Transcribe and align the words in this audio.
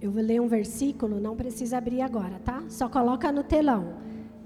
Eu 0.00 0.12
vou 0.12 0.22
ler 0.22 0.40
um 0.40 0.46
versículo, 0.46 1.18
não 1.20 1.34
precisa 1.34 1.78
abrir 1.78 2.02
agora, 2.02 2.38
tá? 2.44 2.62
Só 2.68 2.88
coloca 2.88 3.32
no 3.32 3.42
telão. 3.42 3.94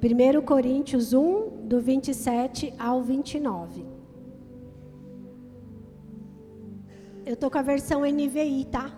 1 0.03 0.43
Coríntios 0.43 1.13
1, 1.13 1.67
do 1.69 1.81
27 1.81 2.73
ao 2.79 3.03
29. 3.03 3.85
Eu 7.25 7.37
tô 7.37 7.51
com 7.51 7.59
a 7.59 7.63
versão 7.63 8.01
NVI, 8.01 8.67
tá? 8.71 8.91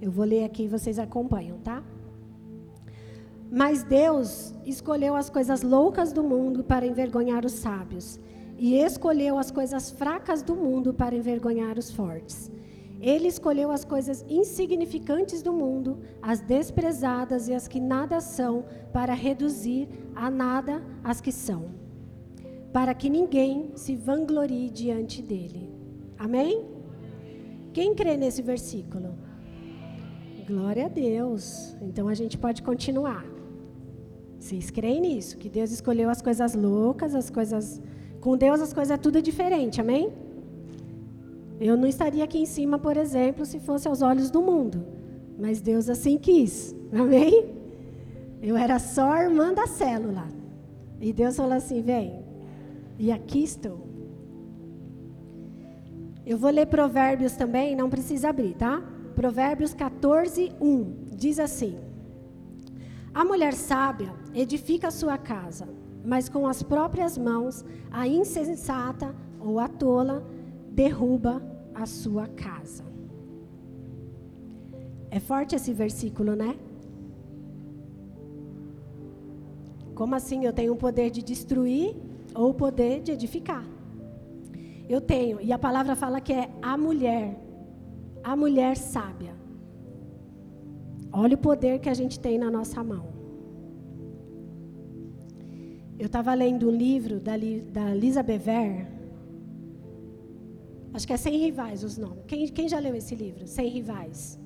Eu 0.00 0.10
vou 0.10 0.24
ler 0.24 0.44
aqui 0.44 0.64
e 0.64 0.68
vocês 0.68 0.98
acompanham, 0.98 1.58
tá? 1.58 1.82
Mas 3.54 3.82
Deus 3.82 4.54
escolheu 4.64 5.14
as 5.14 5.28
coisas 5.28 5.62
loucas 5.62 6.10
do 6.10 6.22
mundo 6.22 6.64
para 6.64 6.86
envergonhar 6.86 7.44
os 7.44 7.52
sábios, 7.52 8.18
e 8.56 8.78
escolheu 8.78 9.36
as 9.36 9.50
coisas 9.50 9.90
fracas 9.90 10.42
do 10.42 10.56
mundo 10.56 10.94
para 10.94 11.14
envergonhar 11.14 11.76
os 11.78 11.90
fortes. 11.90 12.50
Ele 12.98 13.28
escolheu 13.28 13.70
as 13.70 13.84
coisas 13.84 14.24
insignificantes 14.26 15.42
do 15.42 15.52
mundo, 15.52 15.98
as 16.22 16.40
desprezadas 16.40 17.46
e 17.46 17.52
as 17.52 17.68
que 17.68 17.78
nada 17.78 18.20
são, 18.20 18.64
para 18.90 19.12
reduzir 19.12 19.86
a 20.14 20.30
nada 20.30 20.82
as 21.04 21.20
que 21.20 21.30
são, 21.30 21.66
para 22.72 22.94
que 22.94 23.10
ninguém 23.10 23.72
se 23.74 23.94
vanglorie 23.94 24.70
diante 24.70 25.20
dele. 25.20 25.68
Amém? 26.18 26.64
Quem 27.74 27.94
crê 27.94 28.16
nesse 28.16 28.40
versículo? 28.40 29.14
Glória 30.46 30.86
a 30.86 30.88
Deus. 30.88 31.76
Então 31.82 32.08
a 32.08 32.14
gente 32.14 32.38
pode 32.38 32.62
continuar. 32.62 33.31
Vocês 34.42 34.72
creem 34.72 35.00
nisso? 35.02 35.38
Que 35.38 35.48
Deus 35.48 35.70
escolheu 35.70 36.10
as 36.10 36.20
coisas 36.20 36.52
loucas, 36.56 37.14
as 37.14 37.30
coisas. 37.30 37.80
Com 38.20 38.36
Deus 38.36 38.60
as 38.60 38.72
coisas 38.72 38.90
é 38.90 38.96
tudo 38.96 39.22
diferente, 39.22 39.80
amém? 39.80 40.12
Eu 41.60 41.76
não 41.76 41.86
estaria 41.86 42.24
aqui 42.24 42.38
em 42.38 42.44
cima, 42.44 42.76
por 42.76 42.96
exemplo, 42.96 43.46
se 43.46 43.60
fosse 43.60 43.86
aos 43.86 44.02
olhos 44.02 44.32
do 44.32 44.42
mundo. 44.42 44.84
Mas 45.38 45.60
Deus 45.60 45.88
assim 45.88 46.18
quis, 46.18 46.74
amém? 46.92 47.54
Eu 48.42 48.56
era 48.56 48.80
só 48.80 49.16
irmã 49.16 49.54
da 49.54 49.68
célula. 49.68 50.26
E 51.00 51.12
Deus 51.12 51.36
falou 51.36 51.52
assim: 51.52 51.80
vem. 51.80 52.24
E 52.98 53.12
aqui 53.12 53.44
estou. 53.44 53.86
Eu 56.26 56.36
vou 56.36 56.50
ler 56.50 56.66
Provérbios 56.66 57.36
também, 57.36 57.76
não 57.76 57.88
precisa 57.88 58.30
abrir, 58.30 58.54
tá? 58.54 58.82
Provérbios 59.14 59.72
14, 59.72 60.50
1 60.60 60.94
diz 61.14 61.38
assim: 61.38 61.78
A 63.14 63.24
mulher 63.24 63.54
sábia 63.54 64.21
edifica 64.34 64.88
a 64.88 64.90
sua 64.90 65.18
casa, 65.18 65.68
mas 66.04 66.28
com 66.28 66.46
as 66.46 66.62
próprias 66.62 67.16
mãos 67.18 67.64
a 67.90 68.06
insensata 68.06 69.14
ou 69.40 69.58
a 69.58 69.68
tola 69.68 70.24
derruba 70.70 71.42
a 71.74 71.86
sua 71.86 72.26
casa. 72.26 72.84
É 75.10 75.20
forte 75.20 75.54
esse 75.54 75.72
versículo, 75.72 76.34
né? 76.34 76.56
Como 79.94 80.14
assim 80.14 80.44
eu 80.46 80.52
tenho 80.52 80.72
o 80.72 80.76
poder 80.76 81.10
de 81.10 81.22
destruir 81.22 81.94
ou 82.34 82.50
o 82.50 82.54
poder 82.54 83.02
de 83.02 83.12
edificar? 83.12 83.64
Eu 84.88 85.00
tenho, 85.00 85.40
e 85.40 85.52
a 85.52 85.58
palavra 85.58 85.94
fala 85.94 86.20
que 86.20 86.32
é 86.32 86.50
a 86.60 86.76
mulher 86.76 87.38
a 88.22 88.36
mulher 88.36 88.76
sábia. 88.76 89.34
Olha 91.12 91.34
o 91.34 91.38
poder 91.38 91.78
que 91.80 91.88
a 91.88 91.94
gente 91.94 92.18
tem 92.18 92.38
na 92.38 92.50
nossa 92.50 92.82
mão. 92.82 93.11
Eu 96.02 96.06
estava 96.06 96.34
lendo 96.34 96.68
um 96.68 96.72
livro 96.72 97.20
da, 97.20 97.34
da 97.70 97.94
Lisa 97.94 98.24
Bever. 98.24 98.88
Acho 100.92 101.06
que 101.06 101.12
é 101.12 101.16
Sem 101.16 101.38
Rivais 101.38 101.84
os 101.84 101.96
nomes. 101.96 102.24
Quem, 102.26 102.48
quem 102.48 102.68
já 102.68 102.80
leu 102.80 102.96
esse 102.96 103.14
livro? 103.14 103.46
Sem 103.46 103.68
Rivais. 103.68 104.36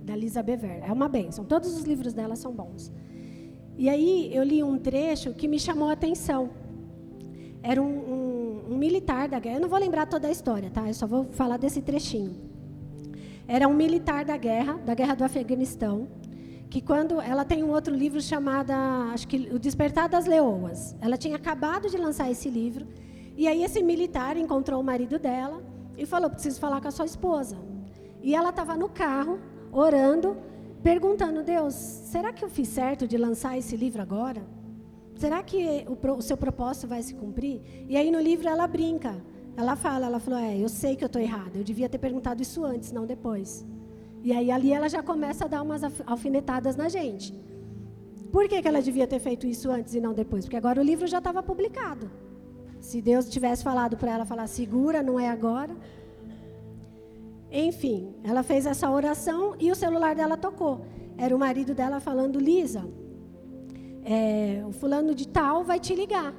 Da 0.00 0.14
Lisa 0.14 0.40
Bever. 0.40 0.84
É 0.88 0.92
uma 0.92 1.08
benção. 1.08 1.44
Todos 1.44 1.76
os 1.76 1.82
livros 1.82 2.12
dela 2.12 2.36
são 2.36 2.52
bons. 2.52 2.92
E 3.76 3.88
aí 3.88 4.32
eu 4.32 4.44
li 4.44 4.62
um 4.62 4.78
trecho 4.78 5.34
que 5.34 5.48
me 5.48 5.58
chamou 5.58 5.88
a 5.88 5.94
atenção. 5.94 6.50
Era 7.60 7.82
um, 7.82 7.96
um, 8.14 8.74
um 8.74 8.78
militar 8.78 9.28
da 9.28 9.40
guerra. 9.40 9.56
Eu 9.56 9.62
não 9.62 9.68
vou 9.68 9.80
lembrar 9.80 10.06
toda 10.06 10.28
a 10.28 10.30
história, 10.30 10.70
tá? 10.70 10.86
Eu 10.86 10.94
só 10.94 11.08
vou 11.08 11.24
falar 11.32 11.56
desse 11.56 11.82
trechinho. 11.82 12.36
Era 13.48 13.66
um 13.66 13.74
militar 13.74 14.24
da 14.24 14.36
guerra, 14.36 14.74
da 14.74 14.94
guerra 14.94 15.16
do 15.16 15.24
Afeganistão, 15.24 16.06
que 16.70 16.80
quando 16.80 17.20
ela 17.20 17.44
tem 17.44 17.62
um 17.62 17.70
outro 17.70 17.94
livro 17.94 18.20
chamado, 18.20 18.72
acho 19.12 19.26
que 19.26 19.48
O 19.52 19.58
Despertar 19.58 20.08
das 20.08 20.26
Leoas. 20.26 20.94
Ela 21.00 21.16
tinha 21.16 21.36
acabado 21.36 21.88
de 21.88 21.96
lançar 21.96 22.30
esse 22.30 22.50
livro, 22.50 22.86
e 23.36 23.48
aí 23.48 23.62
esse 23.62 23.82
militar 23.82 24.36
encontrou 24.36 24.80
o 24.80 24.84
marido 24.84 25.18
dela 25.18 25.62
e 25.96 26.04
falou: 26.04 26.28
"Preciso 26.30 26.60
falar 26.60 26.80
com 26.80 26.88
a 26.88 26.90
sua 26.90 27.06
esposa". 27.06 27.56
E 28.22 28.34
ela 28.34 28.50
estava 28.50 28.76
no 28.76 28.88
carro, 28.88 29.38
orando, 29.72 30.36
perguntando: 30.82 31.42
"Deus, 31.42 31.74
será 31.74 32.32
que 32.32 32.44
eu 32.44 32.50
fiz 32.50 32.68
certo 32.68 33.06
de 33.06 33.16
lançar 33.16 33.56
esse 33.56 33.76
livro 33.76 34.02
agora? 34.02 34.42
Será 35.16 35.42
que 35.42 35.86
o, 35.88 36.12
o 36.18 36.22
seu 36.22 36.36
propósito 36.36 36.86
vai 36.86 37.02
se 37.02 37.14
cumprir?" 37.14 37.62
E 37.88 37.96
aí 37.96 38.10
no 38.10 38.20
livro 38.20 38.48
ela 38.48 38.66
brinca: 38.66 39.16
ela 39.58 39.74
fala, 39.74 40.06
ela 40.06 40.20
falou, 40.20 40.38
é, 40.38 40.56
eu 40.56 40.68
sei 40.68 40.94
que 40.94 41.02
eu 41.02 41.08
estou 41.08 41.20
errada, 41.20 41.58
eu 41.58 41.64
devia 41.64 41.88
ter 41.88 41.98
perguntado 41.98 42.40
isso 42.40 42.64
antes, 42.64 42.92
não 42.92 43.04
depois. 43.04 43.66
E 44.22 44.32
aí 44.32 44.50
ali 44.50 44.72
ela 44.72 44.88
já 44.88 45.02
começa 45.02 45.44
a 45.44 45.48
dar 45.48 45.62
umas 45.62 45.82
alfinetadas 46.06 46.76
na 46.76 46.88
gente. 46.88 47.32
Por 48.32 48.48
que, 48.48 48.60
que 48.60 48.68
ela 48.68 48.82
devia 48.82 49.06
ter 49.06 49.18
feito 49.18 49.46
isso 49.46 49.70
antes 49.70 49.94
e 49.94 50.00
não 50.00 50.12
depois? 50.12 50.44
Porque 50.44 50.56
agora 50.56 50.80
o 50.80 50.84
livro 50.84 51.06
já 51.06 51.18
estava 51.18 51.42
publicado. 51.42 52.10
Se 52.80 53.00
Deus 53.00 53.28
tivesse 53.28 53.64
falado 53.64 53.96
para 53.96 54.12
ela, 54.12 54.24
falar, 54.24 54.46
segura, 54.46 55.02
não 55.02 55.18
é 55.18 55.28
agora. 55.28 55.74
Enfim, 57.50 58.14
ela 58.22 58.42
fez 58.42 58.66
essa 58.66 58.90
oração 58.90 59.54
e 59.58 59.70
o 59.70 59.74
celular 59.74 60.14
dela 60.14 60.36
tocou. 60.36 60.84
Era 61.16 61.34
o 61.34 61.38
marido 61.38 61.74
dela 61.74 61.98
falando, 62.00 62.38
Lisa, 62.38 62.84
é, 64.04 64.62
o 64.66 64.72
fulano 64.72 65.14
de 65.14 65.26
tal 65.26 65.64
vai 65.64 65.80
te 65.80 65.94
ligar. 65.94 66.34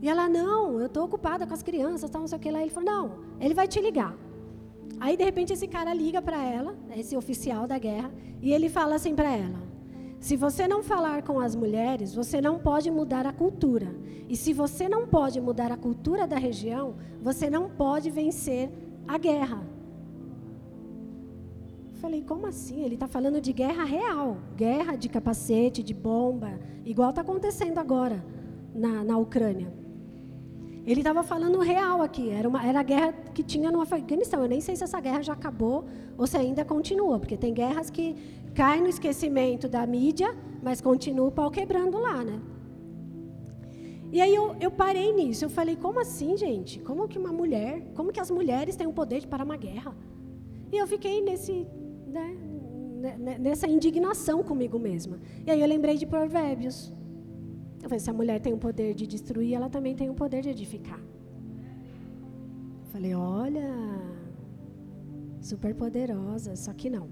E 0.00 0.08
ela, 0.08 0.28
não, 0.28 0.80
eu 0.80 0.86
estou 0.86 1.04
ocupada 1.04 1.46
com 1.46 1.54
as 1.54 1.62
crianças, 1.62 2.10
tal, 2.10 2.22
não 2.22 2.28
sei 2.28 2.38
o 2.38 2.40
que 2.40 2.50
lá. 2.50 2.60
Ele 2.62 2.70
falou, 2.70 2.90
não, 2.90 3.18
ele 3.40 3.54
vai 3.54 3.68
te 3.68 3.80
ligar. 3.80 4.16
Aí, 5.04 5.16
de 5.16 5.24
repente, 5.24 5.52
esse 5.52 5.66
cara 5.66 5.92
liga 5.92 6.22
para 6.22 6.40
ela, 6.40 6.76
esse 6.96 7.16
oficial 7.16 7.66
da 7.66 7.76
guerra, 7.76 8.08
e 8.40 8.52
ele 8.52 8.68
fala 8.68 8.94
assim 8.94 9.16
para 9.16 9.32
ela: 9.36 9.60
se 10.20 10.36
você 10.36 10.68
não 10.68 10.80
falar 10.80 11.24
com 11.24 11.40
as 11.40 11.56
mulheres, 11.56 12.14
você 12.14 12.40
não 12.40 12.56
pode 12.60 12.88
mudar 12.88 13.26
a 13.26 13.32
cultura. 13.32 13.92
E 14.28 14.36
se 14.36 14.52
você 14.52 14.88
não 14.88 15.04
pode 15.04 15.40
mudar 15.40 15.72
a 15.72 15.76
cultura 15.76 16.24
da 16.24 16.38
região, 16.38 16.94
você 17.20 17.50
não 17.50 17.68
pode 17.68 18.10
vencer 18.10 18.70
a 19.08 19.18
guerra. 19.18 19.66
Falei, 21.94 22.22
como 22.22 22.46
assim? 22.46 22.84
Ele 22.84 22.94
está 22.94 23.08
falando 23.08 23.40
de 23.40 23.52
guerra 23.52 23.82
real, 23.82 24.36
guerra 24.56 24.94
de 24.94 25.08
capacete, 25.08 25.82
de 25.82 25.94
bomba, 25.94 26.60
igual 26.84 27.10
está 27.10 27.22
acontecendo 27.22 27.78
agora 27.78 28.24
na, 28.72 29.02
na 29.02 29.18
Ucrânia. 29.18 29.81
Ele 30.84 31.00
estava 31.00 31.22
falando 31.22 31.58
real 31.60 32.02
aqui. 32.02 32.30
Era, 32.30 32.48
uma, 32.48 32.66
era 32.66 32.80
a 32.80 32.82
guerra 32.82 33.12
que 33.34 33.42
tinha 33.42 33.70
no 33.70 33.80
Afeganistão. 33.80 34.42
Eu 34.42 34.48
nem 34.48 34.60
sei 34.60 34.74
se 34.74 34.84
essa 34.84 35.00
guerra 35.00 35.22
já 35.22 35.32
acabou 35.32 35.84
ou 36.18 36.26
se 36.26 36.36
ainda 36.36 36.64
continua, 36.64 37.18
porque 37.18 37.36
tem 37.36 37.54
guerras 37.54 37.88
que 37.90 38.16
caem 38.54 38.82
no 38.82 38.88
esquecimento 38.88 39.68
da 39.68 39.86
mídia, 39.86 40.34
mas 40.62 40.80
continua 40.80 41.28
o 41.28 41.32
pau 41.32 41.50
quebrando 41.50 41.98
lá, 41.98 42.24
né? 42.24 42.40
E 44.10 44.20
aí 44.20 44.34
eu, 44.34 44.56
eu 44.60 44.70
parei 44.70 45.12
nisso. 45.12 45.44
Eu 45.44 45.50
falei, 45.50 45.76
como 45.76 46.00
assim, 46.00 46.36
gente? 46.36 46.80
Como 46.80 47.08
que 47.08 47.18
uma 47.18 47.32
mulher, 47.32 47.82
como 47.94 48.12
que 48.12 48.20
as 48.20 48.30
mulheres 48.30 48.76
têm 48.76 48.86
o 48.86 48.92
poder 48.92 49.20
de 49.20 49.26
parar 49.26 49.44
uma 49.44 49.56
guerra? 49.56 49.96
E 50.70 50.76
eu 50.76 50.86
fiquei 50.86 51.22
nesse, 51.22 51.66
né, 52.06 52.36
nessa 53.38 53.66
indignação 53.66 54.42
comigo 54.42 54.78
mesma. 54.78 55.18
E 55.46 55.50
aí 55.50 55.60
eu 55.60 55.66
lembrei 55.66 55.96
de 55.96 56.06
Provérbios. 56.06 56.92
Eu 57.82 57.88
falei, 57.88 57.98
se 57.98 58.10
a 58.10 58.12
mulher 58.12 58.40
tem 58.40 58.52
o 58.52 58.58
poder 58.58 58.94
de 58.94 59.06
destruir, 59.06 59.54
ela 59.54 59.68
também 59.68 59.94
tem 59.94 60.08
o 60.08 60.14
poder 60.14 60.40
de 60.42 60.50
edificar. 60.50 61.00
Eu 62.84 62.86
falei, 62.92 63.14
olha, 63.14 63.68
super 65.40 65.74
poderosa, 65.74 66.54
só 66.54 66.72
que 66.72 66.88
não. 66.88 67.08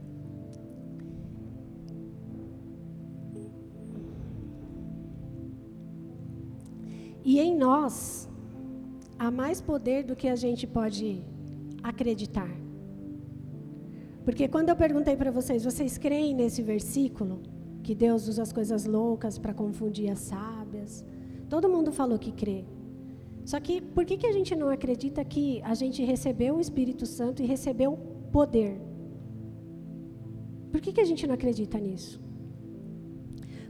E 7.24 7.38
em 7.38 7.56
nós 7.56 8.28
há 9.18 9.30
mais 9.30 9.60
poder 9.60 10.04
do 10.04 10.16
que 10.16 10.28
a 10.28 10.36
gente 10.36 10.66
pode 10.66 11.22
acreditar. 11.82 12.50
Porque 14.24 14.46
quando 14.48 14.68
eu 14.70 14.76
perguntei 14.76 15.16
para 15.16 15.30
vocês, 15.30 15.64
vocês 15.64 15.98
creem 15.98 16.34
nesse 16.34 16.62
versículo? 16.62 17.42
Que 17.82 17.94
Deus 17.94 18.28
usa 18.28 18.42
as 18.42 18.52
coisas 18.52 18.84
loucas 18.84 19.38
para 19.38 19.54
confundir 19.54 20.10
as 20.10 20.20
sábias. 20.20 21.04
Todo 21.48 21.68
mundo 21.68 21.90
falou 21.92 22.18
que 22.18 22.32
crê. 22.32 22.64
Só 23.44 23.58
que 23.58 23.80
por 23.80 24.04
que, 24.04 24.16
que 24.16 24.26
a 24.26 24.32
gente 24.32 24.54
não 24.54 24.68
acredita 24.68 25.24
que 25.24 25.60
a 25.62 25.74
gente 25.74 26.04
recebeu 26.04 26.56
o 26.56 26.60
Espírito 26.60 27.06
Santo 27.06 27.42
e 27.42 27.46
recebeu 27.46 27.98
poder? 28.30 28.80
Por 30.70 30.80
que, 30.80 30.92
que 30.92 31.00
a 31.00 31.04
gente 31.04 31.26
não 31.26 31.34
acredita 31.34 31.78
nisso? 31.78 32.20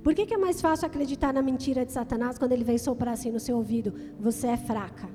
Por 0.02 0.14
que, 0.14 0.26
que 0.26 0.34
é 0.34 0.38
mais 0.38 0.60
fácil 0.60 0.86
acreditar 0.86 1.32
na 1.32 1.42
mentira 1.42 1.84
de 1.84 1.92
Satanás 1.92 2.38
quando 2.38 2.52
ele 2.52 2.64
vem 2.64 2.78
soprar 2.78 3.14
assim 3.14 3.30
no 3.30 3.40
seu 3.40 3.56
ouvido? 3.56 3.94
Você 4.18 4.48
é 4.48 4.56
fraca. 4.56 5.08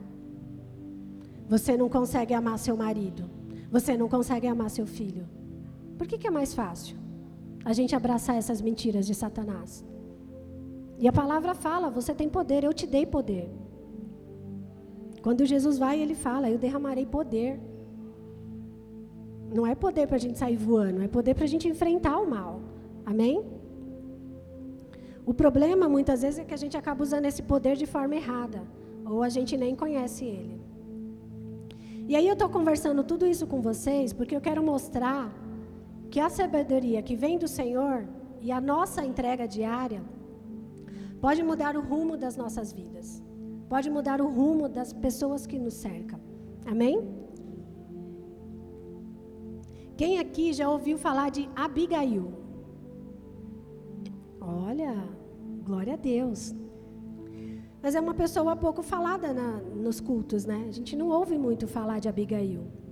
Você 1.48 1.76
não 1.78 1.90
consegue 1.90 2.34
amar 2.34 2.58
seu 2.58 2.76
marido. 2.78 3.30
Você 3.70 3.98
não 3.98 4.08
consegue 4.08 4.48
amar 4.48 4.70
seu 4.70 4.88
filho. 4.88 5.28
Por 5.98 6.08
que, 6.08 6.18
que 6.18 6.28
é 6.28 6.32
mais 6.32 6.54
fácil 6.54 7.05
a 7.66 7.74
gente 7.74 7.96
abraçar 7.96 8.36
essas 8.38 8.62
mentiras 8.62 9.06
de 9.10 9.16
Satanás? 9.16 9.84
E 11.00 11.08
a 11.08 11.14
palavra 11.22 11.54
fala: 11.66 11.90
você 11.90 12.14
tem 12.14 12.30
poder, 12.30 12.64
eu 12.64 12.74
te 12.74 12.88
dei 12.96 13.06
poder. 13.06 13.50
Quando 15.26 15.44
Jesus 15.54 15.78
vai, 15.78 16.00
ele 16.00 16.16
fala: 16.16 16.50
eu 16.50 16.60
derramarei 16.66 17.06
poder. 17.18 17.60
Não 19.58 19.66
é 19.66 19.74
poder 19.74 20.06
para 20.08 20.18
a 20.18 20.24
gente 20.26 20.38
sair 20.38 20.58
voando, 20.58 21.02
é 21.02 21.08
poder 21.08 21.34
para 21.34 21.46
a 21.46 21.52
gente 21.54 21.68
enfrentar 21.68 22.18
o 22.20 22.30
mal. 22.30 22.62
Amém? 23.06 23.44
O 25.26 25.34
problema 25.34 25.90
muitas 25.90 26.22
vezes 26.22 26.40
é 26.40 26.44
que 26.44 26.54
a 26.54 26.62
gente 26.64 26.78
acaba 26.78 27.02
usando 27.02 27.26
esse 27.26 27.42
poder 27.42 27.76
de 27.76 27.86
forma 27.86 28.16
errada, 28.16 28.62
ou 29.06 29.24
a 29.24 29.30
gente 29.30 29.58
nem 29.58 29.76
conhece 29.76 30.24
ele. 30.26 30.56
E 32.08 32.16
aí 32.16 32.28
eu 32.28 32.34
estou 32.34 32.50
conversando 32.50 33.04
tudo 33.04 33.26
isso 33.26 33.48
com 33.48 33.60
vocês 33.62 34.14
porque 34.14 34.36
eu 34.36 34.42
quero 34.42 34.62
mostrar 34.64 35.34
que 36.16 36.20
a 36.22 36.30
sabedoria 36.30 37.02
que 37.02 37.14
vem 37.14 37.38
do 37.38 37.46
Senhor 37.46 38.08
e 38.40 38.50
a 38.50 38.62
nossa 38.62 39.06
entrega 39.06 39.46
diária 39.46 40.02
pode 41.20 41.44
mudar 41.44 41.76
o 41.76 41.82
rumo 41.82 42.16
das 42.16 42.38
nossas 42.38 42.72
vidas, 42.72 43.22
pode 43.68 43.90
mudar 43.90 44.22
o 44.22 44.30
rumo 44.30 44.70
das 44.70 44.94
pessoas 44.94 45.46
que 45.46 45.60
nos 45.60 45.74
cercam. 45.74 46.18
Amém? 46.66 46.96
Quem 49.98 50.18
aqui 50.18 50.54
já 50.54 50.70
ouviu 50.70 50.98
falar 50.98 51.32
de 51.32 51.50
Abigail? 51.54 52.32
Olha, 54.40 54.94
glória 55.66 55.96
a 55.96 55.98
Deus. 55.98 56.56
Mas 57.84 57.94
é 57.94 58.00
uma 58.00 58.14
pessoa 58.14 58.56
pouco 58.56 58.82
falada 58.82 59.34
na, 59.34 59.58
nos 59.86 60.00
cultos, 60.00 60.46
né? 60.46 60.66
A 60.70 60.72
gente 60.72 60.96
não 60.96 61.10
ouve 61.10 61.38
muito 61.38 61.68
falar 61.68 62.00
de 62.00 62.08
Abigail. 62.08 62.85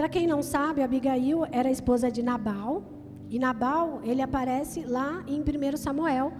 Para 0.00 0.08
quem 0.08 0.26
não 0.26 0.42
sabe, 0.42 0.80
Abigail 0.80 1.44
era 1.52 1.70
esposa 1.70 2.10
de 2.10 2.22
Nabal. 2.22 2.82
E 3.28 3.38
Nabal, 3.38 4.00
ele 4.02 4.22
aparece 4.22 4.80
lá 4.80 5.22
em 5.28 5.42
1 5.42 5.76
Samuel, 5.76 6.32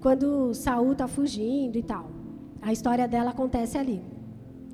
quando 0.00 0.52
Saul 0.52 0.92
está 0.92 1.08
fugindo 1.08 1.78
e 1.78 1.82
tal. 1.82 2.10
A 2.60 2.74
história 2.74 3.08
dela 3.08 3.30
acontece 3.30 3.78
ali. 3.78 4.02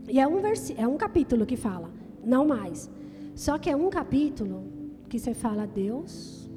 E 0.09 0.19
é 0.19 0.27
um, 0.27 0.43
é 0.77 0.89
um 0.89 0.97
capítulo 0.97 1.47
que 1.47 1.57
fala, 1.57 1.89
não 2.25 2.45
mais. 2.49 2.91
Só 3.37 3.59
que 3.59 3.71
é 3.71 3.77
um 3.77 3.89
capítulo 3.91 4.65
que 5.09 5.21
você 5.21 5.33
fala, 5.33 5.65
Deus, 5.65 6.51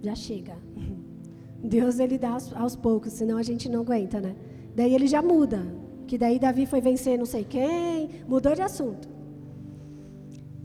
já 0.00 0.14
chega. 0.14 0.56
Deus 1.60 1.98
ele 1.98 2.16
dá 2.16 2.30
aos, 2.30 2.52
aos, 2.54 2.76
poucos, 2.76 3.12
senão 3.12 3.38
a 3.38 3.42
gente 3.42 3.68
não 3.68 3.80
aguenta, 3.80 4.20
né? 4.20 4.36
Daí 4.76 4.94
ele 4.94 5.08
já 5.08 5.20
muda, 5.20 5.66
que 6.06 6.16
daí 6.16 6.38
Davi 6.38 6.64
foi 6.64 6.80
vencer 6.80 7.18
não 7.18 7.26
sei 7.26 7.42
quem, 7.42 8.22
mudou 8.28 8.54
de 8.54 8.62
assunto. 8.62 9.17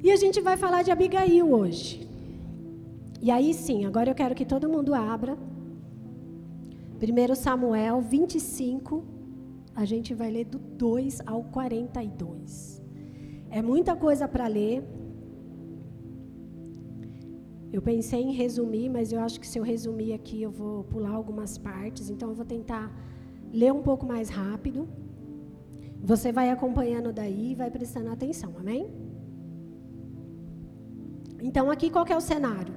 E 0.04 0.12
a 0.12 0.18
gente 0.18 0.42
vai 0.42 0.58
falar 0.58 0.82
de 0.84 0.92
Abigail 0.92 1.50
hoje. 1.50 2.06
E 3.22 3.32
aí 3.32 3.54
sim, 3.54 3.86
agora 3.86 4.10
eu 4.12 4.16
quero 4.16 4.36
que 4.36 4.46
todo 4.46 4.68
mundo 4.68 4.94
abra. 4.94 5.38
1 7.02 7.36
Samuel 7.36 8.02
25, 8.02 9.02
a 9.74 9.86
gente 9.86 10.14
vai 10.14 10.30
ler 10.30 10.44
do 10.44 10.60
2 10.60 11.22
ao 11.26 11.42
42. 11.46 12.82
É 13.50 13.62
muita 13.62 13.96
coisa 13.96 14.28
para 14.28 14.46
ler. 14.46 14.84
Eu 17.72 17.82
pensei 17.82 18.22
em 18.22 18.34
resumir, 18.34 18.90
mas 18.90 19.14
eu 19.14 19.22
acho 19.22 19.40
que 19.40 19.48
se 19.48 19.58
eu 19.58 19.64
resumir 19.64 20.12
aqui 20.12 20.42
eu 20.42 20.52
vou 20.52 20.84
pular 20.84 21.12
algumas 21.12 21.58
partes, 21.58 22.10
então 22.10 22.28
eu 22.28 22.36
vou 22.36 22.46
tentar 22.46 22.92
ler 23.54 23.72
um 23.72 23.82
pouco 23.82 24.06
mais 24.06 24.28
rápido. 24.28 24.86
Você 26.02 26.34
vai 26.34 26.50
acompanhando 26.50 27.14
daí 27.14 27.54
e 27.54 27.56
vai 27.56 27.72
prestando 27.72 28.10
atenção, 28.10 28.54
amém? 28.60 29.03
Então 31.48 31.70
aqui 31.70 31.90
qual 31.90 32.06
é 32.08 32.16
o 32.16 32.22
cenário? 32.22 32.74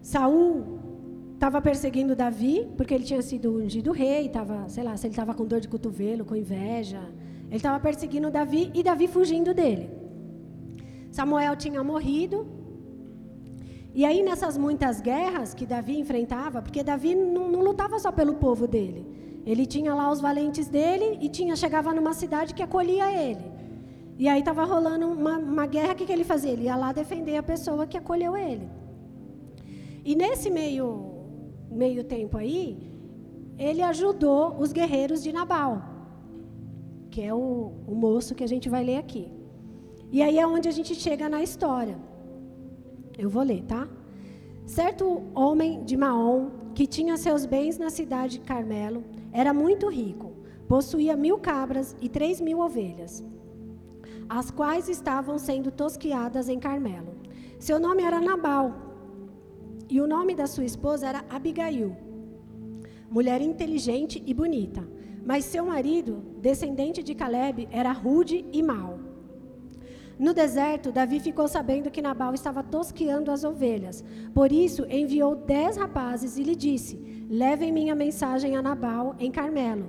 Saul 0.00 0.80
estava 1.34 1.60
perseguindo 1.60 2.16
Davi, 2.16 2.66
porque 2.76 2.94
ele 2.94 3.04
tinha 3.04 3.20
sido 3.20 3.58
ungido 3.58 3.92
rei, 3.92 4.26
estava, 4.26 4.66
sei 4.68 4.82
lá, 4.82 4.96
se 4.96 5.06
ele 5.06 5.12
estava 5.12 5.34
com 5.34 5.44
dor 5.44 5.60
de 5.60 5.68
cotovelo, 5.68 6.24
com 6.24 6.34
inveja, 6.34 7.02
ele 7.48 7.56
estava 7.56 7.78
perseguindo 7.78 8.30
Davi 8.30 8.70
e 8.72 8.82
Davi 8.82 9.06
fugindo 9.06 9.52
dele. 9.52 9.90
Samuel 11.10 11.54
tinha 11.54 11.84
morrido. 11.84 12.46
E 13.94 14.06
aí, 14.06 14.22
nessas 14.22 14.56
muitas 14.56 15.02
guerras 15.02 15.52
que 15.52 15.66
Davi 15.66 15.98
enfrentava, 15.98 16.62
porque 16.62 16.82
Davi 16.82 17.14
não, 17.14 17.50
não 17.50 17.60
lutava 17.60 17.98
só 17.98 18.10
pelo 18.10 18.36
povo 18.36 18.66
dele. 18.66 19.04
Ele 19.44 19.66
tinha 19.66 19.94
lá 19.94 20.10
os 20.10 20.20
valentes 20.20 20.66
dele 20.66 21.18
e 21.20 21.28
tinha 21.28 21.54
chegava 21.56 21.92
numa 21.92 22.14
cidade 22.14 22.54
que 22.54 22.62
acolhia 22.62 23.12
ele. 23.12 23.51
E 24.22 24.28
aí 24.32 24.40
estava 24.42 24.64
rolando 24.72 25.06
uma, 25.20 25.36
uma 25.54 25.66
guerra, 25.74 25.92
o 25.92 25.96
que, 25.96 26.06
que 26.08 26.14
ele 26.16 26.28
fazia? 26.32 26.52
Ele 26.52 26.66
ia 26.70 26.76
lá 26.84 26.90
defender 27.02 27.36
a 27.36 27.48
pessoa 27.52 27.86
que 27.90 27.98
acolheu 28.02 28.32
ele. 28.48 28.66
E 30.10 30.12
nesse 30.22 30.48
meio, 30.58 30.86
meio 31.84 32.02
tempo 32.16 32.36
aí, 32.42 32.64
ele 33.68 33.82
ajudou 33.92 34.40
os 34.62 34.70
guerreiros 34.78 35.22
de 35.24 35.32
Nabal 35.38 35.74
que 37.12 37.20
é 37.20 37.32
o, 37.34 37.72
o 37.86 37.94
moço 37.94 38.34
que 38.34 38.42
a 38.42 38.50
gente 38.52 38.70
vai 38.74 38.82
ler 38.82 38.96
aqui. 38.96 39.30
E 40.10 40.22
aí 40.22 40.38
é 40.38 40.46
onde 40.46 40.66
a 40.66 40.72
gente 40.72 40.94
chega 40.94 41.28
na 41.28 41.42
história. 41.42 41.96
Eu 43.18 43.28
vou 43.28 43.42
ler, 43.42 43.62
tá? 43.64 43.86
Certo 44.64 45.04
homem 45.34 45.84
de 45.84 45.94
Maom, 45.94 46.50
que 46.74 46.86
tinha 46.86 47.18
seus 47.18 47.44
bens 47.44 47.76
na 47.76 47.90
cidade 47.90 48.38
de 48.38 48.44
Carmelo, 48.52 49.04
era 49.30 49.52
muito 49.52 49.90
rico, 49.90 50.32
possuía 50.66 51.14
mil 51.14 51.38
cabras 51.38 51.94
e 52.00 52.08
três 52.08 52.40
mil 52.40 52.60
ovelhas, 52.60 53.22
as 54.38 54.50
quais 54.50 54.88
estavam 54.88 55.38
sendo 55.38 55.70
tosquiadas 55.70 56.48
em 56.48 56.58
Carmelo. 56.58 57.14
Seu 57.58 57.78
nome 57.78 58.02
era 58.02 58.18
Nabal, 58.18 58.74
e 59.90 60.00
o 60.00 60.06
nome 60.06 60.34
da 60.34 60.46
sua 60.46 60.64
esposa 60.64 61.06
era 61.06 61.22
Abigail, 61.28 61.94
mulher 63.10 63.42
inteligente 63.42 64.22
e 64.26 64.32
bonita. 64.32 64.82
Mas 65.22 65.44
seu 65.44 65.66
marido, 65.66 66.22
descendente 66.40 67.02
de 67.02 67.14
Caleb, 67.14 67.68
era 67.70 67.92
rude 67.92 68.46
e 68.50 68.62
mau. 68.62 68.98
No 70.18 70.32
deserto, 70.32 70.90
Davi 70.90 71.20
ficou 71.20 71.46
sabendo 71.46 71.90
que 71.90 72.00
Nabal 72.00 72.32
estava 72.32 72.62
tosqueando 72.62 73.30
as 73.30 73.44
ovelhas. 73.44 74.02
Por 74.34 74.50
isso, 74.50 74.86
enviou 74.88 75.36
dez 75.36 75.76
rapazes 75.76 76.38
e 76.38 76.42
lhe 76.42 76.56
disse: 76.56 76.98
Levem 77.28 77.70
minha 77.70 77.94
mensagem 77.94 78.56
a 78.56 78.62
Nabal 78.62 79.14
em 79.18 79.30
Carmelo 79.30 79.88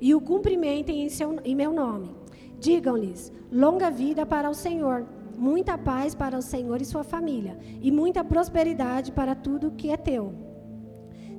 e 0.00 0.14
o 0.14 0.20
cumprimentem 0.20 1.02
em, 1.02 1.08
seu, 1.08 1.38
em 1.44 1.56
meu 1.56 1.72
nome. 1.72 2.21
Digam-lhes: 2.62 3.32
longa 3.50 3.90
vida 3.90 4.24
para 4.24 4.48
o 4.48 4.54
Senhor, 4.54 5.04
muita 5.36 5.76
paz 5.76 6.14
para 6.14 6.38
o 6.38 6.42
Senhor 6.42 6.80
e 6.80 6.84
sua 6.84 7.02
família, 7.02 7.58
e 7.80 7.90
muita 7.90 8.22
prosperidade 8.22 9.10
para 9.10 9.34
tudo 9.34 9.72
que 9.72 9.90
é 9.90 9.96
teu. 9.96 10.32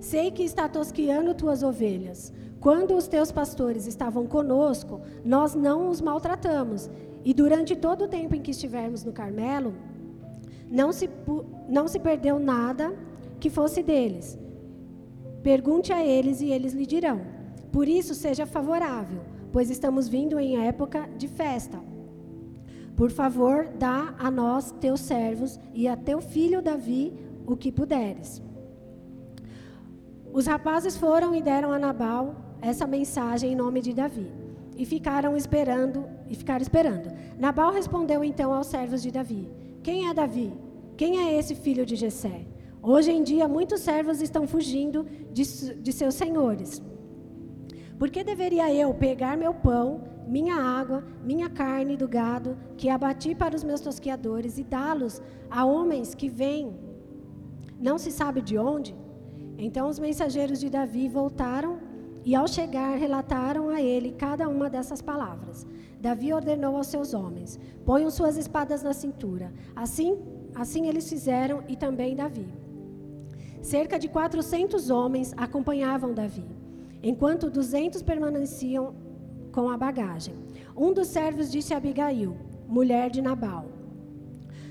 Sei 0.01 0.29
que 0.31 0.43
está 0.43 0.67
tosqueando 0.67 1.33
tuas 1.33 1.63
ovelhas. 1.63 2.33
Quando 2.59 2.93
os 2.93 3.07
teus 3.07 3.31
pastores 3.31 3.87
estavam 3.87 4.27
conosco, 4.27 4.99
nós 5.23 5.55
não 5.55 5.89
os 5.89 6.01
maltratamos. 6.01 6.89
E 7.23 7.33
durante 7.33 7.73
todo 7.73 8.03
o 8.03 8.07
tempo 8.09 8.35
em 8.35 8.41
que 8.41 8.51
estivermos 8.51 9.05
no 9.05 9.13
Carmelo, 9.13 9.73
não 10.69 10.91
se, 10.91 11.09
não 11.69 11.87
se 11.87 11.99
perdeu 11.99 12.37
nada 12.37 12.93
que 13.39 13.49
fosse 13.49 13.81
deles. 13.81 14.37
Pergunte 15.41 15.93
a 15.93 16.05
eles 16.05 16.41
e 16.41 16.51
eles 16.51 16.73
lhe 16.73 16.85
dirão. 16.85 17.21
Por 17.71 17.87
isso, 17.87 18.13
seja 18.13 18.45
favorável, 18.45 19.21
pois 19.53 19.69
estamos 19.69 20.09
vindo 20.09 20.39
em 20.39 20.57
época 20.65 21.07
de 21.15 21.27
festa. 21.27 21.79
Por 22.95 23.11
favor, 23.11 23.69
dá 23.77 24.15
a 24.17 24.31
nós, 24.31 24.71
teus 24.81 24.99
servos, 24.99 25.59
e 25.73 25.87
a 25.87 25.95
teu 25.95 26.19
filho 26.19 26.61
Davi 26.61 27.13
o 27.45 27.55
que 27.55 27.71
puderes. 27.71 28.41
Os 30.33 30.47
rapazes 30.47 30.97
foram 30.97 31.35
e 31.35 31.41
deram 31.41 31.71
a 31.71 31.77
Nabal 31.77 32.35
essa 32.61 32.87
mensagem 32.87 33.53
em 33.53 33.55
nome 33.55 33.79
de 33.79 33.93
Davi. 33.93 34.31
E 34.75 34.85
ficaram 34.85 35.37
esperando, 35.37 36.05
e 36.27 36.33
ficaram 36.33 36.63
esperando. 36.63 37.11
Nabal 37.37 37.71
respondeu 37.71 38.23
então 38.23 38.51
aos 38.51 38.65
servos 38.65 39.03
de 39.03 39.11
Davi: 39.11 39.47
Quem 39.83 40.09
é 40.09 40.13
Davi? 40.15 40.51
Quem 40.97 41.19
é 41.19 41.37
esse 41.37 41.53
filho 41.53 41.85
de 41.85 41.95
Jessé? 41.95 42.47
Hoje 42.81 43.11
em 43.11 43.21
dia 43.21 43.47
muitos 43.47 43.81
servos 43.81 44.19
estão 44.19 44.47
fugindo 44.47 45.05
de, 45.31 45.43
de 45.75 45.93
seus 45.93 46.15
senhores. 46.15 46.81
Por 47.97 48.09
que 48.09 48.23
deveria 48.23 48.73
eu 48.73 48.93
pegar 48.93 49.37
meu 49.37 49.53
pão, 49.53 50.03
minha 50.27 50.55
água, 50.55 51.03
minha 51.23 51.49
carne 51.49 51.95
do 51.95 52.07
gado, 52.07 52.57
que 52.77 52.89
abati 52.89 53.35
para 53.35 53.55
os 53.55 53.63
meus 53.63 53.81
tosquiadores, 53.81 54.57
e 54.57 54.63
dá-los 54.63 55.21
a 55.49 55.65
homens 55.65 56.15
que 56.15 56.29
vêm, 56.29 56.75
não 57.79 57.97
se 57.97 58.11
sabe 58.11 58.41
de 58.41 58.57
onde? 58.57 58.95
Então 59.57 59.87
os 59.87 59.99
mensageiros 59.99 60.59
de 60.59 60.69
Davi 60.69 61.07
voltaram 61.07 61.77
e 62.25 62.33
ao 62.35 62.47
chegar, 62.47 62.97
relataram 62.97 63.69
a 63.69 63.81
ele 63.81 64.11
cada 64.13 64.47
uma 64.47 64.69
dessas 64.69 65.01
palavras. 65.01 65.67
Davi 65.99 66.33
ordenou 66.33 66.77
aos 66.77 66.87
seus 66.87 67.13
homens: 67.13 67.59
ponham 67.85 68.09
suas 68.09 68.37
espadas 68.37 68.81
na 68.81 68.93
cintura. 68.93 69.53
Assim, 69.75 70.17
assim 70.55 70.87
eles 70.87 71.09
fizeram 71.09 71.63
e 71.67 71.75
também 71.75 72.15
Davi. 72.15 72.47
cerca 73.61 73.97
de 73.97 74.07
400 74.09 74.89
homens 74.89 75.33
acompanhavam 75.37 76.13
Davi, 76.13 76.45
enquanto 77.03 77.49
200 77.49 78.01
permaneciam 78.01 78.95
com 79.51 79.69
a 79.69 79.77
bagagem. 79.77 80.33
Um 80.75 80.93
dos 80.93 81.07
servos 81.07 81.51
disse 81.51 81.73
a 81.73 81.77
Abigail, 81.77 82.35
mulher 82.67 83.09
de 83.11 83.21
Nabal: 83.21 83.65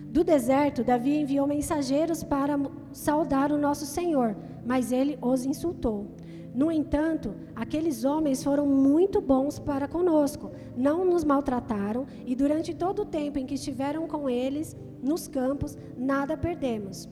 Do 0.06 0.24
deserto, 0.24 0.82
Davi 0.82 1.18
enviou 1.18 1.46
mensageiros 1.46 2.24
para 2.24 2.58
saudar 2.90 3.52
o 3.52 3.58
nosso 3.58 3.86
Senhor, 3.86 4.34
mas 4.64 4.90
ele 4.90 5.18
os 5.20 5.44
insultou. 5.44 6.06
No 6.54 6.70
entanto, 6.70 7.34
aqueles 7.54 8.04
homens 8.04 8.44
foram 8.44 8.66
muito 8.66 9.20
bons 9.20 9.58
para 9.58 9.88
conosco, 9.88 10.50
não 10.76 11.04
nos 11.04 11.24
maltrataram 11.24 12.06
e 12.26 12.34
durante 12.34 12.74
todo 12.74 13.02
o 13.02 13.06
tempo 13.06 13.38
em 13.38 13.46
que 13.46 13.54
estiveram 13.54 14.06
com 14.06 14.28
eles 14.28 14.76
nos 15.02 15.26
campos, 15.26 15.78
nada 15.96 16.36
perdemos. 16.36 17.08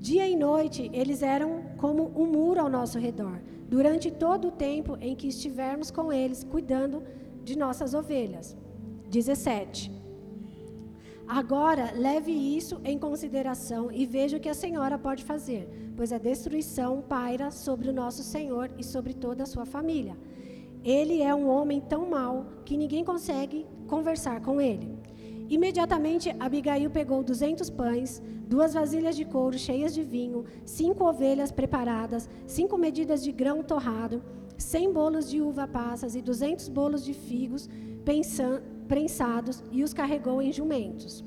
Dia 0.00 0.26
e 0.26 0.34
noite 0.34 0.90
eles 0.94 1.22
eram 1.22 1.62
como 1.76 2.10
um 2.16 2.24
muro 2.24 2.58
ao 2.58 2.70
nosso 2.70 2.98
redor, 2.98 3.38
durante 3.68 4.10
todo 4.10 4.48
o 4.48 4.50
tempo 4.50 4.96
em 4.98 5.14
que 5.14 5.28
estivermos 5.28 5.90
com 5.90 6.10
eles, 6.10 6.42
cuidando 6.42 7.02
de 7.44 7.56
nossas 7.56 7.92
ovelhas. 7.92 8.56
17. 9.10 9.92
Agora, 11.28 11.92
leve 11.94 12.32
isso 12.32 12.80
em 12.82 12.98
consideração 12.98 13.92
e 13.92 14.06
veja 14.06 14.38
o 14.38 14.40
que 14.40 14.48
a 14.48 14.54
senhora 14.54 14.98
pode 14.98 15.22
fazer, 15.22 15.68
pois 15.94 16.14
a 16.14 16.18
destruição 16.18 17.02
paira 17.02 17.50
sobre 17.50 17.90
o 17.90 17.92
nosso 17.92 18.22
Senhor 18.22 18.70
e 18.78 18.82
sobre 18.82 19.12
toda 19.12 19.42
a 19.42 19.46
sua 19.46 19.66
família. 19.66 20.16
Ele 20.82 21.20
é 21.20 21.34
um 21.34 21.46
homem 21.46 21.78
tão 21.78 22.08
mau 22.08 22.46
que 22.64 22.74
ninguém 22.74 23.04
consegue 23.04 23.66
conversar 23.86 24.40
com 24.40 24.62
ele. 24.62 24.99
Imediatamente, 25.50 26.32
Abigail 26.38 26.88
pegou 26.90 27.24
duzentos 27.24 27.68
pães, 27.68 28.22
duas 28.48 28.72
vasilhas 28.72 29.16
de 29.16 29.24
couro 29.24 29.58
cheias 29.58 29.92
de 29.92 30.04
vinho, 30.04 30.44
cinco 30.64 31.04
ovelhas 31.04 31.50
preparadas, 31.50 32.30
cinco 32.46 32.78
medidas 32.78 33.20
de 33.24 33.32
grão 33.32 33.60
torrado, 33.60 34.22
cem 34.56 34.92
bolos 34.92 35.28
de 35.28 35.40
uva 35.40 35.66
passas 35.66 36.14
e 36.14 36.22
duzentos 36.22 36.68
bolos 36.68 37.04
de 37.04 37.12
figos 37.12 37.68
prensados 38.86 39.62
e 39.72 39.82
os 39.82 39.92
carregou 39.92 40.40
em 40.40 40.52
jumentos. 40.52 41.24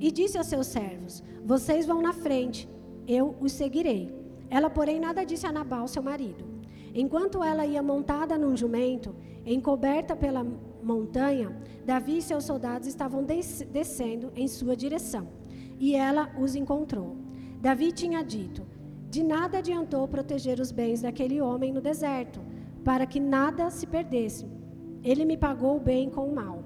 E 0.00 0.10
disse 0.10 0.36
aos 0.36 0.48
seus 0.48 0.66
servos: 0.66 1.22
Vocês 1.44 1.86
vão 1.86 2.02
na 2.02 2.12
frente, 2.12 2.68
eu 3.06 3.36
os 3.40 3.52
seguirei. 3.52 4.12
Ela, 4.50 4.68
porém, 4.68 4.98
nada 4.98 5.24
disse 5.24 5.46
a 5.46 5.52
Nabal, 5.52 5.86
seu 5.86 6.02
marido. 6.02 6.44
Enquanto 6.92 7.42
ela 7.44 7.64
ia 7.64 7.82
montada 7.82 8.36
num 8.36 8.56
jumento, 8.56 9.14
encoberta 9.46 10.14
pela 10.16 10.44
montanha, 10.84 11.56
Davi 11.84 12.18
e 12.18 12.22
seus 12.22 12.44
soldados 12.44 12.86
estavam 12.86 13.24
des 13.24 13.66
descendo 13.72 14.32
em 14.36 14.46
sua 14.46 14.76
direção. 14.76 15.28
E 15.78 15.94
ela 15.94 16.30
os 16.38 16.54
encontrou. 16.54 17.16
Davi 17.60 17.92
tinha 17.92 18.22
dito: 18.22 18.66
De 19.10 19.22
nada 19.22 19.58
adiantou 19.58 20.06
proteger 20.06 20.60
os 20.60 20.70
bens 20.70 21.02
daquele 21.02 21.40
homem 21.40 21.72
no 21.72 21.80
deserto, 21.80 22.40
para 22.84 23.06
que 23.06 23.18
nada 23.18 23.70
se 23.70 23.86
perdesse 23.86 24.46
ele 25.04 25.26
me 25.26 25.36
pagou 25.36 25.76
o 25.76 25.80
bem 25.80 26.08
com 26.08 26.26
o 26.26 26.34
mal. 26.34 26.64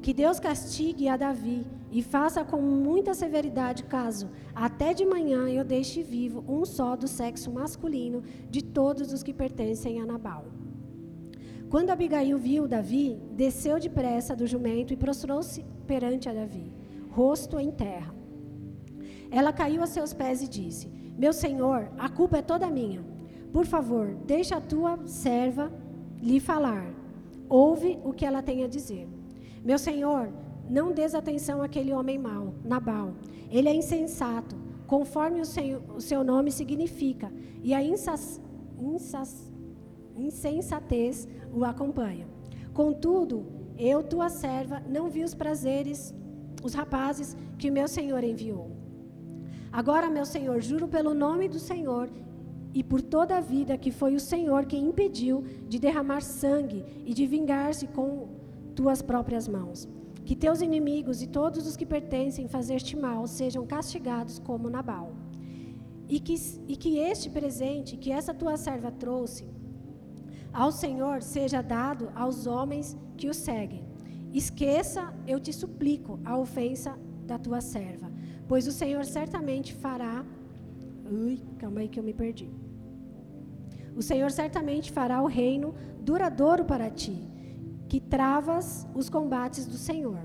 Que 0.00 0.14
Deus 0.14 0.38
castigue 0.38 1.08
a 1.08 1.16
Davi 1.16 1.66
e 1.90 2.00
faça 2.00 2.44
com 2.44 2.62
muita 2.62 3.12
severidade, 3.12 3.82
caso 3.82 4.30
até 4.54 4.94
de 4.94 5.04
manhã 5.04 5.48
eu 5.48 5.64
deixe 5.64 6.02
vivo 6.02 6.44
um 6.48 6.64
só 6.64 6.94
do 6.94 7.08
sexo 7.08 7.50
masculino 7.50 8.22
de 8.48 8.62
todos 8.62 9.12
os 9.12 9.24
que 9.24 9.34
pertencem 9.34 10.00
a 10.00 10.06
Nabal. 10.06 10.46
Quando 11.70 11.90
Abigail 11.90 12.38
viu 12.38 12.66
Davi, 12.66 13.20
desceu 13.32 13.78
depressa 13.78 14.34
do 14.34 14.46
jumento 14.46 14.92
e 14.92 14.96
prostrou-se 14.96 15.64
perante 15.86 16.28
a 16.28 16.32
Davi, 16.32 16.72
rosto 17.10 17.58
em 17.58 17.70
terra. 17.70 18.14
Ela 19.30 19.52
caiu 19.52 19.82
a 19.82 19.86
seus 19.86 20.14
pés 20.14 20.42
e 20.42 20.48
disse: 20.48 20.88
Meu 21.18 21.32
senhor, 21.32 21.90
a 21.98 22.08
culpa 22.08 22.38
é 22.38 22.42
toda 22.42 22.70
minha. 22.70 23.04
Por 23.52 23.66
favor, 23.66 24.14
deixa 24.26 24.56
a 24.56 24.60
tua 24.60 24.98
serva 25.06 25.70
lhe 26.22 26.40
falar. 26.40 26.86
Ouve 27.48 27.98
o 28.04 28.12
que 28.12 28.24
ela 28.24 28.42
tem 28.42 28.64
a 28.64 28.68
dizer. 28.68 29.06
Meu 29.62 29.78
senhor, 29.78 30.32
não 30.68 30.92
des 30.92 31.14
atenção 31.14 31.62
àquele 31.62 31.92
homem 31.92 32.18
mau, 32.18 32.54
Nabal. 32.64 33.14
Ele 33.50 33.68
é 33.68 33.74
insensato, 33.74 34.56
conforme 34.86 35.40
o 35.40 35.44
seu, 36.00 36.24
nome 36.24 36.50
significa, 36.50 37.32
e 37.62 37.74
a 37.74 37.82
insas, 37.82 38.40
insensatez 40.18 41.28
o 41.52 41.64
acompanha. 41.64 42.26
Contudo, 42.72 43.46
eu, 43.78 44.02
tua 44.02 44.28
serva, 44.28 44.82
não 44.88 45.08
vi 45.08 45.22
os 45.22 45.34
prazeres, 45.34 46.14
os 46.62 46.74
rapazes 46.74 47.36
que 47.58 47.70
meu 47.70 47.86
senhor 47.86 48.22
enviou. 48.24 48.78
Agora, 49.70 50.08
meu 50.08 50.24
senhor, 50.24 50.60
juro 50.60 50.88
pelo 50.88 51.12
nome 51.12 51.48
do 51.48 51.58
Senhor 51.58 52.10
e 52.72 52.82
por 52.82 53.02
toda 53.02 53.36
a 53.36 53.40
vida 53.40 53.76
que 53.76 53.90
foi 53.90 54.14
o 54.14 54.20
Senhor 54.20 54.64
quem 54.64 54.86
impediu 54.86 55.44
de 55.68 55.78
derramar 55.78 56.22
sangue 56.22 56.84
e 57.04 57.12
de 57.12 57.26
vingar-se 57.26 57.86
com 57.86 58.28
tuas 58.74 59.02
próprias 59.02 59.46
mãos. 59.46 59.88
Que 60.24 60.36
teus 60.36 60.60
inimigos 60.60 61.22
e 61.22 61.26
todos 61.26 61.66
os 61.66 61.76
que 61.76 61.86
pertencem 61.86 62.46
a 62.46 62.48
fazer-te 62.48 62.96
mal 62.96 63.26
sejam 63.26 63.66
castigados 63.66 64.38
como 64.38 64.70
Nabal. 64.70 65.12
E 66.08 66.18
que, 66.18 66.34
e 66.66 66.76
que 66.76 66.98
este 66.98 67.28
presente 67.28 67.96
que 67.96 68.10
essa 68.10 68.32
tua 68.32 68.56
serva 68.56 68.90
trouxe 68.90 69.46
ao 70.52 70.70
Senhor 70.72 71.22
seja 71.22 71.62
dado 71.62 72.10
aos 72.14 72.46
homens 72.46 72.96
que 73.16 73.28
o 73.28 73.34
seguem. 73.34 73.84
Esqueça, 74.32 75.12
eu 75.26 75.40
te 75.40 75.52
suplico, 75.52 76.18
a 76.24 76.36
ofensa 76.36 76.98
da 77.26 77.38
tua 77.38 77.60
serva, 77.60 78.10
pois 78.46 78.66
o 78.66 78.72
Senhor 78.72 79.04
certamente 79.04 79.74
fará 79.74 80.24
Ui, 81.10 81.40
calma 81.58 81.80
aí 81.80 81.88
que 81.88 81.98
eu 81.98 82.04
me 82.04 82.12
perdi. 82.12 82.50
O 83.96 84.02
Senhor 84.02 84.30
certamente 84.30 84.92
fará 84.92 85.22
o 85.22 85.26
reino 85.26 85.74
duradouro 86.00 86.64
para 86.64 86.90
ti, 86.90 87.16
que 87.88 87.98
travas 87.98 88.86
os 88.94 89.08
combates 89.08 89.66
do 89.66 89.76
Senhor. 89.76 90.20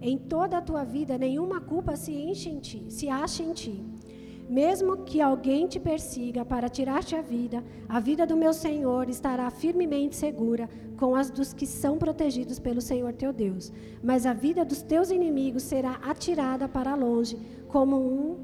Em 0.00 0.16
toda 0.16 0.58
a 0.58 0.62
tua 0.62 0.84
vida, 0.84 1.18
nenhuma 1.18 1.60
culpa 1.60 1.96
se 1.96 2.12
enche 2.12 2.48
em 2.48 2.60
ti, 2.60 2.86
se 2.88 3.08
acha 3.08 3.42
em 3.42 3.52
ti. 3.52 3.84
Mesmo 4.50 5.04
que 5.04 5.20
alguém 5.20 5.68
te 5.68 5.78
persiga 5.78 6.44
para 6.44 6.68
tirar-te 6.68 7.14
a 7.14 7.22
vida, 7.22 7.62
a 7.88 8.00
vida 8.00 8.26
do 8.26 8.36
meu 8.36 8.52
Senhor 8.52 9.08
estará 9.08 9.48
firmemente 9.48 10.16
segura 10.16 10.68
com 10.96 11.14
as 11.14 11.30
dos 11.30 11.52
que 11.52 11.64
são 11.64 11.96
protegidos 11.96 12.58
pelo 12.58 12.80
Senhor 12.80 13.12
teu 13.12 13.32
Deus. 13.32 13.72
Mas 14.02 14.26
a 14.26 14.32
vida 14.32 14.64
dos 14.64 14.82
teus 14.82 15.12
inimigos 15.12 15.62
será 15.62 16.00
atirada 16.02 16.68
para 16.68 16.96
longe, 16.96 17.38
como 17.68 17.96
um 17.96 18.38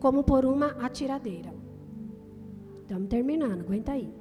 como 0.00 0.24
por 0.24 0.44
uma 0.44 0.70
atiradeira. 0.84 1.54
Estamos 2.82 3.08
terminando, 3.08 3.60
aguenta 3.60 3.92
aí. 3.92 4.12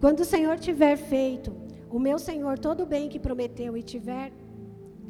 Quando 0.00 0.20
o 0.20 0.24
Senhor 0.24 0.58
tiver 0.58 0.96
feito 0.96 1.52
o 1.90 1.98
meu 1.98 2.18
Senhor 2.18 2.58
todo 2.58 2.84
o 2.84 2.86
bem 2.86 3.10
que 3.10 3.18
prometeu 3.18 3.76
e 3.76 3.82
tiver 3.82 4.32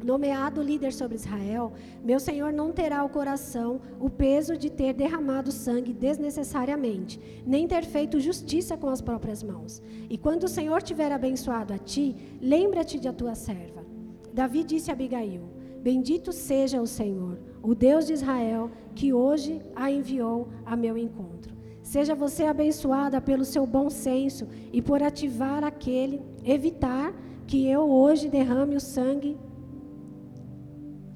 nomeado 0.03 0.61
líder 0.61 0.93
sobre 0.93 1.15
Israel, 1.15 1.73
meu 2.03 2.19
Senhor 2.19 2.51
não 2.53 2.71
terá 2.71 3.03
o 3.03 3.09
coração 3.09 3.81
o 3.99 4.09
peso 4.09 4.57
de 4.57 4.69
ter 4.69 4.93
derramado 4.93 5.51
sangue 5.51 5.93
desnecessariamente, 5.93 7.19
nem 7.45 7.67
ter 7.67 7.85
feito 7.85 8.19
justiça 8.19 8.77
com 8.77 8.89
as 8.89 9.01
próprias 9.01 9.41
mãos. 9.41 9.81
E 10.09 10.17
quando 10.17 10.43
o 10.43 10.49
Senhor 10.49 10.81
tiver 10.81 11.11
abençoado 11.11 11.73
a 11.73 11.77
ti, 11.77 12.15
lembra-te 12.41 12.99
de 12.99 13.07
a 13.07 13.13
tua 13.13 13.35
serva. 13.35 13.85
Davi 14.33 14.63
disse 14.63 14.91
a 14.91 14.93
Abigail: 14.93 15.43
Bendito 15.81 16.31
seja 16.31 16.81
o 16.81 16.87
Senhor, 16.87 17.39
o 17.61 17.75
Deus 17.75 18.07
de 18.07 18.13
Israel, 18.13 18.71
que 18.93 19.13
hoje 19.13 19.61
a 19.75 19.91
enviou 19.91 20.49
a 20.65 20.75
meu 20.75 20.97
encontro. 20.97 21.55
Seja 21.81 22.15
você 22.15 22.45
abençoada 22.45 23.21
pelo 23.21 23.45
seu 23.45 23.67
bom 23.67 23.91
senso 23.91 24.47
e 24.73 24.81
por 24.81 25.03
ativar 25.03 25.63
aquele, 25.63 26.19
evitar 26.43 27.13
que 27.45 27.69
eu 27.69 27.87
hoje 27.87 28.27
derrame 28.27 28.75
o 28.75 28.79
sangue 28.81 29.37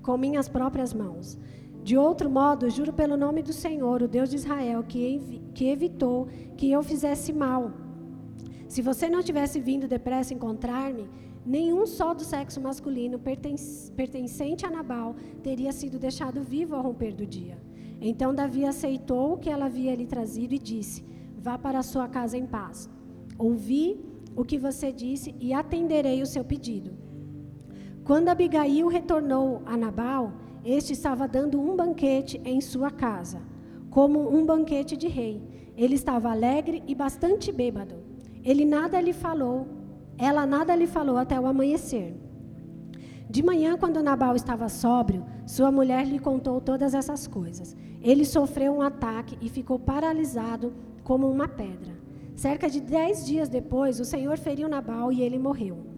com 0.02 0.18
minhas 0.18 0.48
próprias 0.48 0.94
mãos. 0.94 1.38
De 1.84 1.98
outro 1.98 2.30
modo, 2.30 2.70
juro 2.70 2.92
pelo 2.94 3.18
nome 3.18 3.42
do 3.42 3.54
Senhor, 3.54 4.02
o 4.02 4.08
Deus 4.08 4.30
de 4.30 4.36
Israel, 4.36 4.84
que, 4.84 5.42
que 5.54 5.66
evitou 5.70 6.28
que 6.58 6.72
eu 6.72 6.84
fizesse 6.84 7.32
mal. 7.32 7.72
Se 8.68 8.82
você 8.82 9.10
não 9.10 9.24
tivesse 9.24 9.60
vindo 9.60 9.88
depressa 9.88 10.34
encontrar-me, 10.34 11.10
nenhum 11.46 11.86
só 11.88 12.14
do 12.14 12.24
sexo 12.24 12.62
masculino 12.62 13.18
pertencente 13.20 14.66
a 14.66 14.70
Nabal 14.70 15.16
teria 15.42 15.72
sido 15.72 15.98
deixado 15.98 16.44
vivo 16.44 16.76
ao 16.76 16.84
romper 16.84 17.14
do 17.16 17.26
dia. 17.26 17.58
Então 18.02 18.36
Davi 18.36 18.66
aceitou 18.66 19.34
o 19.34 19.38
que 19.38 19.50
ela 19.50 19.66
havia 19.66 19.96
lhe 19.96 20.06
trazido 20.06 20.54
e 20.54 20.60
disse: 20.60 21.04
Vá 21.38 21.58
para 21.58 21.80
a 21.80 21.84
sua 21.84 22.08
casa 22.08 22.38
em 22.38 22.46
paz. 22.46 22.90
Ouvi 23.38 24.00
o 24.36 24.44
que 24.44 24.58
você 24.58 24.92
disse 24.92 25.34
e 25.40 25.54
atenderei 25.54 26.22
o 26.22 26.26
seu 26.26 26.44
pedido. 26.44 27.09
Quando 28.10 28.30
Abigail 28.30 28.88
retornou 28.88 29.62
a 29.68 29.78
Nabal, 29.78 30.34
este 30.66 30.94
estava 30.94 31.28
dando 31.28 31.62
um 31.62 31.76
banquete 31.76 32.42
em 32.44 32.60
sua 32.60 32.90
casa, 32.90 33.40
como 33.92 34.36
um 34.36 34.44
banquete 34.44 34.98
de 34.98 35.08
rei. 35.08 35.44
Ele 35.78 35.94
estava 35.94 36.32
alegre 36.32 36.82
e 36.88 36.96
bastante 36.96 37.52
bêbado. 37.52 37.98
Ele 38.44 38.66
nada 38.66 39.00
lhe 39.00 39.14
falou 39.14 39.68
ela 40.18 40.44
nada 40.44 40.76
lhe 40.76 40.88
falou 40.88 41.18
até 41.18 41.40
o 41.40 41.46
amanhecer. 41.46 42.16
De 43.30 43.44
manhã, 43.44 43.78
quando 43.78 44.02
Nabal 44.02 44.36
estava 44.36 44.68
sóbrio, 44.70 45.24
sua 45.46 45.72
mulher 45.72 46.08
lhe 46.08 46.18
contou 46.18 46.60
todas 46.60 46.96
essas 46.96 47.28
coisas. 47.28 47.78
Ele 48.02 48.26
sofreu 48.26 48.74
um 48.74 48.82
ataque 48.82 49.38
e 49.40 49.50
ficou 49.50 49.78
paralisado 49.78 50.74
como 51.04 51.30
uma 51.30 51.48
pedra. 51.48 51.94
Cerca 52.36 52.68
de 52.68 52.82
dez 52.82 53.24
dias 53.24 53.50
depois, 53.50 54.00
o 54.00 54.04
Senhor 54.04 54.36
feriu 54.40 54.68
Nabal 54.68 55.12
e 55.12 55.22
ele 55.22 55.38
morreu. 55.38 55.89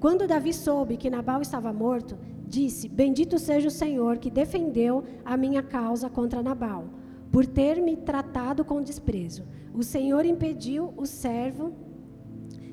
Quando 0.00 0.26
Davi 0.26 0.54
soube 0.54 0.96
que 0.96 1.10
Nabal 1.10 1.42
estava 1.42 1.72
morto, 1.74 2.16
disse: 2.46 2.88
Bendito 2.88 3.38
seja 3.38 3.68
o 3.68 3.70
Senhor 3.70 4.16
que 4.16 4.30
defendeu 4.30 5.04
a 5.24 5.36
minha 5.36 5.62
causa 5.62 6.08
contra 6.08 6.42
Nabal, 6.42 6.84
por 7.30 7.44
ter 7.44 7.80
me 7.82 7.96
tratado 7.96 8.64
com 8.64 8.80
desprezo. 8.80 9.44
O 9.74 9.82
Senhor 9.82 10.24
impediu 10.24 10.94
o 10.96 11.04
servo 11.04 11.74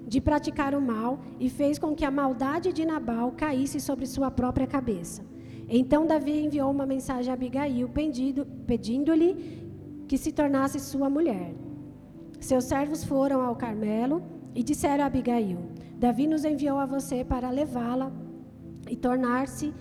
de 0.07 0.21
praticar 0.21 0.73
o 0.73 0.81
mal 0.81 1.19
e 1.37 1.49
fez 1.49 1.77
com 1.77 1.93
que 1.93 2.05
a 2.05 2.09
maldade 2.09 2.71
de 2.71 2.85
Nabal 2.85 3.33
caísse 3.33 3.81
sobre 3.81 4.05
sua 4.05 4.31
própria 4.31 4.65
cabeça. 4.65 5.21
Então 5.67 6.07
Davi 6.07 6.45
enviou 6.45 6.71
uma 6.71 6.85
mensagem 6.85 7.29
a 7.29 7.33
Abigail 7.33 7.89
pedindo-lhe 8.65 9.67
que 10.07 10.17
se 10.17 10.31
tornasse 10.31 10.79
sua 10.79 11.09
mulher. 11.09 11.53
Seus 12.39 12.63
servos 12.63 13.03
foram 13.03 13.41
ao 13.41 13.57
Carmelo 13.57 14.23
e 14.55 14.63
disseram 14.63 15.03
a 15.03 15.07
Abigail: 15.07 15.59
Davi 15.99 16.27
nos 16.27 16.45
enviou 16.45 16.77
a 16.77 16.85
você 16.85 17.23
para 17.23 17.49
levá-la 17.49 18.11
e 18.87 18.95
tornar-se 18.95 19.73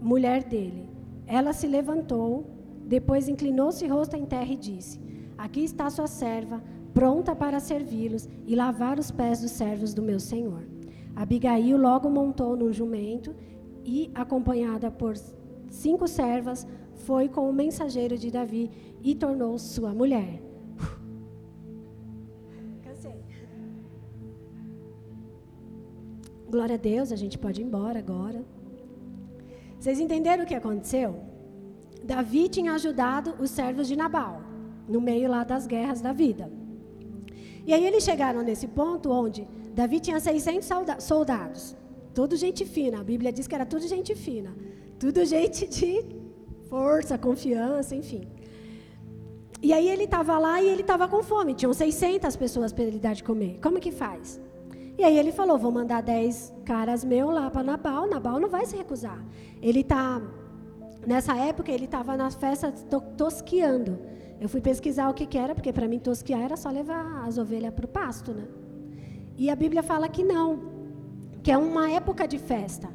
mulher 0.00 0.44
dele. 0.44 0.88
Ela 1.26 1.54
se 1.54 1.66
levantou, 1.66 2.46
depois 2.86 3.28
inclinou-se 3.28 3.86
rosto 3.86 4.14
em 4.14 4.26
terra 4.26 4.52
e 4.52 4.56
disse: 4.56 5.00
Aqui 5.38 5.64
está 5.64 5.88
sua 5.88 6.06
serva, 6.06 6.62
pronta 6.92 7.34
para 7.34 7.60
servi-los 7.60 8.28
e 8.46 8.54
lavar 8.54 8.98
os 8.98 9.10
pés 9.10 9.40
dos 9.40 9.52
servos 9.52 9.94
do 9.94 10.02
meu 10.02 10.20
senhor. 10.20 10.64
Abigail 11.16 11.78
logo 11.78 12.10
montou 12.10 12.54
no 12.54 12.72
jumento 12.72 13.34
e, 13.84 14.10
acompanhada 14.14 14.90
por 14.90 15.14
cinco 15.70 16.06
servas, 16.06 16.66
foi 16.92 17.28
com 17.28 17.48
o 17.48 17.52
mensageiro 17.52 18.18
de 18.18 18.30
Davi 18.30 18.70
e 19.02 19.14
tornou 19.14 19.58
sua 19.58 19.94
mulher. 19.94 20.47
Glória 26.50 26.76
a 26.76 26.78
Deus, 26.78 27.12
a 27.12 27.16
gente 27.16 27.36
pode 27.36 27.60
ir 27.60 27.64
embora 27.64 27.98
agora. 27.98 28.42
Vocês 29.78 30.00
entenderam 30.00 30.44
o 30.44 30.46
que 30.46 30.54
aconteceu? 30.54 31.16
Davi 32.02 32.48
tinha 32.48 32.72
ajudado 32.72 33.34
os 33.38 33.50
servos 33.50 33.86
de 33.86 33.94
Nabal, 33.94 34.40
no 34.88 35.00
meio 35.00 35.28
lá 35.28 35.44
das 35.44 35.66
guerras 35.66 36.00
da 36.00 36.12
vida. 36.12 36.50
E 37.66 37.74
aí 37.74 37.84
eles 37.86 38.02
chegaram 38.02 38.42
nesse 38.42 38.66
ponto 38.66 39.10
onde 39.10 39.46
Davi 39.74 40.00
tinha 40.00 40.18
600 40.18 41.04
soldados. 41.04 41.76
Tudo 42.14 42.34
gente 42.34 42.64
fina. 42.64 43.00
A 43.00 43.04
Bíblia 43.04 43.30
diz 43.30 43.46
que 43.46 43.54
era 43.54 43.66
tudo 43.66 43.86
gente 43.86 44.14
fina. 44.14 44.56
Tudo 44.98 45.24
gente 45.24 45.66
de 45.66 46.04
força, 46.70 47.18
confiança, 47.18 47.94
enfim. 47.94 48.26
E 49.60 49.72
aí 49.72 49.88
ele 49.88 50.04
estava 50.04 50.38
lá 50.38 50.62
e 50.62 50.68
ele 50.68 50.80
estava 50.80 51.06
com 51.06 51.22
fome. 51.22 51.54
Tinham 51.54 51.74
600 51.74 52.36
pessoas 52.36 52.72
para 52.72 52.84
ele 52.84 52.98
dar 52.98 53.14
de 53.14 53.22
comer. 53.22 53.58
Como 53.62 53.78
que 53.78 53.92
faz? 53.92 54.40
E 54.98 55.04
aí 55.04 55.16
ele 55.16 55.32
falou: 55.32 55.56
vou 55.56 55.70
mandar 55.70 56.02
10 56.02 56.52
caras 56.64 57.04
meus 57.04 57.32
lá 57.32 57.48
para 57.50 57.62
Nabal. 57.62 58.08
Nabal 58.08 58.40
não 58.40 58.48
vai 58.48 58.66
se 58.66 58.76
recusar. 58.76 59.24
Ele 59.62 59.80
está 59.80 60.20
Nessa 61.06 61.36
época 61.36 61.70
ele 61.72 61.84
estava 61.84 62.16
nas 62.16 62.34
festas 62.34 62.84
tosquiando. 63.16 63.98
Eu 64.40 64.48
fui 64.48 64.60
pesquisar 64.60 65.08
o 65.08 65.14
que, 65.14 65.26
que 65.26 65.38
era, 65.38 65.54
porque 65.54 65.72
para 65.72 65.88
mim 65.88 65.98
tosquiar 65.98 66.42
era 66.42 66.56
só 66.56 66.68
levar 66.70 67.26
as 67.26 67.38
ovelhas 67.38 67.72
para 67.72 67.86
o 67.86 67.88
pasto, 67.88 68.32
né? 68.32 68.44
E 69.36 69.50
a 69.50 69.56
Bíblia 69.56 69.82
fala 69.82 70.08
que 70.08 70.22
não, 70.22 70.60
que 71.42 71.50
é 71.50 71.56
uma 71.56 71.90
época 71.90 72.26
de 72.26 72.38
festa. 72.38 72.88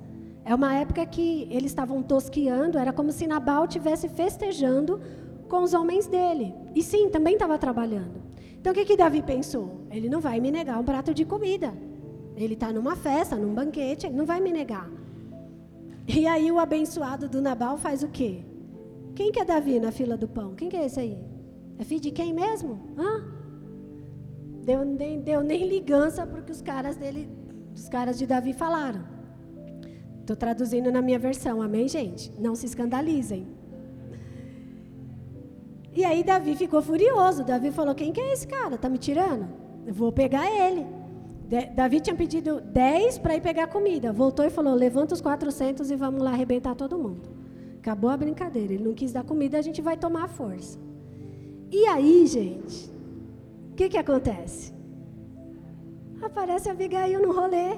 É 0.45 0.53
uma 0.53 0.75
época 0.75 1.05
que 1.05 1.47
eles 1.49 1.71
estavam 1.71 2.03
tosquiando, 2.03 2.77
era 2.77 2.91
como 2.91 3.11
se 3.11 3.25
Nabal 3.25 3.65
estivesse 3.65 4.09
festejando 4.09 5.01
com 5.47 5.63
os 5.63 5.73
homens 5.73 6.05
dele. 6.05 6.53
E 6.75 6.83
sim, 6.83 7.09
também 7.09 7.33
estava 7.33 7.57
trabalhando. 7.57 8.21
Então 8.59 8.73
o 8.73 8.75
que, 8.75 8.85
que 8.85 8.97
Davi 8.97 9.21
pensou? 9.21 9.85
Ele 9.89 10.09
não 10.09 10.19
vai 10.19 10.39
me 10.39 10.51
negar 10.51 10.79
um 10.79 10.83
prato 10.83 11.13
de 11.13 11.25
comida. 11.25 11.73
Ele 12.35 12.53
está 12.55 12.71
numa 12.71 12.95
festa, 12.95 13.35
num 13.35 13.53
banquete, 13.53 14.07
ele 14.07 14.15
não 14.15 14.25
vai 14.25 14.39
me 14.39 14.51
negar. 14.51 14.89
E 16.07 16.27
aí 16.27 16.51
o 16.51 16.59
abençoado 16.59 17.29
do 17.29 17.41
Nabal 17.41 17.77
faz 17.77 18.03
o 18.03 18.09
quê? 18.09 18.43
Quem 19.15 19.31
que 19.31 19.39
é 19.39 19.45
Davi 19.45 19.79
na 19.79 19.91
fila 19.91 20.17
do 20.17 20.27
pão? 20.27 20.55
Quem 20.55 20.69
que 20.69 20.75
é 20.75 20.85
esse 20.85 20.99
aí? 20.99 21.17
É 21.77 21.83
filho 21.83 22.01
de 22.01 22.11
quem 22.11 22.33
mesmo? 22.33 22.79
Hã? 22.97 23.23
Deu 24.63 24.83
nem, 24.83 25.21
deu 25.21 25.41
nem 25.41 25.67
ligança 25.67 26.25
porque 26.25 26.51
os 26.51 26.61
caras 26.61 26.95
dele, 26.95 27.29
os 27.75 27.87
caras 27.89 28.17
de 28.17 28.25
Davi 28.25 28.53
falaram. 28.53 29.03
Estou 30.21 30.35
traduzindo 30.35 30.91
na 30.91 31.01
minha 31.01 31.19
versão, 31.19 31.61
amém, 31.61 31.87
gente? 31.87 32.31
Não 32.39 32.55
se 32.55 32.65
escandalizem. 32.65 33.45
E 35.95 36.03
aí 36.03 36.23
Davi 36.23 36.55
ficou 36.55 36.81
furioso. 36.81 37.43
Davi 37.43 37.71
falou: 37.71 37.93
Quem 37.93 38.11
que 38.11 38.21
é 38.21 38.33
esse 38.33 38.47
cara? 38.47 38.77
Tá 38.77 38.89
me 38.89 38.97
tirando? 38.97 39.47
Eu 39.85 39.93
vou 39.93 40.11
pegar 40.11 40.49
ele. 40.49 40.85
Davi 41.75 41.99
tinha 41.99 42.15
pedido 42.15 42.61
10 42.61 43.17
para 43.19 43.35
ir 43.35 43.41
pegar 43.41 43.67
comida. 43.67 44.11
Voltou 44.11 44.45
e 44.45 44.49
falou: 44.49 44.73
Levanta 44.73 45.13
os 45.13 45.21
400 45.21 45.91
e 45.91 45.95
vamos 45.95 46.21
lá 46.21 46.31
arrebentar 46.31 46.75
todo 46.75 46.97
mundo. 46.97 47.29
Acabou 47.79 48.09
a 48.09 48.17
brincadeira. 48.17 48.73
Ele 48.73 48.83
não 48.83 48.93
quis 48.93 49.11
dar 49.11 49.23
comida, 49.23 49.57
a 49.57 49.61
gente 49.61 49.81
vai 49.81 49.97
tomar 49.97 50.29
força. 50.29 50.79
E 51.69 51.85
aí, 51.87 52.25
gente, 52.27 52.89
o 53.71 53.75
que, 53.75 53.89
que 53.89 53.97
acontece? 53.97 54.73
Aparece 56.21 56.69
a 56.69 56.71
Abigail 56.71 57.21
no 57.21 57.33
rolê. 57.33 57.77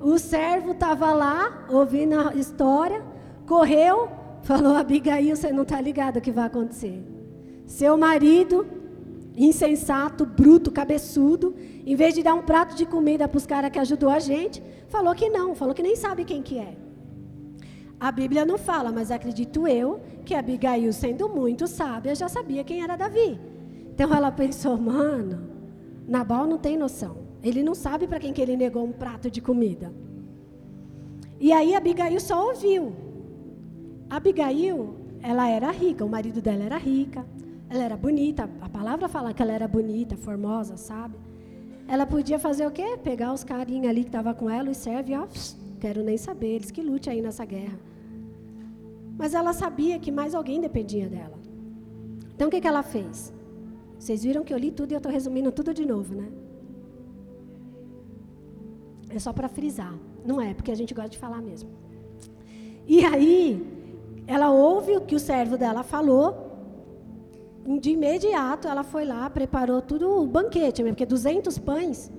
O 0.00 0.16
servo 0.18 0.72
estava 0.72 1.12
lá, 1.12 1.66
ouvindo 1.68 2.20
a 2.20 2.34
história, 2.34 3.02
correu, 3.46 4.08
falou: 4.42 4.76
Abigail, 4.76 5.34
você 5.34 5.52
não 5.52 5.64
está 5.64 5.80
ligado 5.80 6.18
o 6.18 6.20
que 6.20 6.30
vai 6.30 6.46
acontecer. 6.46 7.02
Seu 7.66 7.98
marido, 7.98 8.66
insensato, 9.38 10.26
bruto, 10.26 10.70
cabeçudo, 10.70 11.54
em 11.86 11.94
vez 11.94 12.12
de 12.14 12.22
dar 12.22 12.34
um 12.34 12.42
prato 12.42 12.74
de 12.74 12.84
comida 12.84 13.28
para 13.28 13.38
os 13.38 13.46
caras 13.46 13.70
que 13.70 13.78
ajudou 13.78 14.10
a 14.10 14.18
gente, 14.18 14.60
falou 14.88 15.14
que 15.14 15.30
não, 15.30 15.54
falou 15.54 15.74
que 15.74 15.82
nem 15.82 15.94
sabe 15.94 16.24
quem 16.24 16.42
que 16.42 16.58
é. 16.58 16.76
A 18.00 18.10
Bíblia 18.10 18.44
não 18.44 18.58
fala, 18.58 18.90
mas 18.90 19.10
acredito 19.10 19.66
eu 19.66 20.00
que 20.24 20.34
Abigail, 20.34 20.92
sendo 20.92 21.28
muito 21.28 21.66
sábia, 21.66 22.14
já 22.14 22.28
sabia 22.28 22.64
quem 22.64 22.82
era 22.82 22.96
Davi. 22.96 23.38
Então 23.94 24.12
ela 24.12 24.30
pensou, 24.30 24.76
mano, 24.76 25.48
Nabal 26.06 26.46
não 26.46 26.58
tem 26.58 26.76
noção. 26.76 27.16
Ele 27.42 27.62
não 27.62 27.74
sabe 27.74 28.06
para 28.06 28.18
quem 28.18 28.32
que 28.32 28.42
ele 28.42 28.56
negou 28.56 28.84
um 28.84 28.92
prato 28.92 29.30
de 29.30 29.40
comida. 29.40 29.92
E 31.40 31.52
aí 31.52 31.74
Abigail 31.74 32.20
só 32.20 32.48
ouviu. 32.48 32.92
Abigail, 34.10 34.96
ela 35.22 35.48
era 35.48 35.70
rica, 35.70 36.04
o 36.04 36.08
marido 36.08 36.40
dela 36.40 36.64
era 36.64 36.76
rica, 36.76 37.24
ela 37.70 37.84
era 37.84 37.96
bonita. 37.96 38.48
A 38.60 38.68
palavra 38.68 39.08
fala 39.08 39.32
que 39.32 39.42
ela 39.42 39.52
era 39.52 39.68
bonita, 39.68 40.16
formosa, 40.16 40.76
sabe? 40.76 41.16
Ela 41.86 42.06
podia 42.06 42.38
fazer 42.38 42.66
o 42.66 42.70
quê? 42.70 42.98
Pegar 43.02 43.32
os 43.32 43.44
carinhos 43.44 43.88
ali 43.88 44.02
que 44.02 44.08
estavam 44.08 44.34
com 44.34 44.50
ela 44.50 44.70
e 44.70 44.74
serve, 44.74 45.16
ó, 45.16 45.26
quero 45.80 46.02
nem 46.02 46.16
saber, 46.16 46.56
eles 46.56 46.70
que 46.70 46.82
lute 46.82 47.08
aí 47.08 47.22
nessa 47.22 47.44
guerra. 47.44 47.78
Mas 49.16 49.34
ela 49.34 49.52
sabia 49.52 49.98
que 49.98 50.12
mais 50.12 50.34
alguém 50.34 50.60
dependia 50.60 51.08
dela. 51.08 51.38
Então 52.34 52.48
o 52.48 52.50
que, 52.50 52.60
que 52.60 52.68
ela 52.68 52.82
fez? 52.82 53.32
Vocês 53.98 54.22
viram 54.22 54.44
que 54.44 54.54
eu 54.54 54.58
li 54.58 54.70
tudo 54.70 54.92
e 54.92 54.94
eu 54.94 54.98
estou 54.98 55.10
resumindo 55.10 55.50
tudo 55.50 55.74
de 55.74 55.84
novo, 55.84 56.14
né? 56.14 56.28
É 59.10 59.18
só 59.18 59.32
para 59.32 59.48
frisar. 59.48 59.94
Não 60.24 60.40
é, 60.40 60.54
porque 60.54 60.70
a 60.70 60.74
gente 60.74 60.94
gosta 60.94 61.10
de 61.10 61.18
falar 61.18 61.40
mesmo. 61.40 61.70
E 62.86 63.04
aí, 63.04 63.66
ela 64.26 64.50
ouve 64.50 64.96
o 64.96 65.00
que 65.00 65.14
o 65.14 65.18
servo 65.18 65.56
dela 65.56 65.82
falou. 65.82 66.47
De 67.80 67.90
imediato, 67.90 68.66
ela 68.66 68.82
foi 68.82 69.04
lá, 69.04 69.28
preparou 69.28 69.82
tudo 69.82 70.22
o 70.22 70.26
banquete, 70.26 70.82
porque 70.82 71.04
200 71.04 71.58
pães 71.58 72.10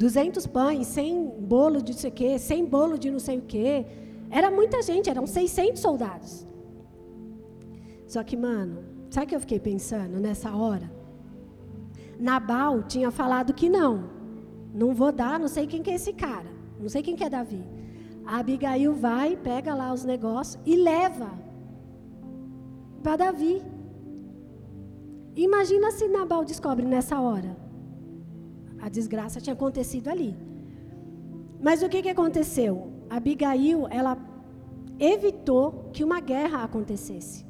200 0.00 0.46
pães, 0.46 0.86
sem 0.86 1.28
bolo 1.38 1.82
de 1.82 1.92
não 1.92 1.98
sei 1.98 2.10
o 2.10 2.14
quê, 2.14 2.38
sem 2.38 2.64
bolo 2.64 2.98
de 2.98 3.10
não 3.10 3.18
sei 3.18 3.36
o 3.36 3.42
quê. 3.42 3.84
Era 4.30 4.50
muita 4.50 4.80
gente, 4.80 5.10
eram 5.10 5.26
600 5.26 5.78
soldados. 5.78 6.46
Só 8.06 8.24
que, 8.24 8.34
mano, 8.34 8.82
sabe 9.10 9.26
o 9.26 9.28
que 9.28 9.36
eu 9.36 9.40
fiquei 9.40 9.60
pensando 9.60 10.18
nessa 10.18 10.56
hora? 10.56 10.90
Nabal 12.18 12.82
tinha 12.84 13.10
falado 13.10 13.52
que 13.52 13.68
não. 13.68 14.08
Não 14.72 14.94
vou 14.94 15.12
dar, 15.12 15.38
não 15.38 15.48
sei 15.48 15.66
quem 15.66 15.82
que 15.82 15.90
é 15.90 15.96
esse 15.96 16.14
cara. 16.14 16.48
Não 16.80 16.88
sei 16.88 17.02
quem 17.02 17.14
que 17.14 17.24
é 17.24 17.28
Davi. 17.28 17.62
A 18.24 18.38
Abigail 18.38 18.94
vai, 18.94 19.36
pega 19.36 19.74
lá 19.74 19.92
os 19.92 20.02
negócios 20.02 20.58
e 20.64 20.76
leva 20.76 21.30
para 23.02 23.16
Davi. 23.16 23.62
Imagina 25.36 25.90
se 25.90 26.08
Nabal 26.08 26.44
descobre 26.44 26.84
nessa 26.84 27.20
hora. 27.20 27.56
A 28.80 28.88
desgraça 28.88 29.40
tinha 29.40 29.54
acontecido 29.54 30.08
ali. 30.08 30.36
Mas 31.60 31.82
o 31.82 31.88
que, 31.88 32.02
que 32.02 32.08
aconteceu? 32.08 32.92
Abigail, 33.08 33.86
ela 33.90 34.16
evitou 34.98 35.90
que 35.92 36.02
uma 36.02 36.20
guerra 36.20 36.64
acontecesse. 36.64 37.44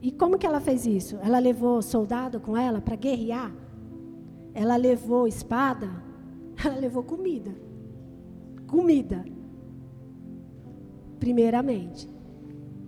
E 0.00 0.10
como 0.10 0.38
que 0.38 0.46
ela 0.46 0.60
fez 0.60 0.86
isso? 0.86 1.16
Ela 1.22 1.38
levou 1.38 1.80
soldado 1.82 2.40
com 2.40 2.56
ela 2.56 2.80
para 2.80 2.96
guerrear? 2.96 3.52
Ela 4.54 4.76
levou 4.76 5.26
espada? 5.26 5.90
Ela 6.64 6.76
levou 6.76 7.02
comida. 7.02 7.52
comida. 8.66 9.24
Primeiramente. 11.18 12.08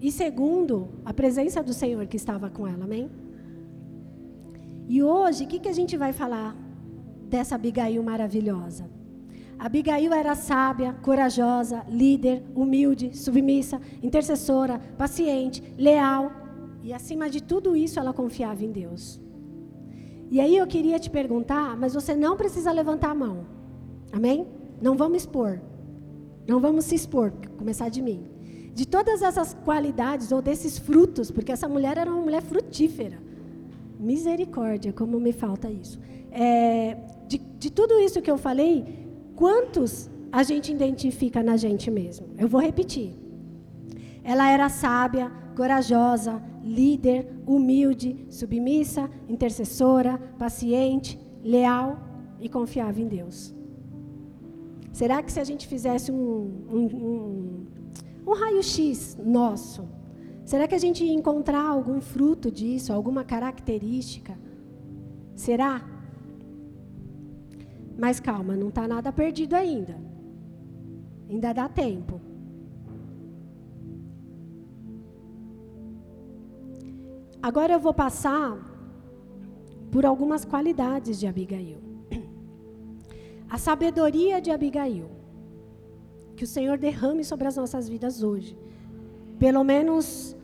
E 0.00 0.12
segundo, 0.12 0.90
a 1.04 1.14
presença 1.14 1.62
do 1.62 1.72
Senhor 1.72 2.07
que 2.07 2.16
estava 2.16 2.50
com 2.50 2.66
ela, 2.66 2.85
amém? 2.85 3.11
E 4.88 5.02
hoje, 5.02 5.44
o 5.44 5.46
que, 5.46 5.58
que 5.58 5.68
a 5.68 5.72
gente 5.72 5.96
vai 5.96 6.12
falar 6.12 6.54
dessa 7.28 7.54
Abigail 7.54 8.02
maravilhosa? 8.02 8.88
Abigail 9.58 10.12
era 10.12 10.34
sábia, 10.34 10.94
corajosa, 11.02 11.84
líder, 11.88 12.42
humilde, 12.54 13.16
submissa, 13.16 13.80
intercessora, 14.02 14.78
paciente, 14.98 15.62
leal. 15.78 16.30
E 16.82 16.92
acima 16.92 17.30
de 17.30 17.42
tudo 17.42 17.74
isso, 17.74 17.98
ela 17.98 18.12
confiava 18.12 18.64
em 18.64 18.72
Deus. 18.72 19.20
E 20.30 20.40
aí 20.40 20.56
eu 20.56 20.66
queria 20.66 20.98
te 20.98 21.08
perguntar, 21.08 21.76
mas 21.76 21.94
você 21.94 22.14
não 22.14 22.36
precisa 22.36 22.72
levantar 22.72 23.10
a 23.10 23.14
mão. 23.14 23.46
Amém? 24.12 24.46
Não 24.82 24.96
vamos 24.96 25.22
expor. 25.22 25.60
Não 26.46 26.60
vamos 26.60 26.84
se 26.84 26.94
expor, 26.94 27.32
começar 27.56 27.88
de 27.88 28.02
mim. 28.02 28.28
De 28.74 28.86
todas 28.86 29.22
essas 29.22 29.54
qualidades 29.64 30.30
ou 30.30 30.42
desses 30.42 30.76
frutos, 30.76 31.30
porque 31.30 31.52
essa 31.52 31.68
mulher 31.68 31.96
era 31.96 32.10
uma 32.10 32.20
mulher 32.20 32.42
frutífera. 32.42 33.18
Misericórdia, 33.98 34.92
como 34.92 35.18
me 35.20 35.33
falta 35.33 35.70
isso. 35.70 35.98
É, 36.30 36.96
de, 37.28 37.38
de 37.38 37.70
tudo 37.70 37.98
isso 38.00 38.20
que 38.20 38.30
eu 38.30 38.38
falei, 38.38 38.85
quantos 39.37 40.11
a 40.33 40.42
gente 40.42 40.72
identifica 40.72 41.42
na 41.42 41.57
gente 41.57 41.90
mesmo? 41.90 42.26
Eu 42.37 42.48
vou 42.48 42.61
repetir. 42.61 43.14
Ela 44.22 44.50
era 44.50 44.68
sábia, 44.68 45.30
corajosa, 45.54 46.42
líder, 46.62 47.28
humilde, 47.46 48.26
submissa, 48.30 49.11
intercessora, 49.28 50.18
paciente, 50.38 51.18
leal 51.42 51.98
e 52.40 52.48
confiava 52.48 53.00
em 53.00 53.07
Deus. 53.07 53.54
Será 54.92 55.22
que 55.22 55.30
se 55.33 55.40
a 55.40 55.44
gente 55.44 55.66
fizesse 55.66 56.11
um, 56.11 56.66
um, 56.70 56.87
um, 56.87 57.66
um 58.26 58.33
raio-x 58.33 59.18
nosso, 59.24 59.88
será 60.44 60.66
que 60.68 60.74
a 60.74 60.78
gente 60.78 61.04
encontrar 61.04 61.66
algum 61.66 62.00
fruto 62.00 62.50
disso, 62.50 62.92
alguma 62.92 63.24
característica? 63.24 64.37
Será? 65.35 65.83
Mas 67.98 68.20
calma, 68.20 68.57
não 68.57 68.68
está 68.68 68.87
nada 68.88 69.12
perdido 69.12 69.54
ainda. 69.54 69.96
Ainda 71.28 71.52
dá 71.52 71.68
tempo. 71.68 72.20
Agora 77.42 77.74
eu 77.74 77.80
vou 77.80 77.92
passar 77.92 78.57
por 79.90 80.07
algumas 80.07 80.44
qualidades 80.44 81.20
de 81.20 81.26
Abigail. 81.26 81.78
A 83.48 83.59
sabedoria 83.59 84.40
de 84.40 84.50
Abigail. 84.50 85.09
Que 86.35 86.44
o 86.44 86.46
Senhor 86.46 86.78
derrame 86.78 87.22
sobre 87.22 87.46
as 87.46 87.57
nossas 87.57 87.88
vidas 87.88 88.22
hoje. 88.22 88.57
Pelo 89.38 89.62
menos 89.64 90.36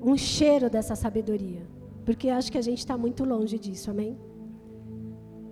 um 0.00 0.16
cheiro 0.16 0.68
dessa 0.68 0.94
sabedoria. 0.96 1.62
Porque 2.04 2.28
acho 2.28 2.50
que 2.50 2.58
a 2.58 2.62
gente 2.62 2.78
está 2.78 2.98
muito 2.98 3.24
longe 3.24 3.58
disso, 3.58 3.90
amém? 3.90 4.18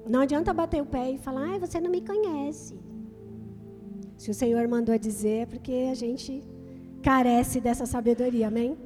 Não 0.09 0.21
adianta 0.21 0.53
bater 0.53 0.83
o 0.83 0.87
pé 0.87 1.13
e 1.13 1.19
falar, 1.19 1.55
ah, 1.55 1.59
você 1.59 1.81
não 1.81 1.91
me 1.91 2.01
conhece. 2.01 2.79
Se 4.17 4.31
o 4.31 4.35
Senhor 4.35 4.67
mandou 4.67 4.99
dizer, 4.99 5.43
é 5.43 5.47
porque 5.47 5.89
a 5.91 5.95
gente 5.95 6.43
carece 7.03 7.61
dessa 7.61 7.87
sabedoria, 7.87 8.49
amém? 8.49 8.77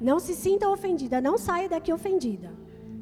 Não 0.00 0.18
se 0.18 0.34
sinta 0.34 0.68
ofendida, 0.68 1.20
não 1.20 1.38
saia 1.38 1.68
daqui 1.68 1.92
ofendida. 1.92 2.50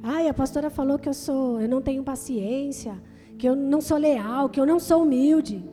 Ai, 0.03 0.29
a 0.29 0.35
pastora 0.35 0.71
falou 0.71 0.99
que 0.99 1.09
eu 1.09 1.15
sou, 1.15 1.61
eu 1.61 1.69
não 1.69 1.81
tenho 1.81 2.05
paciência, 2.05 3.01
que 3.39 3.49
eu 3.49 3.57
não 3.57 3.81
sou 3.81 3.97
leal, 3.97 4.49
que 4.49 4.61
eu 4.61 4.67
não 4.67 4.79
sou 4.79 5.03
humilde. 5.03 5.65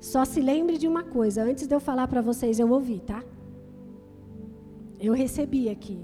Só 0.00 0.24
se 0.24 0.40
lembre 0.40 0.78
de 0.78 0.88
uma 0.88 1.02
coisa, 1.02 1.42
antes 1.42 1.66
de 1.66 1.74
eu 1.74 1.80
falar 1.80 2.08
para 2.08 2.22
vocês, 2.22 2.58
eu 2.58 2.70
ouvi, 2.70 3.00
tá? 3.00 3.22
Eu 5.02 5.12
recebi 5.12 5.68
aqui. 5.68 5.98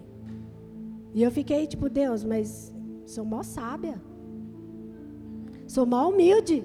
E 1.15 1.23
eu 1.23 1.31
fiquei 1.31 1.67
tipo, 1.69 1.89
Deus, 1.89 2.25
mas 2.25 2.75
sou 3.07 3.25
mó 3.25 3.45
sábia. 3.45 4.03
Sou 5.69 5.87
mó 5.87 6.09
humilde. 6.09 6.65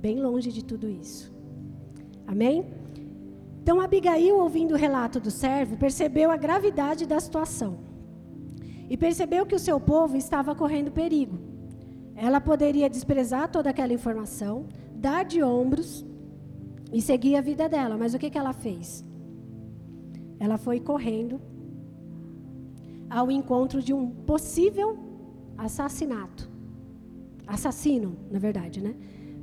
Bem 0.00 0.20
longe 0.20 0.50
de 0.50 0.64
tudo 0.64 0.88
isso. 0.88 1.32
Amém? 2.26 2.66
Então 3.62 3.80
Abigail, 3.80 4.36
ouvindo 4.36 4.74
o 4.74 4.76
relato 4.76 5.20
do 5.20 5.30
servo, 5.30 5.76
percebeu 5.76 6.30
a 6.30 6.36
gravidade 6.36 7.06
da 7.06 7.20
situação. 7.20 7.78
E 8.90 8.96
percebeu 8.96 9.46
que 9.46 9.54
o 9.54 9.60
seu 9.60 9.78
povo 9.78 10.16
estava 10.16 10.54
correndo 10.54 10.90
perigo. 10.90 11.38
Ela 12.16 12.40
poderia 12.40 12.90
desprezar 12.90 13.48
toda 13.48 13.70
aquela 13.70 13.92
informação, 13.92 14.66
dar 14.94 15.24
de 15.24 15.40
ombros 15.42 16.04
e 16.92 17.00
seguir 17.00 17.36
a 17.36 17.40
vida 17.40 17.68
dela. 17.68 17.96
Mas 17.96 18.12
o 18.14 18.18
que, 18.18 18.30
que 18.30 18.38
ela 18.38 18.52
fez? 18.52 19.05
Ela 20.38 20.58
foi 20.58 20.80
correndo 20.80 21.40
ao 23.08 23.30
encontro 23.30 23.82
de 23.82 23.92
um 23.92 24.10
possível 24.10 24.98
assassinato. 25.56 26.50
Assassino, 27.46 28.16
na 28.30 28.38
verdade, 28.38 28.82
né? 28.82 28.94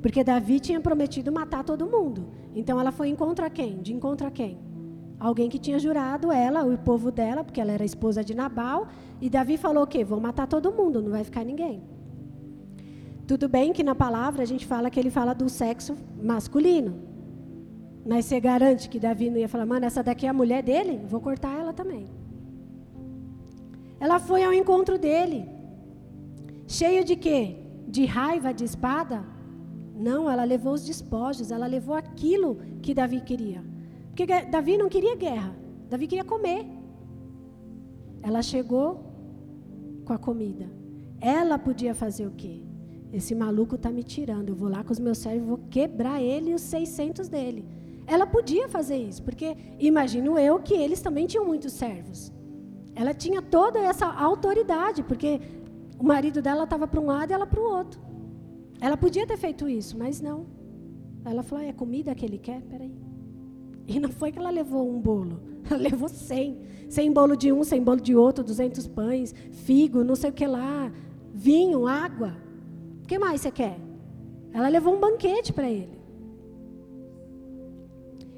Porque 0.02 0.22
Davi 0.22 0.60
tinha 0.60 0.80
prometido 0.80 1.32
matar 1.32 1.64
todo 1.64 1.86
mundo. 1.86 2.28
Então 2.54 2.78
ela 2.78 2.92
foi 2.92 3.08
encontro 3.08 3.44
a 3.44 3.50
quem? 3.50 3.80
De 3.80 3.92
encontro 3.92 4.26
a 4.26 4.30
quem? 4.30 4.58
Alguém 5.18 5.48
que 5.48 5.58
tinha 5.58 5.78
jurado 5.78 6.30
ela, 6.30 6.64
o 6.64 6.76
povo 6.76 7.10
dela, 7.10 7.42
porque 7.42 7.60
ela 7.60 7.72
era 7.72 7.84
esposa 7.84 8.22
de 8.22 8.34
Nabal. 8.34 8.88
E 9.20 9.30
Davi 9.30 9.56
falou 9.56 9.84
o 9.84 9.86
quê? 9.86 10.04
Vou 10.04 10.20
matar 10.20 10.46
todo 10.46 10.72
mundo, 10.72 11.00
não 11.00 11.10
vai 11.10 11.24
ficar 11.24 11.44
ninguém. 11.44 11.82
Tudo 13.26 13.48
bem 13.48 13.72
que 13.72 13.82
na 13.82 13.94
palavra 13.94 14.42
a 14.42 14.46
gente 14.46 14.66
fala 14.66 14.90
que 14.90 15.00
ele 15.00 15.10
fala 15.10 15.32
do 15.32 15.48
sexo 15.48 15.96
masculino. 16.22 17.13
Mas 18.06 18.26
você 18.26 18.38
garante 18.38 18.88
que 18.88 18.98
Davi 18.98 19.30
não 19.30 19.38
ia 19.38 19.48
falar, 19.48 19.66
mano, 19.66 19.86
essa 19.86 20.02
daqui 20.02 20.26
é 20.26 20.28
a 20.28 20.32
mulher 20.32 20.62
dele? 20.62 21.00
Vou 21.08 21.20
cortar 21.20 21.58
ela 21.58 21.72
também. 21.72 22.06
Ela 23.98 24.18
foi 24.18 24.44
ao 24.44 24.52
encontro 24.52 24.98
dele. 24.98 25.48
Cheio 26.66 27.02
de 27.04 27.16
quê? 27.16 27.56
De 27.88 28.04
raiva, 28.04 28.52
de 28.52 28.64
espada? 28.64 29.24
Não, 29.96 30.30
ela 30.30 30.44
levou 30.44 30.74
os 30.74 30.84
despojos, 30.84 31.50
ela 31.50 31.66
levou 31.66 31.94
aquilo 31.94 32.58
que 32.82 32.92
Davi 32.92 33.20
queria. 33.20 33.64
Porque 34.08 34.26
Davi 34.26 34.76
não 34.76 34.88
queria 34.88 35.16
guerra, 35.16 35.54
Davi 35.88 36.06
queria 36.06 36.24
comer. 36.24 36.66
Ela 38.22 38.42
chegou 38.42 38.86
com 40.04 40.12
a 40.12 40.18
comida. 40.18 40.68
Ela 41.20 41.58
podia 41.58 41.94
fazer 41.94 42.26
o 42.26 42.32
quê? 42.32 42.62
Esse 43.12 43.34
maluco 43.34 43.76
está 43.76 43.90
me 43.90 44.02
tirando. 44.02 44.50
Eu 44.50 44.54
vou 44.56 44.68
lá 44.68 44.82
com 44.82 44.92
os 44.92 44.98
meus 44.98 45.18
servos, 45.18 45.46
vou 45.46 45.58
quebrar 45.70 46.20
ele 46.20 46.50
e 46.50 46.54
os 46.54 46.62
600 46.62 47.28
dele. 47.28 47.64
Ela 48.06 48.26
podia 48.26 48.68
fazer 48.68 48.96
isso, 48.96 49.22
porque 49.22 49.56
imagino 49.78 50.38
eu 50.38 50.58
que 50.58 50.74
eles 50.74 51.00
também 51.00 51.26
tinham 51.26 51.44
muitos 51.44 51.72
servos. 51.72 52.32
Ela 52.94 53.14
tinha 53.14 53.40
toda 53.42 53.78
essa 53.78 54.06
autoridade, 54.06 55.02
porque 55.02 55.40
o 55.98 56.04
marido 56.04 56.42
dela 56.42 56.64
estava 56.64 56.86
para 56.86 57.00
um 57.00 57.06
lado 57.06 57.30
e 57.30 57.34
ela 57.34 57.46
para 57.46 57.60
o 57.60 57.64
outro. 57.64 58.00
Ela 58.80 58.96
podia 58.96 59.26
ter 59.26 59.36
feito 59.36 59.68
isso, 59.68 59.96
mas 59.96 60.20
não. 60.20 60.46
Ela 61.24 61.42
falou: 61.42 61.64
ah, 61.64 61.68
é 61.68 61.72
comida 61.72 62.14
que 62.14 62.24
ele 62.24 62.38
quer? 62.38 62.60
Peraí. 62.62 62.94
E 63.86 63.98
não 63.98 64.10
foi 64.10 64.32
que 64.32 64.38
ela 64.38 64.50
levou 64.50 64.88
um 64.88 65.00
bolo, 65.00 65.40
ela 65.70 65.80
levou 65.80 66.08
cem. 66.08 66.58
Cem 66.88 67.12
bolo 67.12 67.36
de 67.36 67.52
um, 67.52 67.64
cem 67.64 67.82
bolo 67.82 68.00
de 68.00 68.14
outro, 68.14 68.44
duzentos 68.44 68.86
pães, 68.86 69.34
figo, 69.50 70.04
não 70.04 70.14
sei 70.14 70.30
o 70.30 70.32
que 70.32 70.46
lá, 70.46 70.92
vinho, 71.32 71.86
água. 71.86 72.36
O 73.02 73.06
que 73.06 73.18
mais 73.18 73.40
você 73.40 73.50
quer? 73.50 73.78
Ela 74.52 74.68
levou 74.68 74.94
um 74.94 75.00
banquete 75.00 75.52
para 75.52 75.70
ele. 75.70 76.03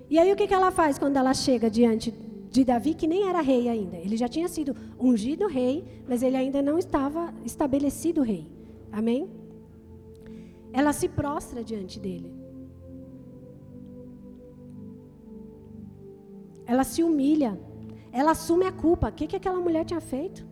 E 0.08 0.18
aí 0.18 0.32
o 0.32 0.36
que, 0.36 0.46
que 0.46 0.54
ela 0.54 0.70
faz 0.70 0.98
quando 0.98 1.16
ela 1.16 1.34
chega 1.34 1.70
diante 1.70 2.12
de 2.50 2.64
Davi, 2.64 2.94
que 2.94 3.06
nem 3.06 3.28
era 3.28 3.40
rei 3.40 3.68
ainda? 3.68 3.96
Ele 3.96 4.16
já 4.16 4.28
tinha 4.28 4.48
sido 4.48 4.74
ungido 4.98 5.46
rei, 5.46 5.84
mas 6.08 6.22
ele 6.22 6.36
ainda 6.36 6.62
não 6.62 6.78
estava 6.78 7.32
estabelecido 7.44 8.22
rei. 8.22 8.46
Amém? 8.92 9.28
ela 10.76 10.92
se 10.92 11.08
prostra 11.08 11.64
diante 11.64 11.98
dele. 11.98 12.30
Ela 16.66 16.84
se 16.84 17.02
humilha. 17.02 17.58
Ela 18.12 18.32
assume 18.32 18.66
a 18.66 18.72
culpa. 18.72 19.08
O 19.08 19.12
que, 19.12 19.26
que 19.26 19.36
aquela 19.36 19.58
mulher 19.58 19.86
tinha 19.86 20.02
feito? 20.02 20.46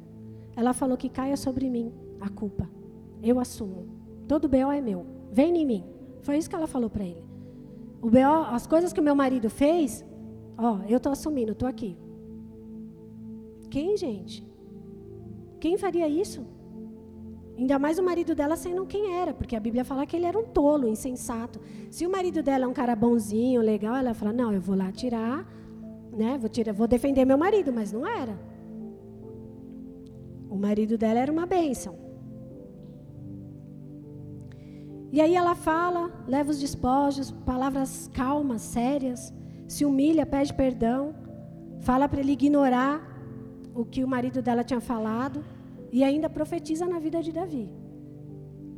Ela 0.56 0.72
falou 0.72 0.96
que 0.96 1.10
caia 1.10 1.36
sobre 1.36 1.68
mim 1.68 1.92
a 2.22 2.30
culpa. 2.30 2.66
Eu 3.22 3.38
assumo. 3.38 3.86
Todo 4.26 4.48
B.O. 4.48 4.72
é 4.72 4.80
meu. 4.80 5.04
Vem 5.30 5.58
em 5.58 5.66
mim. 5.66 5.84
Foi 6.22 6.38
isso 6.38 6.48
que 6.48 6.56
ela 6.56 6.66
falou 6.66 6.88
para 6.88 7.04
ele. 7.04 7.23
O 8.06 8.10
B.O., 8.10 8.42
as 8.56 8.66
coisas 8.66 8.92
que 8.92 9.00
o 9.00 9.02
meu 9.02 9.14
marido 9.14 9.48
fez, 9.48 10.04
ó, 10.58 10.80
eu 10.86 10.98
estou 10.98 11.10
assumindo, 11.10 11.52
estou 11.52 11.66
aqui. 11.66 11.96
Quem, 13.70 13.96
gente? 13.96 14.46
Quem 15.58 15.78
faria 15.78 16.06
isso? 16.06 16.44
Ainda 17.56 17.78
mais 17.78 17.98
o 17.98 18.02
marido 18.02 18.34
dela 18.34 18.56
sendo 18.56 18.84
quem 18.84 19.14
era, 19.16 19.32
porque 19.32 19.56
a 19.56 19.60
Bíblia 19.60 19.86
fala 19.86 20.04
que 20.04 20.14
ele 20.16 20.26
era 20.26 20.38
um 20.38 20.44
tolo, 20.44 20.86
insensato. 20.86 21.58
Se 21.90 22.06
o 22.06 22.10
marido 22.10 22.42
dela 22.42 22.66
é 22.66 22.68
um 22.68 22.74
cara 22.74 22.94
bonzinho, 22.94 23.62
legal, 23.62 23.96
ela 23.96 24.12
fala: 24.12 24.34
"Não, 24.34 24.52
eu 24.52 24.60
vou 24.60 24.76
lá 24.76 24.92
tirar, 24.92 25.50
né? 26.12 26.36
Vou 26.38 26.50
tirar, 26.50 26.74
vou 26.74 26.86
defender 26.86 27.24
meu 27.24 27.38
marido", 27.38 27.72
mas 27.72 27.90
não 27.90 28.06
era. 28.06 28.38
O 30.50 30.56
marido 30.56 30.98
dela 30.98 31.20
era 31.20 31.32
uma 31.32 31.46
bênção. 31.46 32.03
E 35.14 35.20
aí 35.20 35.36
ela 35.36 35.54
fala, 35.54 36.10
leva 36.26 36.50
os 36.50 36.58
despojos, 36.58 37.30
palavras 37.30 38.10
calmas, 38.12 38.62
sérias, 38.62 39.32
se 39.68 39.84
humilha, 39.84 40.26
pede 40.26 40.52
perdão, 40.52 41.14
fala 41.88 42.08
para 42.08 42.18
ele 42.18 42.32
ignorar 42.32 42.94
o 43.72 43.84
que 43.84 44.02
o 44.02 44.08
marido 44.08 44.42
dela 44.42 44.64
tinha 44.64 44.80
falado 44.80 45.44
e 45.92 46.02
ainda 46.02 46.28
profetiza 46.28 46.84
na 46.84 46.98
vida 46.98 47.22
de 47.22 47.30
Davi. 47.30 47.70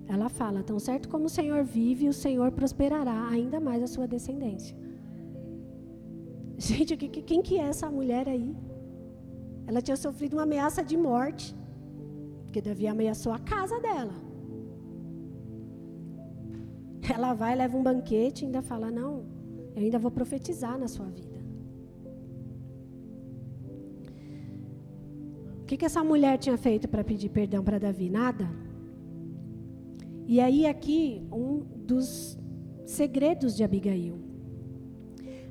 Ela 0.07 0.29
fala: 0.29 0.63
Tão 0.63 0.79
certo 0.79 1.09
como 1.09 1.25
o 1.25 1.35
Senhor 1.39 1.65
vive, 1.65 2.07
o 2.07 2.13
Senhor 2.13 2.53
prosperará 2.53 3.29
ainda 3.29 3.59
mais 3.59 3.83
a 3.83 3.87
sua 3.87 4.07
descendência. 4.07 4.77
Gente, 6.59 6.99
quem 6.99 7.41
que 7.41 7.59
é 7.59 7.63
essa 7.63 7.91
mulher 7.91 8.29
aí? 8.29 8.55
Ela 9.67 9.81
tinha 9.81 9.97
sofrido 9.97 10.35
uma 10.35 10.43
ameaça 10.43 10.85
de 10.85 10.99
morte, 10.99 11.57
porque 12.45 12.61
Davi 12.61 12.87
ameaçou 12.87 13.33
a 13.33 13.39
casa 13.39 13.81
dela. 13.81 14.26
Ela 17.15 17.35
vai, 17.35 17.55
leva 17.55 17.77
um 17.77 17.83
banquete 17.83 18.43
e 18.43 18.47
ainda 18.47 18.63
fala: 18.63 18.91
Não, 18.91 19.25
eu 19.75 19.83
ainda 19.83 19.99
vou 19.99 20.11
profetizar 20.11 20.79
na 20.79 20.89
sua 20.89 21.07
vida. 21.07 21.37
O 25.63 25.65
que, 25.67 25.77
que 25.77 25.85
essa 25.85 26.03
mulher 26.05 26.39
tinha 26.39 26.57
feito 26.57 26.89
para 26.89 27.03
pedir 27.03 27.29
perdão 27.29 27.63
para 27.63 27.79
Davi? 27.79 28.09
Nada. 28.09 28.49
E 30.27 30.41
aí, 30.41 30.67
aqui, 30.67 31.27
um 31.33 31.61
dos 31.91 32.39
segredos 32.85 33.57
de 33.57 33.65
Abigail. 33.65 34.17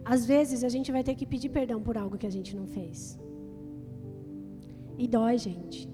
Às 0.03 0.25
vezes, 0.25 0.63
a 0.63 0.69
gente 0.69 0.91
vai 0.91 1.03
ter 1.03 1.15
que 1.15 1.25
pedir 1.25 1.49
perdão 1.49 1.81
por 1.81 1.97
algo 1.97 2.17
que 2.17 2.27
a 2.27 2.29
gente 2.29 2.55
não 2.55 2.65
fez. 2.65 3.19
E 4.97 5.07
dói, 5.07 5.37
gente. 5.37 5.89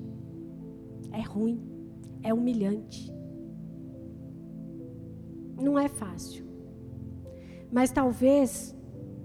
É 1.12 1.21
ruim. 1.21 1.60
É 2.21 2.34
humilhante. 2.34 3.12
Não 5.62 5.78
é 5.78 5.88
fácil. 5.88 6.45
Mas 7.71 7.91
talvez 7.91 8.76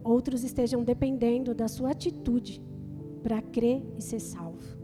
outros 0.04 0.44
estejam 0.44 0.84
dependendo 0.84 1.54
da 1.54 1.66
sua 1.66 1.90
atitude 1.90 2.62
para 3.22 3.42
crer 3.42 3.82
e 3.98 4.02
ser 4.02 4.20
salvo. 4.20 4.76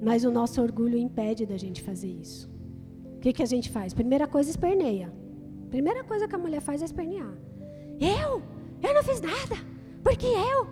Mas 0.00 0.24
o 0.24 0.30
nosso 0.30 0.60
orgulho 0.60 0.98
impede 0.98 1.46
da 1.46 1.56
gente 1.56 1.82
fazer 1.82 2.08
isso. 2.08 2.50
O 3.16 3.20
que, 3.20 3.32
que 3.32 3.42
a 3.42 3.46
gente 3.46 3.70
faz? 3.70 3.94
Primeira 3.94 4.26
coisa, 4.26 4.50
esperneia. 4.50 5.12
Primeira 5.70 6.04
coisa 6.04 6.28
que 6.28 6.34
a 6.34 6.38
mulher 6.38 6.60
faz 6.60 6.82
é 6.82 6.84
espernear. 6.84 7.34
Eu? 8.00 8.42
Eu 8.82 8.94
não 8.94 9.02
fiz 9.02 9.20
nada. 9.20 9.56
Por 10.02 10.16
que 10.16 10.26
eu? 10.26 10.66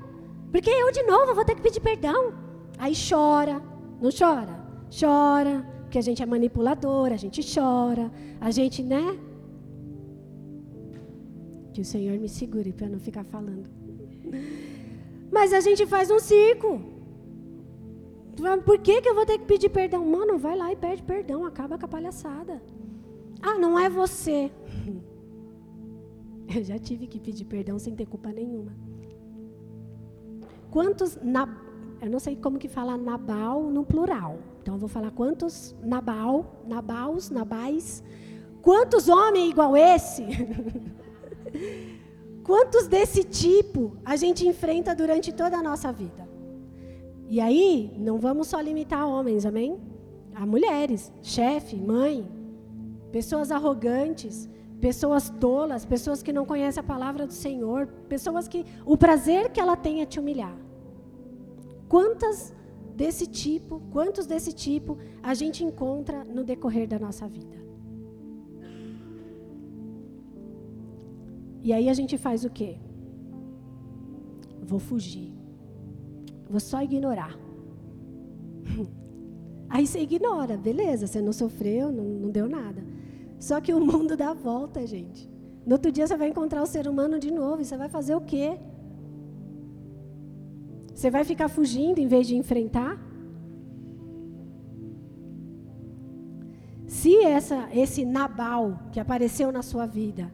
Porque 0.51 0.69
eu 0.69 0.91
de 0.91 1.03
novo 1.05 1.35
vou 1.35 1.45
ter 1.45 1.55
que 1.55 1.63
pedir 1.63 1.81
perdão. 1.81 2.35
Aí 2.77 2.93
chora. 2.93 3.63
Não 4.01 4.11
chora? 4.11 4.65
Chora. 4.91 5.65
Porque 5.91 5.99
a 5.99 6.03
gente 6.03 6.23
é 6.23 6.27
manipuladora, 6.27 7.15
a 7.15 7.19
gente 7.19 7.41
chora. 7.53 8.13
A 8.41 8.53
gente, 8.53 8.81
né? 8.81 9.19
Que 11.75 11.81
o 11.81 11.85
Senhor 11.85 12.17
me 12.17 12.29
segure 12.29 12.73
para 12.73 12.89
não 12.89 13.01
ficar 13.01 13.25
falando. 13.25 13.69
Mas 15.33 15.53
a 15.53 15.59
gente 15.59 15.85
faz 15.87 16.09
um 16.09 16.21
circo. 16.21 16.81
Por 18.65 18.79
que, 18.79 19.03
que 19.03 19.09
eu 19.09 19.17
vou 19.17 19.27
ter 19.27 19.39
que 19.39 19.47
pedir 19.47 19.69
perdão? 19.69 20.07
Mano, 20.07 20.39
vai 20.39 20.57
lá 20.57 20.73
e 20.73 20.77
pede 20.77 21.03
perdão, 21.03 21.45
acaba 21.45 21.77
com 21.77 21.87
a 21.87 21.89
palhaçada. 21.89 22.63
Ah, 23.43 23.59
não 23.59 23.77
é 23.77 23.91
você. 23.91 24.49
Eu 26.55 26.63
já 26.63 26.79
tive 26.79 27.09
que 27.09 27.19
pedir 27.19 27.47
perdão 27.47 27.81
sem 27.81 27.97
ter 27.97 28.07
culpa 28.07 28.31
nenhuma. 28.31 28.73
Quantos 30.71 31.19
na, 31.21 31.49
eu 32.01 32.09
não 32.09 32.21
sei 32.21 32.37
como 32.37 32.59
que 32.61 32.69
fala 32.69 32.97
Nabal 32.97 33.65
no 33.65 33.85
plural. 33.85 34.39
Então 34.61 34.75
eu 34.75 34.79
vou 34.79 34.89
falar 34.89 35.11
quantos 35.11 35.75
Nabal, 35.83 36.63
Nabaus, 36.67 37.31
Nabais, 37.31 38.03
quantos 38.61 39.09
homens 39.09 39.51
igual 39.51 39.77
esse? 39.77 40.25
quantos 42.45 42.87
desse 42.87 43.25
tipo 43.25 43.97
a 44.05 44.17
gente 44.17 44.47
enfrenta 44.47 44.95
durante 44.95 45.33
toda 45.33 45.57
a 45.57 45.63
nossa 45.63 45.93
vida? 45.93 46.29
E 47.29 47.41
aí, 47.41 47.93
não 47.97 48.19
vamos 48.19 48.49
só 48.49 48.61
limitar 48.61 49.09
homens, 49.09 49.47
amém? 49.47 49.81
A 50.35 50.45
mulheres, 50.45 51.13
chefe, 51.23 51.77
mãe, 51.77 52.29
pessoas 53.13 53.53
arrogantes, 53.53 54.49
pessoas 54.81 55.31
tolas, 55.31 55.85
pessoas 55.85 56.23
que 56.23 56.33
não 56.33 56.45
conhecem 56.45 56.81
a 56.81 56.85
palavra 56.85 57.27
do 57.27 57.33
Senhor, 57.33 57.87
pessoas 58.09 58.49
que 58.49 58.67
o 58.85 58.97
prazer 58.97 59.51
que 59.51 59.61
ela 59.61 59.77
tem 59.77 60.03
é 60.03 60.07
te 60.07 60.19
humilhar. 60.19 60.57
Quantas 61.89 62.53
desse 63.01 63.27
tipo, 63.27 63.81
quantos 63.91 64.27
desse 64.27 64.53
tipo 64.53 64.99
a 65.23 65.33
gente 65.33 65.65
encontra 65.65 66.23
no 66.23 66.45
decorrer 66.45 66.87
da 66.87 66.99
nossa 66.99 67.27
vida? 67.27 67.57
E 71.63 71.73
aí 71.73 71.89
a 71.89 71.95
gente 71.95 72.19
faz 72.19 72.45
o 72.45 72.51
quê? 72.51 72.77
Vou 74.63 74.79
fugir. 74.79 75.33
Vou 76.49 76.61
só 76.61 76.83
ignorar. 76.83 77.35
Aí 79.71 79.87
você 79.87 80.01
ignora, 80.01 80.57
beleza, 80.57 81.07
você 81.07 81.21
não 81.23 81.33
sofreu, 81.33 81.93
não, 81.93 82.05
não 82.05 82.31
deu 82.31 82.49
nada. 82.49 82.83
Só 83.39 83.61
que 83.61 83.73
o 83.73 83.81
mundo 83.81 84.17
dá 84.17 84.35
volta, 84.35 84.85
gente. 84.87 85.31
No 85.65 85.75
outro 85.77 85.93
dia 85.93 86.07
você 86.07 86.17
vai 86.17 86.29
encontrar 86.29 86.63
o 86.63 86.67
ser 86.67 86.89
humano 86.89 87.19
de 87.21 87.31
novo 87.31 87.63
e 87.63 87.65
você 87.65 87.77
vai 87.77 87.89
fazer 87.89 88.15
o 88.15 88.21
quê? 88.21 88.59
Você 91.01 91.11
vai 91.11 91.25
ficar 91.25 91.49
fugindo 91.49 91.99
em 91.99 92.07
vez 92.07 92.27
de 92.27 92.37
enfrentar? 92.37 93.01
Se 96.87 97.25
essa, 97.25 97.71
esse 97.73 98.05
Nabal 98.05 98.79
que 98.93 99.01
apareceu 99.01 99.51
na 99.51 99.63
sua 99.63 99.87
vida 99.87 100.31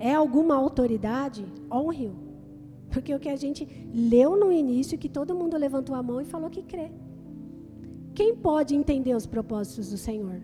é 0.00 0.12
alguma 0.12 0.56
autoridade, 0.56 1.46
honre-o. 1.72 2.16
Porque 2.90 3.14
o 3.14 3.20
que 3.20 3.28
a 3.28 3.36
gente 3.36 3.62
leu 3.94 4.34
no 4.36 4.50
início, 4.50 4.98
que 4.98 5.08
todo 5.08 5.36
mundo 5.36 5.56
levantou 5.56 5.94
a 5.94 6.02
mão 6.02 6.20
e 6.20 6.24
falou 6.24 6.50
que 6.50 6.64
crê. 6.64 6.90
Quem 8.12 8.34
pode 8.34 8.74
entender 8.74 9.14
os 9.14 9.24
propósitos 9.24 9.88
do 9.92 9.96
Senhor? 9.96 10.42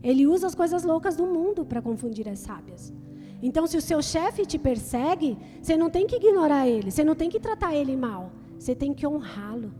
Ele 0.00 0.28
usa 0.28 0.46
as 0.46 0.54
coisas 0.54 0.84
loucas 0.84 1.16
do 1.16 1.26
mundo 1.26 1.64
para 1.64 1.82
confundir 1.82 2.28
as 2.28 2.38
sábias. 2.38 2.94
Então, 3.42 3.66
se 3.66 3.76
o 3.76 3.82
seu 3.82 4.00
chefe 4.00 4.46
te 4.46 4.60
persegue, 4.60 5.36
você 5.60 5.76
não 5.76 5.90
tem 5.90 6.06
que 6.06 6.14
ignorar 6.14 6.68
ele, 6.68 6.92
você 6.92 7.02
não 7.02 7.16
tem 7.16 7.28
que 7.28 7.40
tratar 7.40 7.74
ele 7.74 7.96
mal, 7.96 8.30
você 8.62 8.76
tem 8.76 8.94
que 8.94 9.04
honrá-lo. 9.04 9.72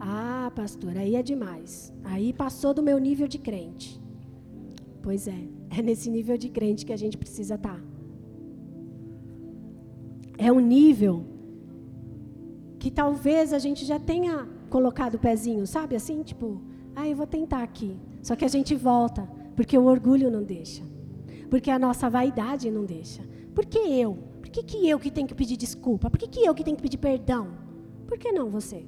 Ah, 0.00 0.50
pastor, 0.54 0.96
aí 0.96 1.16
é 1.16 1.22
demais. 1.22 1.92
Aí 2.02 2.32
passou 2.32 2.72
do 2.72 2.82
meu 2.82 2.98
nível 2.98 3.28
de 3.28 3.38
crente. 3.38 4.00
Pois 5.02 5.28
é, 5.28 5.46
é 5.70 5.82
nesse 5.82 6.08
nível 6.08 6.38
de 6.38 6.48
crente 6.48 6.86
que 6.86 6.94
a 6.94 6.96
gente 6.96 7.18
precisa 7.18 7.56
estar. 7.56 7.76
Tá 7.76 7.84
é 10.38 10.50
um 10.50 10.60
nível 10.60 11.26
que 12.78 12.90
talvez 12.90 13.52
a 13.52 13.58
gente 13.58 13.84
já 13.84 13.98
tenha 14.00 14.48
colocado 14.70 15.16
o 15.16 15.18
pezinho, 15.18 15.66
sabe? 15.66 15.94
Assim, 15.94 16.22
tipo, 16.22 16.62
ah, 16.96 17.06
eu 17.06 17.14
vou 17.14 17.26
tentar 17.26 17.62
aqui. 17.62 17.96
Só 18.22 18.34
que 18.34 18.46
a 18.46 18.48
gente 18.48 18.74
volta, 18.74 19.28
porque 19.54 19.76
o 19.76 19.84
orgulho 19.84 20.30
não 20.30 20.42
deixa. 20.42 20.82
Porque 21.50 21.70
a 21.70 21.78
nossa 21.78 22.08
vaidade 22.08 22.70
não 22.70 22.84
deixa. 22.84 23.22
Por 23.54 23.66
que 23.66 23.78
eu? 23.78 24.14
Por 24.40 24.48
que, 24.48 24.62
que 24.62 24.88
eu 24.88 24.98
que 24.98 25.10
tenho 25.10 25.28
que 25.28 25.34
pedir 25.34 25.58
desculpa? 25.58 26.10
Por 26.10 26.18
que, 26.18 26.28
que 26.28 26.40
eu 26.40 26.54
que 26.54 26.64
tenho 26.64 26.76
que 26.76 26.82
pedir 26.82 26.98
perdão? 26.98 27.63
Por 28.06 28.18
que 28.18 28.32
não 28.32 28.48
você? 28.48 28.86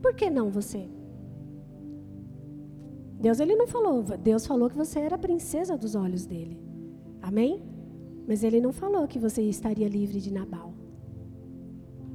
Por 0.00 0.14
que 0.14 0.28
não 0.28 0.50
você? 0.50 0.88
Deus 3.20 3.38
ele 3.38 3.54
não 3.54 3.68
falou, 3.68 4.02
Deus 4.02 4.46
falou 4.46 4.68
que 4.68 4.76
você 4.76 4.98
era 4.98 5.16
princesa 5.16 5.76
dos 5.76 5.94
olhos 5.94 6.26
dele. 6.26 6.58
Amém? 7.20 7.62
Mas 8.26 8.42
ele 8.42 8.60
não 8.60 8.72
falou 8.72 9.06
que 9.06 9.18
você 9.18 9.42
estaria 9.42 9.88
livre 9.88 10.20
de 10.20 10.32
Nabal. 10.32 10.74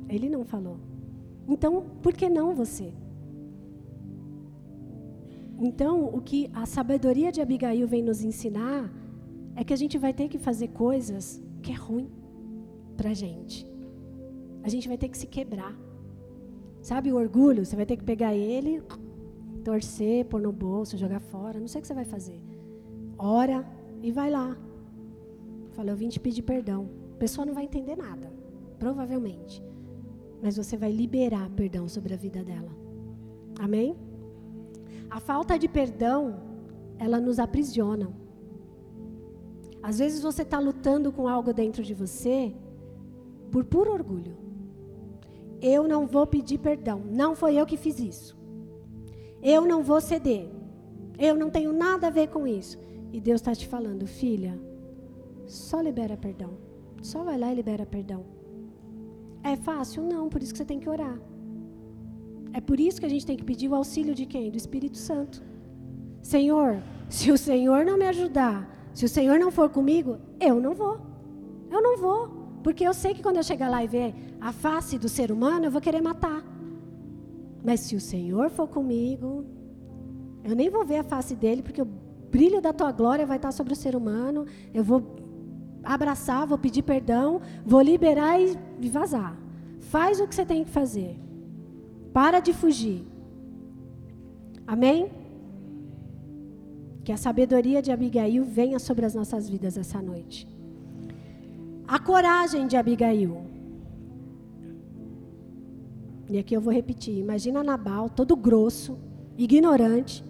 Ele 0.09 0.27
não 0.29 0.43
falou. 0.43 0.77
Então, 1.47 1.85
por 2.01 2.13
que 2.13 2.29
não 2.29 2.53
você? 2.53 2.93
Então, 5.59 6.05
o 6.13 6.21
que 6.21 6.49
a 6.53 6.65
sabedoria 6.65 7.31
de 7.31 7.41
Abigail 7.41 7.87
vem 7.87 8.03
nos 8.03 8.23
ensinar 8.23 8.91
é 9.55 9.63
que 9.63 9.73
a 9.73 9.77
gente 9.77 9.97
vai 9.97 10.13
ter 10.13 10.27
que 10.27 10.37
fazer 10.37 10.67
coisas 10.69 11.41
que 11.63 11.71
é 11.71 11.75
ruim 11.75 12.09
para 12.95 13.09
a 13.11 13.13
gente. 13.13 13.65
A 14.67 14.69
gente 14.69 14.85
vai 14.89 14.97
ter 14.97 15.07
que 15.07 15.17
se 15.17 15.25
quebrar. 15.25 15.73
Sabe 16.81 17.09
o 17.09 17.15
orgulho? 17.15 17.65
Você 17.65 17.73
vai 17.73 17.85
ter 17.85 17.95
que 17.95 18.03
pegar 18.03 18.35
ele, 18.35 18.83
torcer, 19.63 20.25
pôr 20.25 20.41
no 20.41 20.51
bolso, 20.51 20.97
jogar 20.97 21.21
fora. 21.21 21.57
Não 21.57 21.69
sei 21.69 21.79
o 21.79 21.81
que 21.81 21.87
você 21.87 21.93
vai 21.93 22.03
fazer. 22.03 22.37
Ora 23.17 23.65
e 24.03 24.11
vai 24.11 24.29
lá. 24.29 24.57
Fala, 25.71 25.91
eu 25.91 25.95
vim 25.95 26.09
te 26.09 26.19
pedir 26.19 26.41
perdão. 26.41 26.89
A 27.13 27.17
pessoa 27.17 27.45
não 27.45 27.53
vai 27.53 27.63
entender 27.63 27.95
nada, 27.95 28.29
provavelmente. 28.77 29.63
Mas 30.43 30.57
você 30.57 30.75
vai 30.75 30.91
liberar 30.91 31.49
perdão 31.51 31.87
sobre 31.87 32.13
a 32.13 32.17
vida 32.17 32.43
dela. 32.43 32.73
Amém? 33.57 33.95
A 35.09 35.21
falta 35.21 35.57
de 35.57 35.69
perdão, 35.69 36.41
ela 36.99 37.21
nos 37.21 37.39
aprisiona. 37.39 38.11
Às 39.81 39.99
vezes 39.99 40.21
você 40.21 40.41
está 40.41 40.59
lutando 40.59 41.09
com 41.09 41.25
algo 41.25 41.53
dentro 41.53 41.81
de 41.81 41.93
você 41.93 42.53
por 43.49 43.63
puro 43.63 43.93
orgulho. 43.93 44.46
Eu 45.61 45.87
não 45.87 46.05
vou 46.05 46.27
pedir 46.27 46.59
perdão. 46.59 47.01
Não 47.09 47.35
foi 47.35 47.55
eu 47.55 47.65
que 47.65 47.77
fiz 47.77 47.99
isso. 47.99 48.37
Eu 49.41 49.65
não 49.65 49.83
vou 49.83 50.01
ceder. 50.01 50.49
Eu 51.17 51.35
não 51.35 51.49
tenho 51.49 51.73
nada 51.73 52.07
a 52.07 52.11
ver 52.11 52.27
com 52.27 52.47
isso. 52.47 52.77
E 53.11 53.19
Deus 53.19 53.41
está 53.41 53.55
te 53.55 53.67
falando, 53.67 54.05
filha, 54.05 54.59
só 55.45 55.81
libera 55.81 56.17
perdão. 56.17 56.51
Só 57.01 57.23
vai 57.23 57.37
lá 57.37 57.51
e 57.51 57.55
libera 57.55 57.85
perdão. 57.85 58.25
É 59.43 59.55
fácil? 59.55 60.03
Não, 60.03 60.29
por 60.29 60.41
isso 60.41 60.51
que 60.51 60.57
você 60.57 60.65
tem 60.65 60.79
que 60.79 60.89
orar. 60.89 61.19
É 62.53 62.59
por 62.59 62.79
isso 62.79 62.99
que 62.99 63.05
a 63.05 63.09
gente 63.09 63.25
tem 63.25 63.37
que 63.37 63.43
pedir 63.43 63.69
o 63.69 63.75
auxílio 63.75 64.13
de 64.13 64.25
quem? 64.25 64.51
Do 64.51 64.57
Espírito 64.57 64.97
Santo. 64.97 65.41
Senhor, 66.21 66.81
se 67.09 67.31
o 67.31 67.37
Senhor 67.37 67.85
não 67.85 67.97
me 67.97 68.05
ajudar, 68.07 68.69
se 68.93 69.05
o 69.05 69.09
Senhor 69.09 69.39
não 69.39 69.51
for 69.51 69.69
comigo, 69.69 70.17
eu 70.39 70.59
não 70.59 70.73
vou. 70.73 70.99
Eu 71.71 71.81
não 71.81 71.97
vou. 71.97 72.29
Porque 72.63 72.83
eu 72.83 72.93
sei 72.93 73.13
que 73.13 73.23
quando 73.23 73.37
eu 73.37 73.43
chegar 73.43 73.69
lá 73.69 73.83
e 73.83 73.87
ver 73.87 74.13
a 74.39 74.51
face 74.51 74.97
do 74.97 75.09
ser 75.09 75.31
humano, 75.31 75.65
eu 75.65 75.71
vou 75.71 75.81
querer 75.81 76.01
matar. 76.01 76.43
Mas 77.63 77.81
se 77.81 77.95
o 77.95 77.99
Senhor 77.99 78.49
for 78.49 78.67
comigo, 78.67 79.45
eu 80.43 80.55
nem 80.55 80.69
vou 80.69 80.85
ver 80.85 80.99
a 80.99 81.03
face 81.03 81.35
dele, 81.35 81.61
porque 81.61 81.81
o 81.81 81.85
brilho 81.85 82.61
da 82.61 82.71
tua 82.71 82.91
glória 82.91 83.25
vai 83.25 83.37
estar 83.37 83.51
sobre 83.51 83.73
o 83.73 83.75
ser 83.75 83.95
humano. 83.95 84.45
Eu 84.73 84.83
vou 84.83 85.15
abraçar, 85.83 86.45
vou 86.45 86.57
pedir 86.57 86.83
perdão, 86.83 87.41
vou 87.65 87.81
liberar 87.81 88.39
e 88.39 88.89
vazar. 88.89 89.37
Faz 89.79 90.19
o 90.19 90.27
que 90.27 90.35
você 90.35 90.45
tem 90.45 90.63
que 90.63 90.69
fazer. 90.69 91.19
Para 92.13 92.39
de 92.39 92.53
fugir. 92.53 93.05
Amém? 94.65 95.09
Que 97.03 97.11
a 97.11 97.17
sabedoria 97.17 97.81
de 97.81 97.91
Abigail 97.91 98.43
venha 98.43 98.79
sobre 98.79 99.05
as 99.05 99.15
nossas 99.15 99.49
vidas 99.49 99.77
essa 99.77 100.01
noite. 100.01 100.47
A 101.87 101.97
coragem 101.99 102.67
de 102.67 102.75
Abigail. 102.75 103.56
E 106.29 106.37
aqui 106.37 106.55
eu 106.55 106.61
vou 106.61 106.73
repetir. 106.73 107.17
Imagina 107.17 107.63
Nabal, 107.63 108.09
todo 108.09 108.35
grosso, 108.35 108.97
ignorante, 109.37 110.23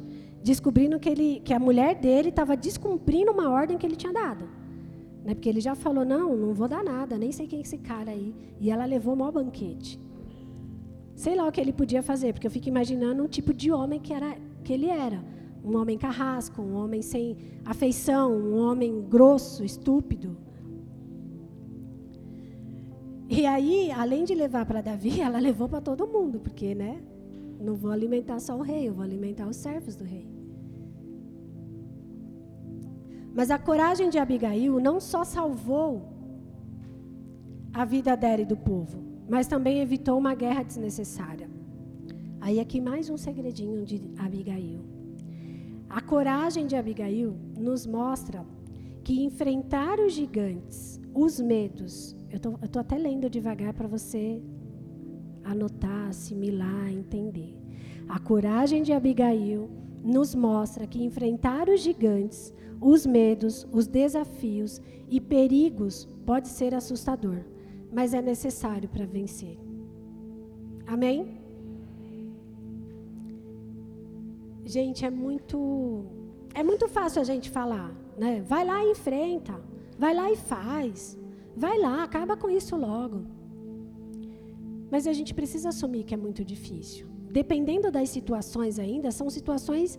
descobrindo 0.44 1.00
que, 1.00 1.10
ele, 1.10 1.42
que 1.44 1.54
a 1.54 1.60
mulher 1.60 1.96
dele 1.96 2.30
estava 2.30 2.56
descumprindo 2.56 3.32
uma 3.32 3.50
ordem 3.50 3.78
que 3.78 3.86
ele 3.86 3.96
tinha 3.96 4.14
dado. 4.14 4.46
Né? 5.24 5.34
Porque 5.34 5.50
ele 5.50 5.60
já 5.60 5.76
falou, 5.76 6.06
não, 6.06 6.36
não 6.36 6.54
vou 6.54 6.68
dar 6.68 6.84
nada, 6.84 7.18
nem 7.18 7.32
sei 7.32 7.48
quem 7.48 7.60
é 7.60 7.62
esse 7.62 7.78
cara 7.78 8.12
aí. 8.12 8.34
E 8.60 8.70
ela 8.70 8.86
levou 8.86 9.14
o 9.14 9.18
maior 9.18 9.32
banquete. 9.32 10.00
Sei 11.16 11.36
lá 11.36 11.48
o 11.48 11.52
que 11.52 11.60
ele 11.60 11.74
podia 11.74 12.04
fazer, 12.04 12.32
porque 12.32 12.46
eu 12.46 12.52
fico 12.52 12.70
imaginando 12.70 13.24
um 13.24 13.28
tipo 13.28 13.54
de 13.54 13.72
homem 13.72 14.00
que, 14.00 14.14
era, 14.14 14.38
que 14.64 14.72
ele 14.72 14.88
era. 14.88 15.24
Um 15.66 15.76
homem 15.76 15.98
carrasco, 15.98 16.62
um 16.62 16.76
homem 16.76 17.02
sem 17.02 17.36
afeição, 17.66 18.32
um 18.32 18.58
homem 18.58 19.02
grosso, 19.02 19.64
estúpido. 19.64 20.38
E 23.30 23.46
aí, 23.46 23.92
além 23.92 24.24
de 24.24 24.34
levar 24.34 24.66
para 24.66 24.82
Davi, 24.82 25.20
ela 25.22 25.40
levou 25.40 25.68
para 25.68 25.82
todo 25.82 26.08
mundo, 26.08 26.40
porque, 26.40 26.74
né? 26.74 27.02
Não 27.60 27.76
vou 27.76 27.92
alimentar 27.92 28.40
só 28.40 28.56
o 28.56 28.62
rei, 28.62 28.88
eu 28.88 28.94
vou 28.94 29.04
alimentar 29.04 29.48
os 29.48 29.58
servos 29.58 29.96
do 29.96 30.04
rei. 30.04 30.28
Mas 33.34 33.52
a 33.52 33.60
coragem 33.60 34.10
de 34.10 34.18
Abigail 34.18 34.80
não 34.80 35.00
só 35.00 35.24
salvou 35.24 36.02
a 37.72 37.86
vida 37.86 38.16
dela 38.16 38.42
e 38.42 38.46
do 38.46 38.58
povo, 38.58 39.04
mas 39.30 39.46
também 39.46 39.80
evitou 39.80 40.18
uma 40.18 40.34
guerra 40.34 40.63
desnecessária. 40.63 41.48
Aí 42.42 42.60
aqui 42.60 42.80
mais 42.82 43.10
um 43.10 43.18
segredinho 43.18 43.86
de 43.86 44.02
Abigail. 44.18 44.80
A 45.90 46.02
coragem 46.02 46.66
de 46.66 46.76
Abigail 46.76 47.36
nos 47.58 47.86
mostra 47.86 48.44
que 49.04 49.24
enfrentar 49.24 50.00
os 50.00 50.13
gigantes, 50.13 51.00
os 51.13 51.40
medos, 51.40 52.16
eu 52.30 52.38
estou 52.63 52.80
até 52.80 52.98
lendo 52.98 53.30
devagar 53.30 53.74
para 53.74 53.88
você 53.88 54.42
anotar, 55.44 56.10
assimilar, 56.10 56.92
entender. 56.92 57.56
A 58.08 58.20
coragem 58.20 58.84
de 58.84 58.94
Abigail 58.94 59.70
nos 60.04 60.36
mostra 60.36 60.88
que 60.88 61.04
enfrentar 61.04 61.70
os 61.70 61.82
gigantes, 61.82 62.54
os 62.80 63.06
medos, 63.06 63.68
os 63.72 63.88
desafios 63.88 64.82
e 65.10 65.20
perigos 65.20 66.06
pode 66.26 66.48
ser 66.48 66.76
assustador, 66.76 67.40
mas 67.92 68.13
é 68.13 68.22
necessário 68.22 68.88
para 68.90 69.06
vencer. 69.06 69.58
Amém? 70.86 71.38
Gente, 74.66 75.06
é 75.06 75.10
muito 75.10 76.06
é 76.54 76.63
muito 76.63 76.88
fácil 76.88 77.22
a 77.22 77.26
gente 77.26 77.50
falar, 77.50 77.94
né? 78.18 78.42
Vai 78.42 78.66
lá 78.66 78.84
e 78.84 78.92
enfrenta, 78.92 79.62
vai 79.98 80.13
lá 80.13 80.32
e 80.32 80.36
faz. 80.36 81.18
Vai 81.58 81.80
lá, 81.80 82.04
acaba 82.04 82.38
com 82.38 82.50
isso 82.52 82.76
logo. 82.76 83.26
Mas 84.91 85.08
a 85.08 85.13
gente 85.17 85.34
precisa 85.34 85.70
assumir 85.70 86.04
que 86.04 86.13
é 86.13 86.17
muito 86.26 86.46
difícil. 86.46 87.08
Dependendo 87.32 87.91
das 87.91 88.10
situações 88.10 88.78
ainda, 88.78 89.10
são 89.10 89.28
situações 89.28 89.98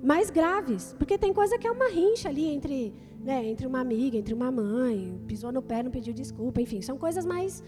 mais 0.00 0.30
graves, 0.30 0.94
porque 0.98 1.18
tem 1.18 1.32
coisa 1.32 1.58
que 1.58 1.66
é 1.66 1.72
uma 1.72 1.88
rincha 1.88 2.28
ali 2.28 2.46
entre, 2.46 2.94
né, 3.28 3.44
entre 3.44 3.66
uma 3.66 3.80
amiga, 3.80 4.16
entre 4.16 4.32
uma 4.32 4.52
mãe, 4.52 5.20
pisou 5.26 5.50
no 5.50 5.60
pé, 5.60 5.82
não 5.82 5.90
pediu 5.90 6.14
desculpa, 6.14 6.60
enfim, 6.60 6.80
são 6.80 6.96
coisas 6.96 7.26
mais, 7.26 7.62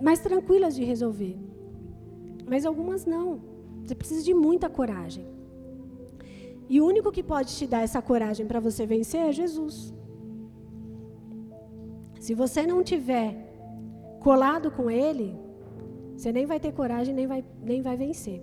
mais 0.00 0.20
tranquilas 0.20 0.74
de 0.76 0.84
resolver. 0.84 1.36
Mas 2.46 2.66
algumas 2.66 3.06
não. 3.06 3.40
Você 3.82 3.94
precisa 3.94 4.22
de 4.22 4.34
muita 4.34 4.68
coragem. 4.68 5.26
E 6.68 6.82
o 6.82 6.86
único 6.86 7.10
que 7.10 7.22
pode 7.22 7.56
te 7.56 7.66
dar 7.66 7.80
essa 7.80 8.02
coragem 8.02 8.46
para 8.46 8.60
você 8.60 8.84
vencer 8.84 9.22
é 9.22 9.32
Jesus. 9.32 9.94
Se 12.20 12.34
você 12.34 12.66
não 12.66 12.82
tiver 12.82 13.36
colado 14.20 14.70
com 14.70 14.90
Ele, 14.90 15.38
você 16.16 16.32
nem 16.32 16.46
vai 16.46 16.58
ter 16.58 16.72
coragem, 16.72 17.14
nem 17.14 17.26
vai, 17.26 17.44
nem 17.62 17.80
vai 17.80 17.96
vencer. 17.96 18.42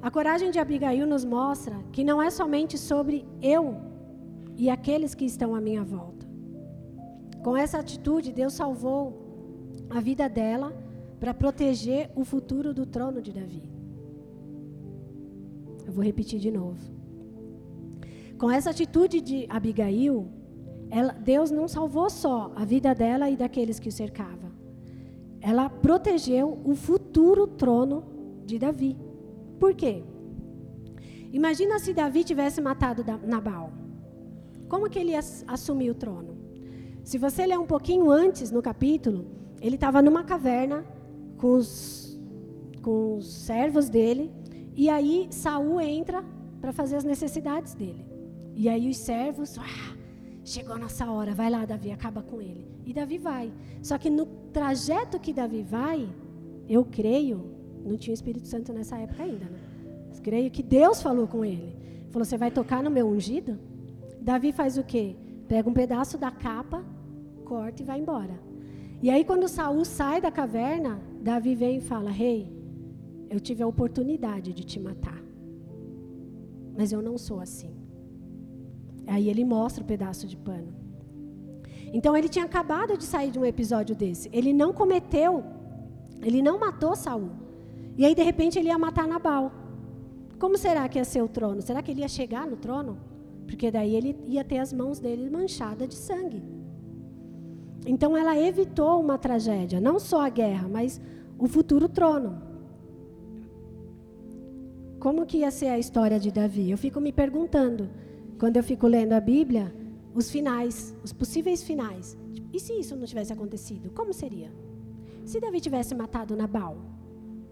A 0.00 0.10
coragem 0.10 0.50
de 0.50 0.58
Abigail 0.58 1.06
nos 1.06 1.24
mostra 1.24 1.76
que 1.92 2.04
não 2.04 2.20
é 2.22 2.30
somente 2.30 2.76
sobre 2.78 3.24
eu 3.42 3.76
e 4.56 4.68
aqueles 4.70 5.14
que 5.14 5.24
estão 5.24 5.54
à 5.54 5.60
minha 5.60 5.84
volta. 5.84 6.26
Com 7.42 7.56
essa 7.56 7.78
atitude, 7.78 8.32
Deus 8.32 8.52
salvou 8.52 9.28
a 9.90 10.00
vida 10.00 10.28
dela 10.28 10.72
para 11.18 11.34
proteger 11.34 12.10
o 12.14 12.24
futuro 12.24 12.72
do 12.74 12.84
trono 12.84 13.20
de 13.20 13.32
Davi. 13.32 13.62
Eu 15.86 15.92
vou 15.92 16.04
repetir 16.04 16.38
de 16.38 16.50
novo. 16.50 16.78
Com 18.36 18.50
essa 18.50 18.70
atitude 18.70 19.20
de 19.20 19.46
Abigail, 19.48 20.28
ela, 20.90 21.12
Deus 21.12 21.50
não 21.50 21.68
salvou 21.68 22.08
só 22.08 22.52
a 22.56 22.64
vida 22.64 22.94
dela 22.94 23.28
e 23.28 23.36
daqueles 23.36 23.78
que 23.78 23.88
o 23.88 23.92
cercavam. 23.92 24.50
Ela 25.40 25.68
protegeu 25.68 26.60
o 26.64 26.74
futuro 26.74 27.46
trono 27.46 28.04
de 28.44 28.58
Davi. 28.58 28.96
Por 29.58 29.74
quê? 29.74 30.02
Imagina 31.32 31.78
se 31.78 31.92
Davi 31.92 32.24
tivesse 32.24 32.60
matado 32.60 33.04
Nabal. 33.26 33.72
Como 34.68 34.88
que 34.88 34.98
ele 34.98 35.12
ia 35.12 35.20
assumir 35.46 35.90
o 35.90 35.94
trono? 35.94 36.36
Se 37.04 37.18
você 37.18 37.46
ler 37.46 37.58
um 37.58 37.66
pouquinho 37.66 38.10
antes 38.10 38.50
no 38.50 38.62
capítulo, 38.62 39.26
ele 39.60 39.74
estava 39.74 40.02
numa 40.02 40.24
caverna 40.24 40.84
com 41.36 41.54
os, 41.54 42.18
com 42.82 43.16
os 43.16 43.32
servos 43.32 43.88
dele, 43.88 44.30
e 44.74 44.88
aí 44.88 45.26
Saul 45.30 45.80
entra 45.80 46.24
para 46.60 46.72
fazer 46.72 46.96
as 46.96 47.04
necessidades 47.04 47.74
dele. 47.74 48.06
E 48.54 48.68
aí 48.68 48.90
os 48.90 48.96
servos, 48.98 49.56
ah, 49.58 49.96
chegou 50.48 50.74
a 50.74 50.78
nossa 50.78 51.10
hora, 51.10 51.34
vai 51.34 51.50
lá, 51.50 51.64
Davi, 51.64 51.90
acaba 51.90 52.22
com 52.22 52.40
ele. 52.40 52.66
E 52.84 52.92
Davi 52.92 53.18
vai. 53.18 53.52
Só 53.82 53.98
que 53.98 54.10
no 54.10 54.26
trajeto 54.52 55.18
que 55.20 55.32
Davi 55.32 55.62
vai, 55.62 56.08
eu 56.68 56.84
creio 56.84 57.58
não 57.84 57.96
tinha 57.96 58.14
Espírito 58.14 58.46
Santo 58.46 58.72
nessa 58.72 58.98
época 58.98 59.22
ainda, 59.22 59.46
né? 59.46 59.58
Creio 60.22 60.50
que 60.50 60.62
Deus 60.62 61.00
falou 61.00 61.26
com 61.26 61.44
ele. 61.44 61.74
Falou: 62.10 62.24
Você 62.24 62.36
vai 62.36 62.50
tocar 62.50 62.82
no 62.82 62.90
meu 62.90 63.08
ungido? 63.08 63.58
Davi 64.20 64.52
faz 64.52 64.76
o 64.76 64.82
quê? 64.82 65.16
Pega 65.46 65.68
um 65.68 65.72
pedaço 65.72 66.18
da 66.18 66.30
capa, 66.30 66.84
corta 67.44 67.82
e 67.82 67.84
vai 67.84 68.00
embora. 68.00 68.38
E 69.00 69.08
aí, 69.08 69.24
quando 69.24 69.48
Saul 69.48 69.84
sai 69.84 70.20
da 70.20 70.30
caverna, 70.30 71.00
Davi 71.22 71.54
vem 71.54 71.78
e 71.78 71.80
fala: 71.80 72.10
Rei, 72.10 72.42
hey, 72.42 72.52
eu 73.30 73.40
tive 73.40 73.62
a 73.62 73.66
oportunidade 73.66 74.52
de 74.52 74.64
te 74.64 74.78
matar. 74.80 75.22
Mas 76.76 76.92
eu 76.92 77.00
não 77.00 77.16
sou 77.16 77.40
assim. 77.40 77.77
Aí 79.08 79.28
ele 79.28 79.44
mostra 79.44 79.82
o 79.82 79.86
pedaço 79.86 80.26
de 80.26 80.36
pano. 80.36 80.72
Então 81.92 82.16
ele 82.16 82.28
tinha 82.28 82.44
acabado 82.44 82.96
de 82.96 83.04
sair 83.04 83.30
de 83.30 83.38
um 83.38 83.44
episódio 83.44 83.96
desse. 83.96 84.28
Ele 84.32 84.52
não 84.52 84.72
cometeu, 84.72 85.42
ele 86.22 86.42
não 86.42 86.58
matou 86.58 86.94
Saul. 86.94 87.30
E 87.96 88.04
aí, 88.04 88.14
de 88.14 88.22
repente, 88.22 88.58
ele 88.58 88.68
ia 88.68 88.78
matar 88.78 89.08
Nabal. 89.08 89.50
Como 90.38 90.56
será 90.56 90.88
que 90.88 90.98
ia 90.98 91.04
ser 91.04 91.22
o 91.22 91.28
trono? 91.28 91.60
Será 91.60 91.82
que 91.82 91.90
ele 91.90 92.02
ia 92.02 92.08
chegar 92.08 92.46
no 92.46 92.56
trono? 92.56 92.96
Porque 93.44 93.70
daí 93.70 93.96
ele 93.96 94.16
ia 94.26 94.44
ter 94.44 94.58
as 94.58 94.72
mãos 94.72 95.00
dele 95.00 95.28
manchadas 95.28 95.88
de 95.88 95.96
sangue. 95.96 96.42
Então 97.84 98.16
ela 98.16 98.38
evitou 98.38 99.00
uma 99.00 99.18
tragédia, 99.18 99.80
não 99.80 99.98
só 99.98 100.20
a 100.20 100.28
guerra, 100.28 100.68
mas 100.68 101.00
o 101.38 101.48
futuro 101.48 101.88
trono. 101.88 102.40
Como 105.00 105.26
que 105.26 105.38
ia 105.38 105.50
ser 105.50 105.68
a 105.68 105.78
história 105.78 106.20
de 106.20 106.30
Davi? 106.30 106.70
Eu 106.70 106.78
fico 106.78 107.00
me 107.00 107.12
perguntando, 107.12 107.88
quando 108.38 108.56
eu 108.56 108.62
fico 108.62 108.86
lendo 108.86 109.12
a 109.12 109.20
Bíblia, 109.20 109.74
os 110.14 110.30
finais, 110.30 110.96
os 111.02 111.12
possíveis 111.12 111.62
finais. 111.62 112.16
E 112.52 112.60
se 112.60 112.72
isso 112.72 112.96
não 112.96 113.06
tivesse 113.06 113.32
acontecido, 113.32 113.90
como 113.90 114.12
seria? 114.12 114.52
Se 115.24 115.40
Davi 115.40 115.60
tivesse 115.60 115.94
matado 115.94 116.36
Nabal, 116.36 116.78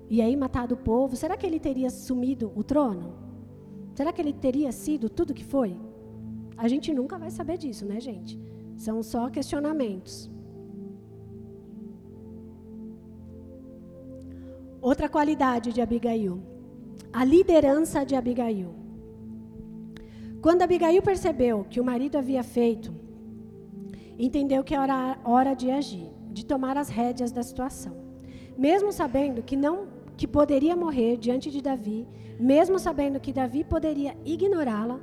e 0.08 0.22
aí 0.22 0.36
matado 0.36 0.74
o 0.74 0.78
povo, 0.78 1.16
será 1.16 1.36
que 1.36 1.44
ele 1.46 1.58
teria 1.58 1.88
assumido 1.88 2.52
o 2.54 2.62
trono? 2.62 3.14
Será 3.94 4.12
que 4.12 4.22
ele 4.22 4.32
teria 4.32 4.70
sido 4.70 5.10
tudo 5.10 5.34
que 5.34 5.44
foi? 5.44 5.76
A 6.56 6.68
gente 6.68 6.94
nunca 6.94 7.18
vai 7.18 7.30
saber 7.30 7.58
disso, 7.58 7.84
né, 7.84 8.00
gente? 8.00 8.38
São 8.76 9.02
só 9.02 9.28
questionamentos. 9.28 10.30
Outra 14.80 15.08
qualidade 15.08 15.72
de 15.72 15.80
Abigail, 15.80 16.40
a 17.12 17.24
liderança 17.24 18.04
de 18.04 18.14
Abigail. 18.14 18.85
Quando 20.40 20.62
Abigail 20.62 21.02
percebeu 21.02 21.64
que 21.68 21.80
o 21.80 21.84
marido 21.84 22.16
havia 22.16 22.42
feito, 22.42 22.94
entendeu 24.18 24.62
que 24.62 24.74
era 24.74 25.18
hora 25.24 25.54
de 25.54 25.70
agir, 25.70 26.10
de 26.30 26.44
tomar 26.44 26.76
as 26.76 26.88
rédeas 26.88 27.32
da 27.32 27.42
situação. 27.42 27.94
Mesmo 28.56 28.92
sabendo 28.92 29.42
que 29.42 29.56
não 29.56 29.88
que 30.16 30.26
poderia 30.26 30.74
morrer 30.74 31.16
diante 31.16 31.50
de 31.50 31.60
Davi, 31.60 32.06
mesmo 32.38 32.78
sabendo 32.78 33.20
que 33.20 33.32
Davi 33.32 33.64
poderia 33.64 34.16
ignorá-la, 34.24 34.98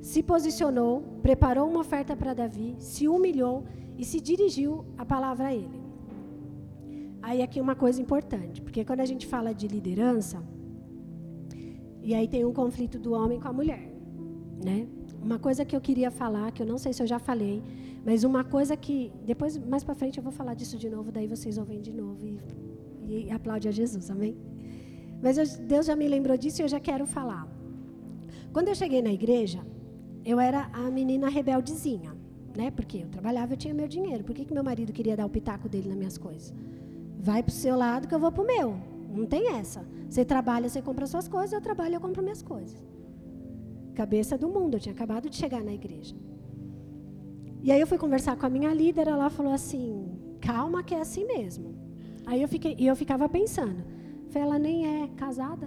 se 0.00 0.22
posicionou, 0.22 1.02
preparou 1.22 1.68
uma 1.68 1.80
oferta 1.80 2.14
para 2.14 2.34
Davi, 2.34 2.76
se 2.78 3.08
humilhou 3.08 3.64
e 3.98 4.04
se 4.04 4.20
dirigiu 4.20 4.84
a 4.96 5.04
palavra 5.04 5.48
a 5.48 5.54
ele. 5.54 5.80
Aí 7.20 7.42
aqui 7.42 7.60
uma 7.60 7.74
coisa 7.74 8.00
importante, 8.00 8.62
porque 8.62 8.84
quando 8.84 9.00
a 9.00 9.04
gente 9.04 9.26
fala 9.26 9.52
de 9.52 9.66
liderança, 9.66 10.40
e 12.00 12.14
aí 12.14 12.28
tem 12.28 12.44
um 12.44 12.52
conflito 12.52 13.00
do 13.00 13.12
homem 13.14 13.40
com 13.40 13.48
a 13.48 13.52
mulher, 13.52 13.95
né? 14.64 14.86
Uma 15.22 15.38
coisa 15.38 15.64
que 15.64 15.74
eu 15.74 15.80
queria 15.80 16.10
falar, 16.10 16.52
que 16.52 16.62
eu 16.62 16.66
não 16.66 16.78
sei 16.78 16.92
se 16.92 17.02
eu 17.02 17.06
já 17.06 17.18
falei, 17.18 17.62
mas 18.04 18.24
uma 18.24 18.44
coisa 18.44 18.76
que 18.76 19.12
depois 19.24 19.56
mais 19.58 19.82
para 19.82 19.94
frente 19.94 20.18
eu 20.18 20.22
vou 20.22 20.32
falar 20.32 20.54
disso 20.54 20.76
de 20.78 20.88
novo, 20.88 21.10
daí 21.10 21.26
vocês 21.26 21.58
ouvem 21.58 21.80
de 21.80 21.92
novo 21.92 22.26
e, 22.26 22.38
e 23.26 23.30
aplaude 23.30 23.68
a 23.68 23.70
Jesus, 23.72 24.10
amém? 24.10 24.36
Mas 25.22 25.38
eu, 25.38 25.46
Deus 25.66 25.86
já 25.86 25.96
me 25.96 26.06
lembrou 26.06 26.36
disso 26.36 26.60
e 26.60 26.64
eu 26.64 26.68
já 26.68 26.78
quero 26.78 27.06
falar. 27.06 27.48
Quando 28.52 28.68
eu 28.68 28.74
cheguei 28.74 29.02
na 29.02 29.12
igreja, 29.12 29.60
eu 30.24 30.38
era 30.38 30.70
a 30.72 30.90
menina 30.90 31.28
rebeldezinha, 31.28 32.14
né? 32.56 32.70
Porque 32.70 32.98
eu 32.98 33.08
trabalhava, 33.08 33.54
eu 33.54 33.56
tinha 33.56 33.74
meu 33.74 33.88
dinheiro. 33.88 34.24
Por 34.24 34.34
que, 34.34 34.44
que 34.44 34.54
meu 34.54 34.64
marido 34.64 34.92
queria 34.92 35.16
dar 35.16 35.26
o 35.26 35.30
pitaco 35.30 35.68
dele 35.68 35.88
nas 35.88 35.98
minhas 35.98 36.18
coisas? 36.18 36.54
Vai 37.18 37.42
para 37.42 37.50
o 37.50 37.54
seu 37.54 37.76
lado 37.76 38.06
que 38.06 38.14
eu 38.14 38.18
vou 38.18 38.30
para 38.30 38.42
o 38.42 38.46
meu. 38.46 38.78
Não 39.14 39.26
tem 39.26 39.54
essa. 39.54 39.84
Você 40.08 40.24
trabalha, 40.24 40.68
você 40.68 40.80
compra 40.82 41.06
suas 41.06 41.26
coisas, 41.26 41.52
eu 41.52 41.60
trabalho, 41.60 41.94
eu 41.94 42.00
compro 42.00 42.22
minhas 42.22 42.42
coisas. 42.42 42.82
Cabeça 43.96 44.36
do 44.36 44.46
mundo, 44.46 44.74
eu 44.74 44.80
tinha 44.80 44.94
acabado 44.94 45.30
de 45.30 45.36
chegar 45.36 45.64
na 45.64 45.72
igreja. 45.72 46.14
E 47.62 47.72
aí 47.72 47.80
eu 47.80 47.86
fui 47.86 47.96
conversar 47.96 48.36
com 48.36 48.44
a 48.44 48.50
minha 48.50 48.72
líder, 48.74 49.08
ela 49.08 49.30
falou 49.30 49.52
assim: 49.52 50.06
calma, 50.38 50.84
que 50.84 50.94
é 50.94 51.00
assim 51.00 51.24
mesmo. 51.26 51.74
Aí 52.26 52.42
eu 52.42 52.46
fiquei, 52.46 52.76
e 52.78 52.86
eu 52.86 52.94
ficava 52.94 53.26
pensando: 53.26 53.82
ela 54.34 54.58
nem 54.58 54.86
é 54.86 55.08
casada, 55.16 55.66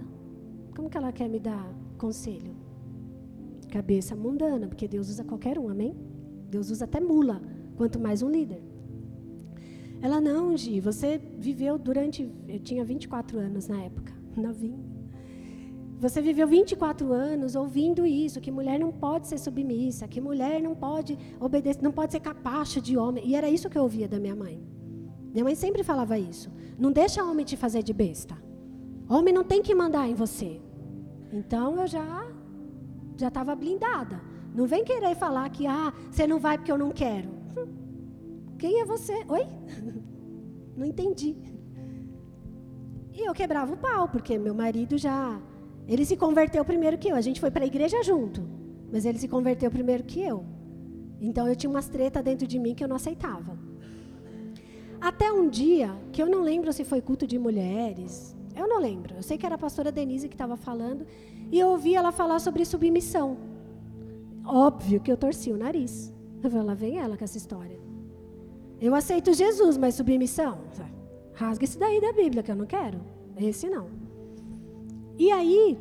como 0.76 0.92
que 0.92 0.98
ela 0.98 1.12
quer 1.12 1.28
me 1.28 1.40
dar 1.40 1.74
conselho? 1.98 2.56
Cabeça 3.72 4.16
mundana, 4.16 4.68
porque 4.68 4.88
Deus 4.88 5.10
usa 5.10 5.24
qualquer 5.24 5.58
um, 5.58 5.68
amém? 5.68 5.96
Deus 6.50 6.70
usa 6.70 6.86
até 6.86 7.00
mula, 7.00 7.42
quanto 7.78 8.00
mais 8.00 8.22
um 8.22 8.30
líder. 8.30 8.62
Ela, 10.02 10.22
não, 10.22 10.56
Gi, 10.56 10.80
você 10.80 11.18
viveu 11.18 11.80
durante. 11.80 12.32
Eu 12.48 12.60
tinha 12.60 12.86
24 12.86 13.40
anos 13.40 13.68
na 13.68 13.82
época, 13.82 14.14
novinha. 14.38 14.89
Você 16.00 16.22
viveu 16.22 16.48
24 16.48 17.12
anos 17.12 17.56
ouvindo 17.56 18.06
isso, 18.06 18.40
que 18.40 18.50
mulher 18.50 18.80
não 18.80 18.90
pode 18.90 19.28
ser 19.28 19.38
submissa, 19.38 20.08
que 20.08 20.22
mulher 20.22 20.62
não 20.62 20.74
pode 20.74 21.18
obedecer, 21.40 21.82
não 21.82 21.92
pode 21.92 22.14
ser 22.14 22.22
capacho 22.22 22.80
de 22.80 22.96
homem. 22.96 23.28
E 23.28 23.36
era 23.36 23.50
isso 23.50 23.70
que 23.70 23.78
eu 23.78 23.84
ouvia 23.84 24.08
da 24.08 24.18
minha 24.18 24.36
mãe. 24.36 24.64
Minha 25.34 25.44
mãe 25.44 25.56
sempre 25.56 25.84
falava 25.84 26.18
isso. 26.18 26.50
Não 26.78 26.90
deixa 26.90 27.24
homem 27.24 27.46
te 27.46 27.58
fazer 27.58 27.84
de 27.84 27.92
besta. 27.92 28.38
Homem 29.10 29.34
não 29.34 29.44
tem 29.44 29.62
que 29.62 29.76
mandar 29.76 30.08
em 30.08 30.14
você. 30.14 30.62
Então 31.34 31.82
eu 31.82 31.88
já 31.88 32.32
já 33.18 33.28
estava 33.28 33.54
blindada. 33.54 34.22
Não 34.56 34.66
vem 34.66 34.86
querer 34.86 35.16
falar 35.16 35.50
que 35.50 35.68
ah, 35.68 35.92
você 36.10 36.26
não 36.26 36.40
vai 36.40 36.58
porque 36.58 36.72
eu 36.72 36.78
não 36.78 36.92
quero. 36.92 37.30
Quem 38.58 38.80
é 38.80 38.86
você? 38.86 39.26
Oi? 39.28 39.46
Não 40.76 40.86
entendi. 40.86 41.36
E 43.12 43.28
eu 43.28 43.34
quebrava 43.34 43.74
o 43.74 43.78
pau, 43.78 44.08
porque 44.08 44.38
meu 44.38 44.54
marido 44.54 44.98
já 44.98 45.42
ele 45.90 46.06
se 46.06 46.16
converteu 46.16 46.64
primeiro 46.64 46.98
que 46.98 47.10
eu. 47.10 47.16
A 47.16 47.22
gente 47.22 47.40
foi 47.40 47.50
para 47.50 47.64
a 47.64 47.68
igreja 47.68 48.04
junto, 48.04 48.44
mas 48.92 49.06
ele 49.06 49.18
se 49.18 49.28
converteu 49.28 49.72
primeiro 49.72 50.04
que 50.04 50.22
eu. 50.22 50.46
Então 51.20 51.48
eu 51.48 51.56
tinha 51.56 51.70
umas 51.70 51.90
treta 51.90 52.22
dentro 52.22 52.46
de 52.46 52.60
mim 52.60 52.76
que 52.76 52.84
eu 52.84 52.88
não 52.88 52.96
aceitava. 52.96 53.58
Até 55.02 55.32
um 55.32 55.50
dia, 55.50 55.96
que 56.12 56.22
eu 56.22 56.28
não 56.28 56.42
lembro 56.42 56.72
se 56.72 56.84
foi 56.84 57.02
culto 57.02 57.26
de 57.26 57.40
mulheres, 57.40 58.36
eu 58.56 58.68
não 58.68 58.80
lembro. 58.80 59.16
Eu 59.16 59.24
sei 59.24 59.38
que 59.38 59.46
era 59.46 59.56
a 59.56 59.58
pastora 59.58 59.92
Denise 59.92 60.28
que 60.28 60.36
estava 60.36 60.56
falando. 60.56 61.08
E 61.52 61.58
eu 61.58 61.70
ouvi 61.70 61.96
ela 61.96 62.12
falar 62.12 62.40
sobre 62.40 62.66
submissão. 62.66 63.38
Óbvio 64.46 65.00
que 65.00 65.12
eu 65.12 65.18
torci 65.18 65.52
o 65.52 65.58
nariz. 65.58 66.14
Eu 66.44 66.52
falei, 66.52 66.66
lá 66.66 66.74
vem 66.74 67.00
ela 67.00 67.18
com 67.18 67.24
essa 67.24 67.38
história. 67.38 67.80
Eu 68.80 68.94
aceito 68.94 69.34
Jesus, 69.34 69.78
mas 69.78 69.96
submissão? 69.96 70.60
Rasga 71.34 71.64
esse 71.64 71.80
daí 71.80 72.00
da 72.00 72.12
Bíblia, 72.12 72.44
que 72.44 72.52
eu 72.52 72.56
não 72.56 72.66
quero. 72.66 73.00
Esse 73.38 73.70
não. 73.70 74.09
E 75.20 75.30
aí, 75.34 75.78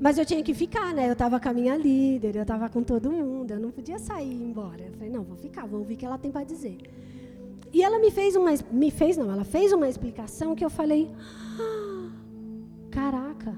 mas 0.00 0.18
eu 0.18 0.26
tinha 0.26 0.42
que 0.42 0.52
ficar, 0.52 0.92
né? 0.92 1.08
Eu 1.08 1.12
estava 1.12 1.38
com 1.38 1.48
a 1.48 1.52
minha 1.52 1.76
líder, 1.76 2.34
eu 2.34 2.42
estava 2.42 2.68
com 2.68 2.82
todo 2.82 3.08
mundo, 3.10 3.52
eu 3.52 3.60
não 3.60 3.70
podia 3.70 4.00
sair 4.00 4.28
e 4.28 4.34
ir 4.34 4.42
embora. 4.42 4.82
Eu 4.82 4.92
falei, 4.94 5.08
não, 5.08 5.22
vou 5.22 5.36
ficar, 5.36 5.64
vou 5.64 5.78
ouvir 5.78 5.94
o 5.94 5.96
que 5.96 6.04
ela 6.04 6.18
tem 6.18 6.32
para 6.32 6.42
dizer. 6.42 6.76
E 7.72 7.84
ela 7.84 8.00
me 8.00 8.10
fez 8.10 8.34
uma, 8.34 8.50
me 8.72 8.90
fez 8.90 9.16
não, 9.16 9.30
ela 9.30 9.44
fez 9.44 9.72
uma 9.72 9.88
explicação 9.88 10.56
que 10.56 10.64
eu 10.64 10.70
falei, 10.70 11.08
ah, 11.60 12.10
caraca, 12.90 13.56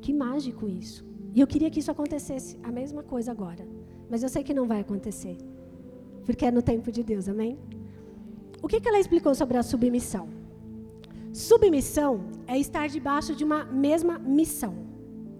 que 0.00 0.14
mágico 0.14 0.66
isso. 0.66 1.04
E 1.34 1.40
eu 1.40 1.46
queria 1.46 1.70
que 1.70 1.80
isso 1.80 1.90
acontecesse 1.90 2.58
a 2.62 2.72
mesma 2.72 3.02
coisa 3.02 3.30
agora, 3.30 3.68
mas 4.08 4.22
eu 4.22 4.30
sei 4.30 4.42
que 4.42 4.54
não 4.54 4.66
vai 4.66 4.80
acontecer, 4.80 5.36
porque 6.24 6.46
é 6.46 6.50
no 6.50 6.62
tempo 6.62 6.90
de 6.90 7.02
Deus, 7.02 7.28
amém? 7.28 7.58
O 8.62 8.66
que, 8.66 8.80
que 8.80 8.88
ela 8.88 8.98
explicou 8.98 9.34
sobre 9.34 9.58
a 9.58 9.62
submissão? 9.62 10.39
Submissão 11.32 12.24
é 12.46 12.58
estar 12.58 12.88
debaixo 12.88 13.34
de 13.34 13.44
uma 13.44 13.64
mesma 13.64 14.18
missão, 14.18 14.74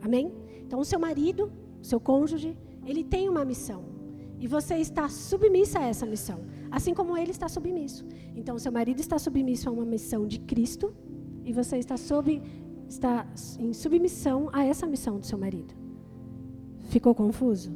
amém? 0.00 0.32
Então, 0.62 0.78
o 0.78 0.84
seu 0.84 0.98
marido, 0.98 1.52
o 1.80 1.84
seu 1.84 1.98
cônjuge, 1.98 2.56
ele 2.86 3.02
tem 3.02 3.28
uma 3.28 3.44
missão 3.44 3.84
e 4.38 4.46
você 4.46 4.76
está 4.76 5.08
submissa 5.08 5.80
a 5.80 5.86
essa 5.86 6.06
missão 6.06 6.40
assim 6.70 6.94
como 6.94 7.16
ele 7.16 7.30
está 7.30 7.48
submisso. 7.48 8.06
Então, 8.36 8.58
seu 8.58 8.70
marido 8.70 9.00
está 9.00 9.18
submisso 9.18 9.68
a 9.68 9.72
uma 9.72 9.84
missão 9.84 10.26
de 10.26 10.38
Cristo 10.38 10.94
e 11.44 11.52
você 11.52 11.78
está, 11.78 11.96
está 12.88 13.26
em 13.58 13.72
submissão 13.72 14.48
a 14.52 14.64
essa 14.64 14.86
missão 14.86 15.18
do 15.18 15.26
seu 15.26 15.38
marido. 15.38 15.74
Ficou 16.88 17.14
confuso? 17.14 17.72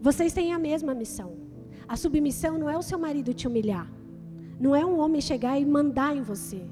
Vocês 0.00 0.32
têm 0.32 0.52
a 0.52 0.58
mesma 0.58 0.94
missão. 0.94 1.36
A 1.88 1.96
submissão 1.96 2.58
não 2.58 2.70
é 2.70 2.76
o 2.76 2.82
seu 2.82 2.98
marido 2.98 3.34
te 3.34 3.48
humilhar. 3.48 3.90
Não 4.58 4.74
é 4.74 4.84
um 4.84 4.98
homem 4.98 5.20
chegar 5.20 5.58
e 5.58 5.64
mandar 5.64 6.16
em 6.16 6.22
você. 6.22 6.62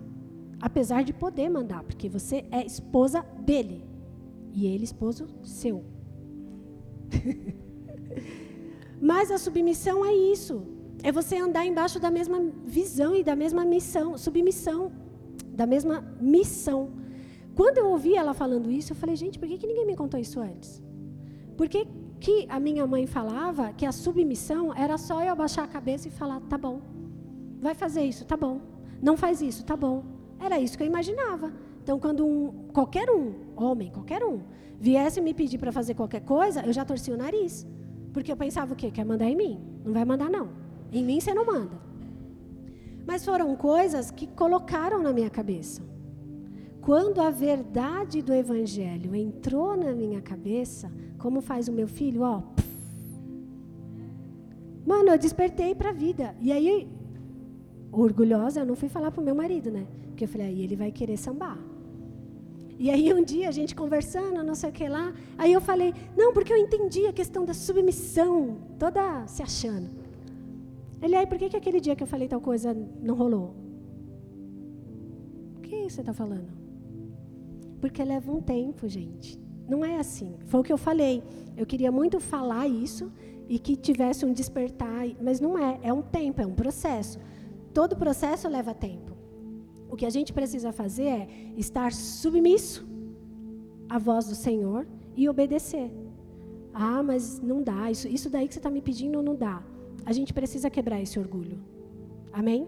Apesar 0.69 1.05
de 1.05 1.13
poder 1.13 1.51
mandar, 1.51 1.83
porque 1.83 2.09
você 2.09 2.37
é 2.51 2.65
esposa 2.65 3.21
dele. 3.49 3.85
E 4.51 4.67
ele 4.67 4.85
esposo 4.85 5.27
seu. 5.43 5.85
Mas 8.99 9.31
a 9.31 9.37
submissão 9.37 10.03
é 10.07 10.15
isso. 10.15 10.55
É 11.03 11.13
você 11.13 11.37
andar 11.37 11.67
embaixo 11.67 12.01
da 12.01 12.11
mesma 12.11 12.39
visão 12.65 13.15
e 13.15 13.23
da 13.23 13.37
mesma 13.37 13.63
missão, 13.63 14.17
submissão, 14.17 14.91
da 15.51 15.67
mesma 15.67 15.97
missão. 16.19 16.93
Quando 17.55 17.77
eu 17.77 17.89
ouvi 17.89 18.15
ela 18.15 18.33
falando 18.33 18.71
isso, 18.71 18.93
eu 18.93 18.97
falei, 18.97 19.17
gente, 19.17 19.39
por 19.39 19.47
que, 19.47 19.59
que 19.59 19.67
ninguém 19.67 19.85
me 19.85 19.95
contou 19.95 20.19
isso 20.19 20.41
antes? 20.41 20.83
Por 21.59 21.69
que, 21.69 21.87
que 22.19 22.47
a 22.49 22.59
minha 22.59 22.87
mãe 22.87 23.07
falava 23.07 23.71
que 23.75 23.85
a 23.85 23.93
submissão 23.93 24.75
era 24.75 24.97
só 24.97 25.23
eu 25.23 25.33
abaixar 25.33 25.67
a 25.67 25.69
cabeça 25.69 26.09
e 26.09 26.11
falar, 26.11 26.41
tá 26.41 26.57
bom, 26.57 26.81
vai 27.61 27.75
fazer 27.75 28.03
isso, 28.03 28.25
tá 28.25 28.35
bom, 28.35 28.63
não 29.03 29.15
faz 29.15 29.43
isso, 29.43 29.63
tá 29.63 29.77
bom. 29.77 30.14
Era 30.45 30.61
isso 30.61 30.77
que 30.77 30.83
eu 30.83 30.87
imaginava. 30.87 31.53
Então, 31.83 31.99
quando 31.99 32.27
um, 32.27 32.69
qualquer 32.73 33.09
um, 33.09 33.33
homem, 33.57 33.91
qualquer 33.91 34.23
um, 34.23 34.41
viesse 34.79 35.21
me 35.21 35.33
pedir 35.33 35.57
para 35.57 35.73
fazer 35.73 35.95
qualquer 35.95 36.21
coisa, 36.21 36.61
eu 36.67 36.73
já 36.73 36.85
torcia 36.85 37.15
o 37.15 37.17
nariz. 37.17 37.67
Porque 38.13 38.31
eu 38.31 38.37
pensava 38.37 38.75
o 38.75 38.77
quê? 38.77 38.91
Quer 38.91 39.05
mandar 39.05 39.25
em 39.25 39.37
mim? 39.37 39.59
Não 39.85 39.93
vai 39.93 40.05
mandar, 40.05 40.31
não. 40.31 40.51
Em 40.93 41.03
mim 41.03 41.19
você 41.19 41.33
não 41.33 41.47
manda. 41.47 41.77
Mas 43.07 43.25
foram 43.25 43.57
coisas 43.57 44.11
que 44.11 44.27
colocaram 44.27 45.03
na 45.03 45.13
minha 45.13 45.31
cabeça. 45.31 45.83
Quando 46.83 47.23
a 47.23 47.31
verdade 47.31 48.21
do 48.21 48.35
evangelho 48.35 49.15
entrou 49.15 49.75
na 49.75 49.93
minha 49.93 50.21
cabeça, 50.21 50.93
como 51.19 51.41
faz 51.41 51.69
o 51.69 51.73
meu 51.73 51.89
filho, 51.89 52.21
ó. 52.21 52.43
Mano, 54.87 55.09
eu 55.09 55.19
despertei 55.19 55.75
para 55.75 55.89
a 55.89 55.93
vida. 55.93 56.35
E 56.39 56.53
aí, 56.53 56.87
orgulhosa, 57.91 58.61
eu 58.61 58.67
não 58.67 58.77
fui 58.77 58.91
falar 58.91 59.11
pro 59.11 59.25
meu 59.25 59.35
marido, 59.35 59.71
né? 59.71 59.87
Porque 60.15 60.27
eu 60.27 60.29
falei, 60.29 60.47
aí 60.47 60.63
ele 60.63 60.77
vai 60.77 60.93
querer 60.93 61.17
sambar. 61.17 61.59
E 62.79 62.89
aí 62.89 63.13
um 63.13 63.25
dia 63.25 63.49
a 63.49 63.51
gente 63.51 63.75
conversando, 63.75 64.45
não 64.45 64.55
sei 64.55 64.71
o 64.71 64.73
que 64.73 64.89
lá, 64.89 65.13
aí 65.37 65.53
eu 65.53 65.61
falei, 65.61 65.93
não, 66.17 66.33
porque 66.33 66.53
eu 66.53 66.57
entendi 66.57 67.05
a 67.09 67.13
questão 67.13 67.45
da 67.45 67.53
submissão, 67.53 68.59
toda 68.79 69.27
se 69.27 69.43
achando. 69.43 69.91
Ele, 71.03 71.17
aí, 71.17 71.27
por 71.27 71.37
que, 71.37 71.49
que 71.49 71.57
aquele 71.57 71.81
dia 71.81 71.97
que 71.97 72.03
eu 72.05 72.07
falei 72.07 72.29
tal 72.29 72.41
coisa 72.41 72.73
não 73.03 73.17
rolou? 73.17 73.57
O 75.57 75.61
que 75.61 75.91
você 75.91 76.01
está 76.01 76.13
falando? 76.13 76.49
Porque 77.81 78.03
leva 78.05 78.31
um 78.31 78.41
tempo, 78.41 78.87
gente. 78.87 79.37
Não 79.69 79.85
é 79.85 79.97
assim. 79.97 80.37
Foi 80.47 80.61
o 80.61 80.63
que 80.63 80.73
eu 80.73 80.79
falei. 80.79 81.25
Eu 81.57 81.67
queria 81.67 81.91
muito 81.91 82.21
falar 82.21 82.69
isso 82.69 83.11
e 83.49 83.59
que 83.59 83.75
tivesse 83.75 84.25
um 84.25 84.33
despertar, 84.33 85.07
mas 85.21 85.41
não 85.41 85.59
é. 85.59 85.81
É 85.83 85.93
um 85.93 86.03
tempo, 86.03 86.41
é 86.41 86.47
um 86.47 86.55
processo. 86.55 87.19
Todo 87.73 87.97
processo 87.97 88.49
leva 88.49 88.73
tempo. 88.73 89.14
O 89.89 89.97
que 89.97 90.07
a 90.07 90.11
gente 90.11 90.33
precisa 90.33 90.73
fazer 90.73 91.05
é 91.05 91.29
estar 91.57 91.93
submisso 91.93 92.87
à 93.89 93.99
voz 93.99 94.27
do 94.27 94.35
Senhor 94.35 94.87
e 95.17 95.29
obedecer. 95.29 95.91
Ah, 96.73 97.03
mas 97.03 97.41
não 97.41 97.63
dá. 97.63 97.91
Isso, 97.91 98.09
isso 98.09 98.29
daí 98.29 98.49
que 98.49 98.55
você 98.55 98.59
está 98.59 98.71
me 98.71 98.83
pedindo 98.83 99.23
não 99.23 99.37
dá. 99.37 99.63
A 100.05 100.13
gente 100.13 100.33
precisa 100.35 100.69
quebrar 100.69 101.01
esse 101.01 101.19
orgulho. 101.19 101.59
Amém? 102.33 102.67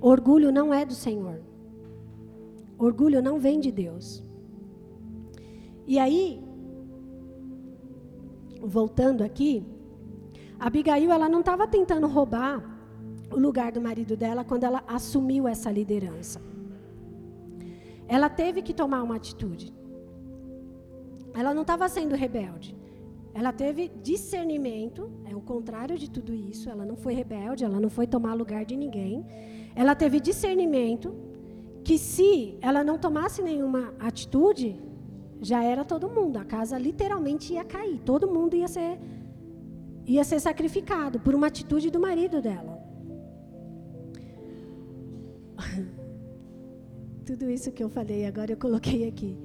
Orgulho 0.00 0.52
não 0.52 0.72
é 0.72 0.84
do 0.84 0.94
Senhor. 0.94 1.40
Orgulho 2.78 3.22
não 3.22 3.40
vem 3.40 3.58
de 3.58 3.72
Deus. 3.72 4.22
E 5.86 5.98
aí, 5.98 6.42
voltando 8.60 9.22
aqui, 9.22 9.64
Abigail 10.58 11.10
ela 11.10 11.28
não 11.28 11.40
estava 11.40 11.66
tentando 11.66 12.06
roubar 12.06 12.75
o 13.30 13.38
lugar 13.38 13.72
do 13.72 13.80
marido 13.80 14.16
dela 14.16 14.44
quando 14.44 14.64
ela 14.64 14.82
assumiu 14.86 15.46
essa 15.48 15.70
liderança. 15.70 16.40
Ela 18.08 18.28
teve 18.28 18.62
que 18.62 18.72
tomar 18.72 19.02
uma 19.02 19.16
atitude. 19.16 19.74
Ela 21.34 21.52
não 21.52 21.62
estava 21.62 21.88
sendo 21.88 22.14
rebelde. 22.14 22.76
Ela 23.34 23.52
teve 23.52 23.90
discernimento, 24.02 25.10
é 25.30 25.36
o 25.36 25.40
contrário 25.40 25.98
de 25.98 26.08
tudo 26.08 26.32
isso. 26.32 26.70
Ela 26.70 26.86
não 26.86 26.96
foi 26.96 27.12
rebelde, 27.12 27.64
ela 27.64 27.78
não 27.78 27.90
foi 27.90 28.06
tomar 28.06 28.32
lugar 28.34 28.64
de 28.64 28.76
ninguém. 28.76 29.26
Ela 29.74 29.94
teve 29.94 30.20
discernimento 30.20 31.14
que 31.84 31.98
se 31.98 32.56
ela 32.60 32.82
não 32.82 32.96
tomasse 32.96 33.42
nenhuma 33.42 33.92
atitude, 33.98 34.80
já 35.40 35.62
era 35.62 35.84
todo 35.84 36.08
mundo. 36.08 36.38
A 36.38 36.44
casa 36.44 36.78
literalmente 36.78 37.52
ia 37.52 37.64
cair. 37.64 38.00
Todo 38.00 38.26
mundo 38.26 38.56
ia 38.56 38.68
ser 38.68 38.98
ia 40.06 40.22
ser 40.22 40.40
sacrificado 40.40 41.18
por 41.18 41.34
uma 41.34 41.48
atitude 41.48 41.90
do 41.90 41.98
marido 41.98 42.40
dela. 42.40 42.75
Tudo 47.26 47.50
isso 47.50 47.72
que 47.72 47.82
eu 47.82 47.88
falei 47.88 48.24
agora 48.24 48.52
eu 48.52 48.56
coloquei 48.56 49.08
aqui. 49.08 49.36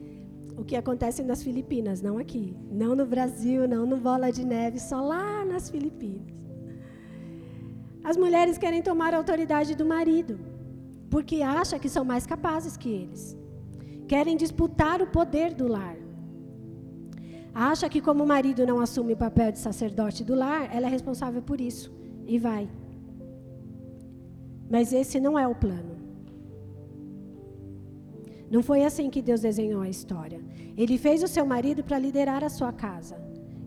O 0.56 0.64
que 0.64 0.76
acontece 0.76 1.24
nas 1.24 1.42
Filipinas, 1.42 2.00
não 2.00 2.20
aqui, 2.20 2.56
não 2.70 2.96
no 2.96 3.08
Brasil, 3.08 3.68
não 3.68 3.88
no 3.88 3.98
Bola 3.98 4.32
de 4.32 4.46
Neve, 4.46 4.80
só 4.80 5.02
lá 5.02 5.44
nas 5.44 5.68
Filipinas. 5.68 6.32
As 8.04 8.16
mulheres 8.16 8.60
querem 8.60 8.84
tomar 8.84 9.16
a 9.16 9.18
autoridade 9.18 9.74
do 9.74 9.84
marido, 9.84 10.40
porque 11.10 11.42
acham 11.42 11.80
que 11.80 11.90
são 11.90 12.06
mais 12.06 12.26
capazes 12.28 12.78
que 12.78 12.90
eles 12.90 13.24
querem 14.08 14.38
disputar 14.38 15.02
o 15.02 15.08
poder 15.08 15.54
do 15.54 15.68
lar. 15.68 15.96
Acha 17.54 17.90
que 17.90 18.02
como 18.02 18.24
o 18.24 18.28
marido 18.28 18.66
não 18.66 18.80
assume 18.80 19.14
o 19.14 19.18
papel 19.18 19.52
de 19.54 19.60
sacerdote 19.60 20.24
do 20.24 20.36
lar, 20.36 20.70
ela 20.76 20.86
é 20.86 20.90
responsável 20.90 21.42
por 21.42 21.60
isso 21.60 21.92
e 22.28 22.38
vai. 22.38 22.70
Mas 24.70 24.94
esse 24.94 25.20
não 25.20 25.40
é 25.40 25.48
o 25.48 25.56
plano. 25.56 25.91
Não 28.52 28.62
foi 28.62 28.84
assim 28.84 29.10
que 29.10 29.22
Deus 29.22 29.42
desenhou 29.42 29.82
a 29.82 29.88
história. 29.88 30.42
Ele 30.76 30.98
fez 30.98 31.24
o 31.24 31.28
seu 31.28 31.46
marido 31.46 31.82
para 31.86 31.98
liderar 31.98 32.44
a 32.44 32.50
sua 32.50 32.74
casa. 32.74 33.18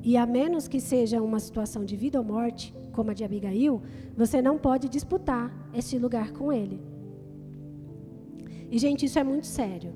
E 0.02 0.14
a 0.18 0.26
menos 0.26 0.68
que 0.68 0.78
seja 0.78 1.22
uma 1.22 1.40
situação 1.40 1.82
de 1.86 1.96
vida 1.96 2.18
ou 2.18 2.24
morte, 2.24 2.74
como 2.92 3.10
a 3.10 3.14
de 3.14 3.24
Abigail, 3.24 3.80
você 4.14 4.42
não 4.42 4.58
pode 4.58 4.86
disputar 4.90 5.50
esse 5.72 5.98
lugar 5.98 6.32
com 6.32 6.52
ele. 6.52 6.78
E, 8.70 8.76
gente, 8.76 9.06
isso 9.06 9.18
é 9.18 9.24
muito 9.24 9.46
sério. 9.46 9.94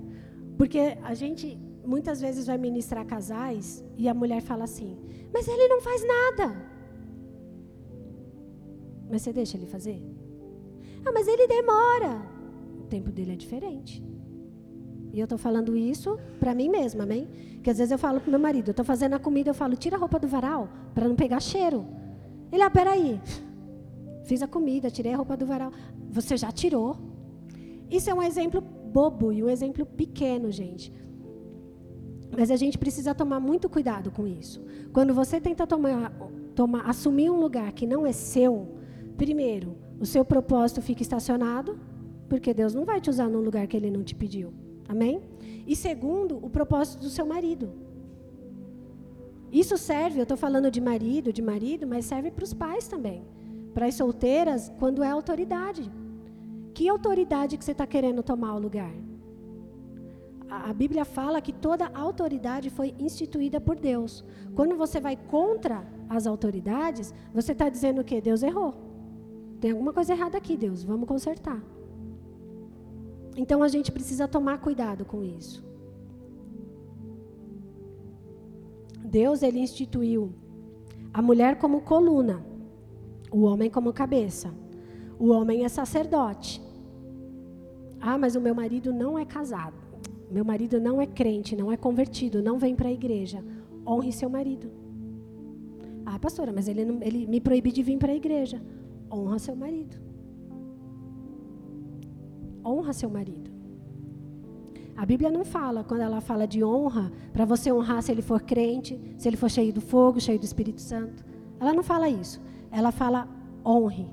Porque 0.57 0.97
a 1.03 1.13
gente 1.13 1.59
muitas 1.85 2.19
vezes 2.23 2.47
vai 2.47 2.57
ministrar 2.57 3.05
casais 3.05 3.85
e 3.99 4.09
a 4.09 4.15
mulher 4.15 4.41
fala 4.41 4.65
assim: 4.65 4.97
Mas 5.35 5.47
ele 5.47 5.69
não 5.69 5.83
faz 5.83 6.03
nada. 6.07 6.47
Mas 9.11 9.21
você 9.21 9.35
deixa 9.35 9.59
ele 9.59 9.67
fazer? 9.67 10.01
Ah, 11.05 11.13
mas 11.13 11.29
ele 11.29 11.47
demora. 11.47 12.23
O 12.81 12.87
tempo 12.87 13.11
dele 13.11 13.33
é 13.33 13.37
diferente. 13.37 14.03
E 15.19 15.21
eu 15.21 15.25
estou 15.25 15.37
falando 15.37 15.77
isso 15.77 16.17
para 16.39 16.55
mim 16.55 16.69
mesma, 16.69 17.03
amém? 17.03 17.27
Porque 17.55 17.71
às 17.71 17.79
vezes 17.79 17.91
eu 17.91 17.99
falo 17.99 18.21
para 18.21 18.31
meu 18.31 18.39
marido, 18.39 18.69
eu 18.69 18.71
estou 18.71 18.85
fazendo 18.85 19.15
a 19.15 19.19
comida, 19.19 19.51
eu 19.51 19.55
falo, 19.55 19.75
tira 19.75 19.97
a 19.97 19.99
roupa 19.99 20.17
do 20.17 20.29
varal 20.29 20.69
para 20.95 21.09
não 21.09 21.17
pegar 21.17 21.41
cheiro. 21.41 21.85
Ele, 22.53 22.63
ah, 22.63 22.71
peraí. 22.71 23.21
Fiz 24.23 24.43
a 24.43 24.47
comida, 24.47 24.89
tirei 24.93 25.13
a 25.15 25.17
roupa 25.17 25.37
do 25.37 25.45
varal. 25.45 25.73
Você 26.09 26.37
já 26.37 26.53
tirou. 26.53 26.97
Isso 27.91 28.09
é 28.09 28.15
um 28.15 28.23
exemplo 28.23 28.61
bobo 28.61 29.33
e 29.33 29.43
um 29.43 29.51
exemplo 29.51 29.85
pequeno, 29.85 30.53
gente. 30.53 30.93
Mas 32.31 32.53
a 32.53 32.57
gente 32.57 32.79
precisa 32.79 33.13
tomar 33.13 33.41
muito 33.41 33.69
cuidado 33.69 34.13
com 34.13 34.25
isso. 34.25 34.65
Quando 34.93 35.13
você 35.13 35.41
tenta 35.41 35.67
tomar, 35.67 36.13
tomar, 36.55 36.89
assumir 36.89 37.29
um 37.29 37.41
lugar 37.41 37.73
que 37.73 37.89
não 37.89 38.07
é 38.07 38.13
seu, 38.13 38.69
primeiro, 39.17 39.77
o 39.99 40.07
seu 40.07 40.25
propósito 40.25 40.81
fica 40.81 41.03
estacionado, 41.03 41.77
porque 42.29 42.55
Deus 42.55 42.73
não 42.73 42.85
vai 42.85 43.01
te 43.01 43.11
usar 43.11 43.29
num 43.29 43.41
lugar 43.41 43.67
que 43.67 43.77
Ele 43.77 43.91
não 43.91 44.05
te 44.05 44.15
pediu. 44.15 44.68
Amém? 44.89 45.23
E 45.67 45.77
segundo, 45.77 46.39
o 46.39 46.49
propósito 46.49 47.03
do 47.03 47.11
seu 47.11 47.27
marido. 47.27 47.71
Isso 49.53 49.77
serve, 49.77 50.19
eu 50.19 50.23
estou 50.25 50.37
falando 50.37 50.71
de 50.71 50.81
marido, 50.81 51.33
de 51.33 51.43
marido, 51.43 51.87
mas 51.87 52.07
serve 52.07 52.31
para 52.31 52.45
os 52.45 52.55
pais 52.55 52.89
também. 52.89 53.23
Para 53.75 53.87
as 53.87 53.95
solteiras, 53.95 54.73
quando 54.79 55.03
é 55.03 55.11
autoridade. 55.11 55.91
Que 56.75 56.89
autoridade 56.89 57.57
que 57.57 57.65
você 57.65 57.73
está 57.73 57.87
querendo 57.87 58.23
tomar 58.23 58.55
o 58.55 58.59
lugar? 58.59 58.93
A, 60.49 60.71
a 60.71 60.73
Bíblia 60.73 61.05
fala 61.05 61.41
que 61.41 61.53
toda 61.53 61.91
autoridade 61.95 62.71
foi 62.71 62.95
instituída 62.99 63.61
por 63.61 63.79
Deus. 63.79 64.25
Quando 64.55 64.77
você 64.77 65.01
vai 65.01 65.17
contra 65.17 65.87
as 66.09 66.27
autoridades, 66.27 67.15
você 67.33 67.53
está 67.53 67.69
dizendo 67.69 68.01
o 68.01 68.05
quê? 68.05 68.21
Deus 68.21 68.43
errou. 68.43 68.75
Tem 69.61 69.73
alguma 69.73 69.93
coisa 69.93 70.13
errada 70.13 70.39
aqui, 70.39 70.57
Deus. 70.57 70.85
Vamos 70.85 71.09
consertar. 71.09 71.63
Então 73.39 73.63
a 73.63 73.69
gente 73.69 73.93
precisa 73.93 74.27
tomar 74.27 74.59
cuidado 74.59 75.05
com 75.05 75.23
isso. 75.23 75.65
Deus 79.05 79.43
ele 79.43 79.61
instituiu 79.61 80.35
a 81.15 81.23
mulher 81.23 81.57
como 81.57 81.83
coluna, 81.83 82.45
o 83.31 83.43
homem 83.43 83.71
como 83.71 83.93
cabeça. 83.93 84.53
O 85.21 85.29
homem 85.29 85.65
é 85.65 85.69
sacerdote. 85.69 86.61
Ah, 88.01 88.19
mas 88.19 88.35
o 88.35 88.41
meu 88.41 88.57
marido 88.57 88.93
não 88.93 89.17
é 89.17 89.25
casado. 89.25 89.79
Meu 90.29 90.45
marido 90.45 90.81
não 90.81 91.01
é 91.01 91.07
crente, 91.07 91.55
não 91.55 91.71
é 91.71 91.77
convertido, 91.77 92.43
não 92.43 92.59
vem 92.59 92.75
para 92.75 92.89
a 92.89 92.93
igreja. 92.93 93.43
Honre 93.87 94.11
seu 94.11 94.29
marido. 94.29 94.69
Ah, 96.05 96.19
pastora, 96.19 96.53
mas 96.53 96.67
ele, 96.67 96.85
não, 96.85 97.01
ele 97.03 97.25
me 97.25 97.41
proíbe 97.41 97.71
de 97.71 97.85
vir 97.85 97.99
para 97.99 98.11
a 98.11 98.17
igreja. 98.17 98.61
Honra 99.09 99.39
seu 99.39 99.55
marido. 99.55 100.08
Honra 102.65 102.93
seu 102.93 103.09
marido. 103.09 103.51
A 104.97 105.07
Bíblia 105.07 105.31
não 105.31 105.45
fala, 105.45 105.85
quando 105.85 106.01
ela 106.01 106.21
fala 106.21 106.47
de 106.47 106.65
honra, 106.65 107.13
para 107.33 107.45
você 107.45 107.73
honrar 107.73 108.03
se 108.03 108.11
ele 108.11 108.21
for 108.21 108.43
crente, 108.43 109.01
se 109.17 109.29
ele 109.29 109.37
for 109.37 109.49
cheio 109.49 109.73
do 109.73 109.81
fogo, 109.81 110.21
cheio 110.21 110.41
do 110.41 110.45
Espírito 110.45 110.81
Santo. 110.81 111.25
Ela 111.61 111.73
não 111.73 111.85
fala 111.85 112.09
isso. 112.09 112.41
Ela 112.71 112.91
fala 112.91 113.29
honre. 113.65 114.09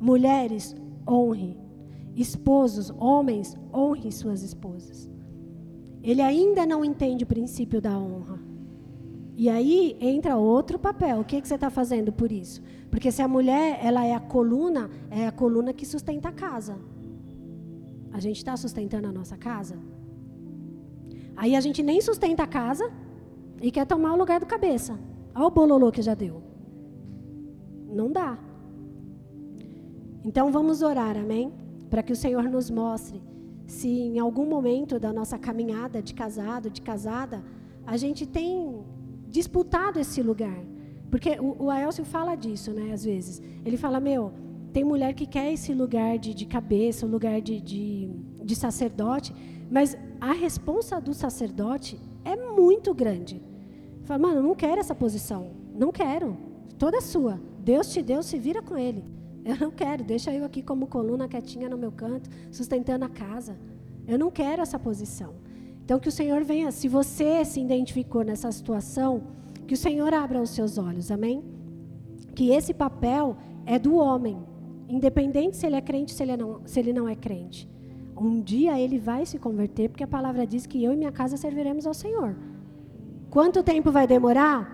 Mulheres, 0.00 0.74
honre. 1.08 1.56
Esposos, 2.16 2.92
homens, 2.98 3.56
honrem 3.72 4.10
suas 4.10 4.42
esposas. 4.42 5.08
Ele 6.02 6.20
ainda 6.20 6.66
não 6.66 6.84
entende 6.84 7.22
o 7.22 7.28
princípio 7.28 7.80
da 7.80 7.96
honra. 7.96 8.40
E 9.36 9.48
aí 9.48 9.96
entra 10.00 10.36
outro 10.36 10.78
papel. 10.78 11.20
O 11.20 11.24
que, 11.24 11.40
que 11.40 11.46
você 11.46 11.54
está 11.54 11.70
fazendo 11.70 12.12
por 12.12 12.32
isso? 12.32 12.60
Porque 12.90 13.10
se 13.12 13.22
a 13.22 13.28
mulher 13.28 13.78
ela 13.82 14.04
é 14.04 14.14
a 14.14 14.20
coluna, 14.20 14.90
é 15.10 15.26
a 15.26 15.32
coluna 15.32 15.72
que 15.72 15.86
sustenta 15.86 16.28
a 16.28 16.32
casa. 16.32 16.76
A 18.12 18.20
gente 18.20 18.36
está 18.36 18.56
sustentando 18.56 19.08
a 19.08 19.12
nossa 19.12 19.36
casa? 19.36 19.78
Aí 21.36 21.56
a 21.56 21.60
gente 21.60 21.82
nem 21.82 22.00
sustenta 22.00 22.42
a 22.42 22.46
casa 22.46 22.90
e 23.60 23.70
quer 23.70 23.86
tomar 23.86 24.12
o 24.12 24.18
lugar 24.18 24.38
do 24.40 24.46
cabeça. 24.46 24.98
Olha 25.34 25.46
o 25.46 25.50
bololô 25.50 25.90
que 25.90 26.02
já 26.02 26.14
deu. 26.14 26.42
Não 27.88 28.10
dá. 28.10 28.38
Então 30.24 30.52
vamos 30.52 30.82
orar, 30.82 31.16
amém? 31.16 31.52
para 31.92 32.02
que 32.02 32.10
o 32.10 32.16
Senhor 32.16 32.44
nos 32.44 32.70
mostre 32.70 33.20
se 33.66 33.86
em 33.86 34.18
algum 34.18 34.46
momento 34.46 34.98
da 34.98 35.12
nossa 35.12 35.38
caminhada 35.38 36.00
de 36.00 36.14
casado, 36.14 36.70
de 36.70 36.80
casada, 36.80 37.44
a 37.86 37.98
gente 37.98 38.26
tem 38.26 38.82
disputado 39.28 40.00
esse 40.00 40.22
lugar. 40.22 40.58
Porque 41.10 41.38
o, 41.38 41.64
o 41.64 41.70
Aelcio 41.70 42.02
fala 42.02 42.34
disso, 42.34 42.70
né, 42.72 42.92
às 42.94 43.04
vezes. 43.04 43.42
Ele 43.62 43.76
fala, 43.76 44.00
meu, 44.00 44.32
tem 44.72 44.84
mulher 44.84 45.12
que 45.14 45.26
quer 45.26 45.52
esse 45.52 45.74
lugar 45.74 46.18
de, 46.18 46.32
de 46.32 46.46
cabeça, 46.46 47.06
um 47.06 47.10
lugar 47.10 47.40
de, 47.40 47.60
de, 47.60 48.10
de 48.42 48.56
sacerdote, 48.56 49.34
mas 49.70 49.96
a 50.20 50.32
responsa 50.32 51.00
do 51.00 51.12
sacerdote 51.12 52.00
é 52.24 52.36
muito 52.36 52.94
grande. 52.94 53.42
Fala, 54.04 54.18
mano, 54.18 54.42
não 54.42 54.54
quero 54.54 54.80
essa 54.80 54.94
posição. 54.94 55.50
Não 55.74 55.92
quero. 55.92 56.36
Toda 56.78 57.00
sua. 57.00 57.40
Deus 57.60 57.92
te 57.92 58.02
deu, 58.02 58.22
se 58.22 58.38
vira 58.38 58.62
com 58.62 58.76
ele. 58.76 59.04
Eu 59.44 59.56
não 59.56 59.70
quero, 59.72 60.04
deixa 60.04 60.32
eu 60.32 60.44
aqui 60.44 60.62
como 60.62 60.86
coluna 60.86 61.26
quietinha 61.26 61.68
no 61.68 61.76
meu 61.76 61.90
canto, 61.90 62.30
sustentando 62.52 63.04
a 63.04 63.08
casa. 63.08 63.58
Eu 64.06 64.16
não 64.16 64.30
quero 64.30 64.62
essa 64.62 64.78
posição. 64.78 65.34
Então, 65.84 65.98
que 65.98 66.08
o 66.08 66.12
Senhor 66.12 66.44
venha, 66.44 66.70
se 66.70 66.86
você 66.86 67.44
se 67.44 67.60
identificou 67.60 68.22
nessa 68.22 68.52
situação, 68.52 69.24
que 69.66 69.74
o 69.74 69.76
Senhor 69.76 70.14
abra 70.14 70.40
os 70.40 70.50
seus 70.50 70.78
olhos, 70.78 71.10
amém? 71.10 71.42
Que 72.36 72.50
esse 72.50 72.72
papel 72.72 73.36
é 73.66 73.80
do 73.80 73.96
homem, 73.96 74.38
independente 74.92 75.56
se 75.56 75.66
ele 75.66 75.76
é 75.76 75.80
crente, 75.80 76.12
se 76.12 76.22
ele 76.22 76.36
não, 76.36 76.60
se 76.66 76.78
ele 76.78 76.92
não 76.92 77.08
é 77.08 77.16
crente. 77.16 77.66
Um 78.14 78.40
dia 78.40 78.78
ele 78.78 78.98
vai 78.98 79.24
se 79.24 79.38
converter, 79.38 79.88
porque 79.88 80.04
a 80.04 80.06
palavra 80.06 80.46
diz 80.46 80.66
que 80.66 80.84
eu 80.84 80.92
e 80.92 80.96
minha 80.96 81.10
casa 81.10 81.38
serviremos 81.38 81.86
ao 81.86 81.94
Senhor. 81.94 82.36
Quanto 83.30 83.62
tempo 83.62 83.90
vai 83.90 84.06
demorar? 84.06 84.70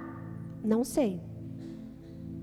Não 0.62 0.82
sei. 0.82 1.20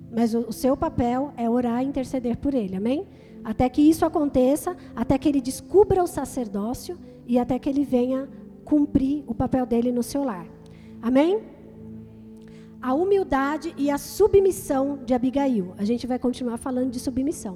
Mas 0.09 0.33
o, 0.33 0.47
o 0.47 0.53
seu 0.53 0.77
papel 0.77 1.33
é 1.35 1.49
orar 1.49 1.83
e 1.83 1.87
interceder 1.87 2.37
por 2.37 2.53
ele, 2.53 2.77
amém? 2.77 3.05
Até 3.43 3.67
que 3.67 3.81
isso 3.81 4.05
aconteça, 4.05 4.75
até 4.95 5.17
que 5.17 5.27
ele 5.27 5.41
descubra 5.41 6.01
o 6.01 6.07
sacerdócio 6.07 6.97
e 7.27 7.37
até 7.37 7.59
que 7.59 7.69
ele 7.69 7.83
venha 7.83 8.29
cumprir 8.63 9.25
o 9.27 9.35
papel 9.35 9.65
dele 9.65 9.91
no 9.91 10.01
seu 10.01 10.23
lar. 10.23 10.47
Amém? 11.01 11.41
A 12.89 12.93
humildade 12.93 13.73
e 13.83 13.85
a 13.89 13.97
submissão 13.97 14.83
de 15.07 15.11
Abigail. 15.17 15.73
A 15.75 15.83
gente 15.89 16.05
vai 16.11 16.19
continuar 16.25 16.57
falando 16.65 16.91
de 16.95 16.99
submissão. 16.99 17.55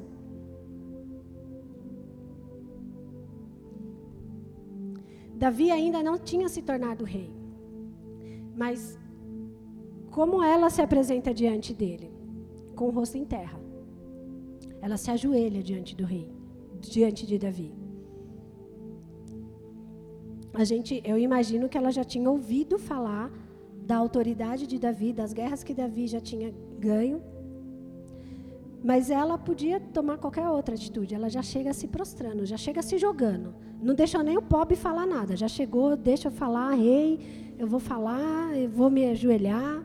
Davi 5.43 5.67
ainda 5.69 6.01
não 6.07 6.17
tinha 6.29 6.47
se 6.49 6.63
tornado 6.69 7.03
rei. 7.05 7.29
Mas 8.61 8.97
como 10.09 10.41
ela 10.43 10.67
se 10.75 10.81
apresenta 10.81 11.31
diante 11.31 11.75
dele? 11.81 12.09
Com 12.75 12.87
o 12.87 12.95
rosto 12.97 13.15
em 13.15 13.25
terra. 13.35 13.59
Ela 14.81 14.97
se 14.97 15.11
ajoelha 15.11 15.61
diante 15.61 15.95
do 15.95 16.05
rei, 16.05 16.27
diante 16.81 17.27
de 17.27 17.37
Davi. 17.37 17.71
A 20.61 20.63
gente, 20.63 20.99
eu 21.05 21.19
imagino 21.19 21.69
que 21.69 21.77
ela 21.77 21.91
já 21.91 22.03
tinha 22.03 22.27
ouvido 22.31 22.79
falar 22.79 23.31
da 23.89 23.97
autoridade 23.97 24.67
de 24.67 24.77
Davi, 24.77 25.11
das 25.11 25.33
guerras 25.33 25.63
que 25.63 25.73
Davi 25.73 26.05
já 26.05 26.21
tinha 26.21 26.53
ganho. 26.77 27.23
Mas 28.83 29.09
ela 29.09 29.35
podia 29.35 29.79
tomar 29.79 30.19
qualquer 30.19 30.47
outra 30.47 30.75
atitude. 30.75 31.15
Ela 31.15 31.27
já 31.27 31.41
chega 31.41 31.73
se 31.73 31.87
prostrando, 31.87 32.45
já 32.45 32.55
chega 32.55 32.83
se 32.83 32.99
jogando. 32.99 33.55
Não 33.81 33.95
deixou 33.95 34.21
nem 34.21 34.37
o 34.37 34.43
pobre 34.43 34.75
falar 34.75 35.07
nada. 35.07 35.35
Já 35.35 35.47
chegou, 35.47 35.97
deixa 35.97 36.27
eu 36.27 36.31
falar, 36.31 36.75
rei, 36.75 37.19
eu 37.57 37.65
vou 37.65 37.79
falar, 37.79 38.55
eu 38.55 38.69
vou 38.69 38.91
me 38.91 39.09
ajoelhar. 39.09 39.83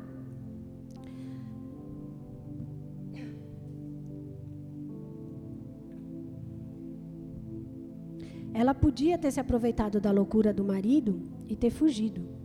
Ela 8.52 8.74
podia 8.74 9.16
ter 9.16 9.32
se 9.32 9.40
aproveitado 9.40 9.98
da 9.98 10.12
loucura 10.12 10.52
do 10.52 10.62
marido 10.62 11.22
e 11.48 11.57
ter 11.57 11.70
fugido. 11.70 12.43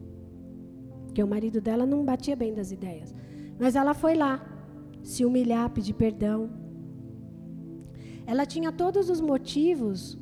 Porque 1.10 1.24
o 1.24 1.28
marido 1.28 1.60
dela 1.60 1.86
não 1.88 2.05
batia 2.05 2.36
bem 2.36 2.53
das 2.53 2.72
ideias. 2.72 3.14
Mas 3.60 3.76
ela 3.76 3.93
foi 3.95 4.14
lá, 4.16 4.34
se 5.03 5.26
humilhar, 5.26 5.68
pedir 5.72 5.93
perdão. 5.93 6.49
Ela 8.28 8.45
tinha 8.45 8.72
todos 8.72 9.10
os 9.10 9.20
motivos 9.20 10.18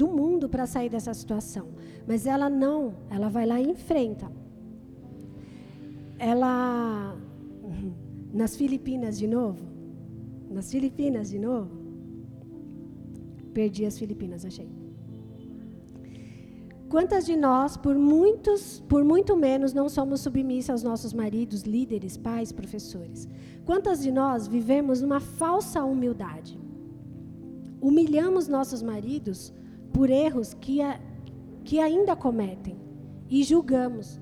do 0.00 0.08
mundo 0.08 0.46
para 0.46 0.66
sair 0.66 0.90
dessa 0.90 1.12
situação. 1.14 1.68
Mas 2.06 2.26
ela 2.26 2.50
não, 2.50 2.94
ela 3.08 3.30
vai 3.30 3.46
lá 3.46 3.58
e 3.60 3.70
enfrenta. 3.70 4.30
Ela. 6.18 7.16
Nas 8.32 8.54
Filipinas 8.54 9.18
de 9.18 9.26
novo. 9.26 9.64
Nas 10.50 10.70
Filipinas 10.70 11.30
de 11.30 11.38
novo. 11.38 11.70
Perdi 13.54 13.86
as 13.86 13.98
Filipinas, 13.98 14.44
achei. 14.44 14.79
Quantas 16.90 17.24
de 17.24 17.36
nós, 17.36 17.76
por 17.76 17.96
muitos, 17.96 18.80
por 18.88 19.04
muito 19.04 19.36
menos, 19.36 19.72
não 19.72 19.88
somos 19.88 20.22
submissas 20.22 20.70
aos 20.70 20.82
nossos 20.82 21.12
maridos, 21.12 21.62
líderes, 21.62 22.16
pais, 22.16 22.50
professores? 22.50 23.28
Quantas 23.64 24.02
de 24.02 24.10
nós 24.10 24.48
vivemos 24.48 25.00
uma 25.00 25.20
falsa 25.20 25.84
humildade? 25.84 26.58
Humilhamos 27.80 28.48
nossos 28.48 28.82
maridos 28.82 29.52
por 29.92 30.10
erros 30.10 30.52
que, 30.52 30.82
a, 30.82 31.00
que 31.62 31.78
ainda 31.78 32.16
cometem 32.16 32.76
e 33.28 33.44
julgamos, 33.44 34.20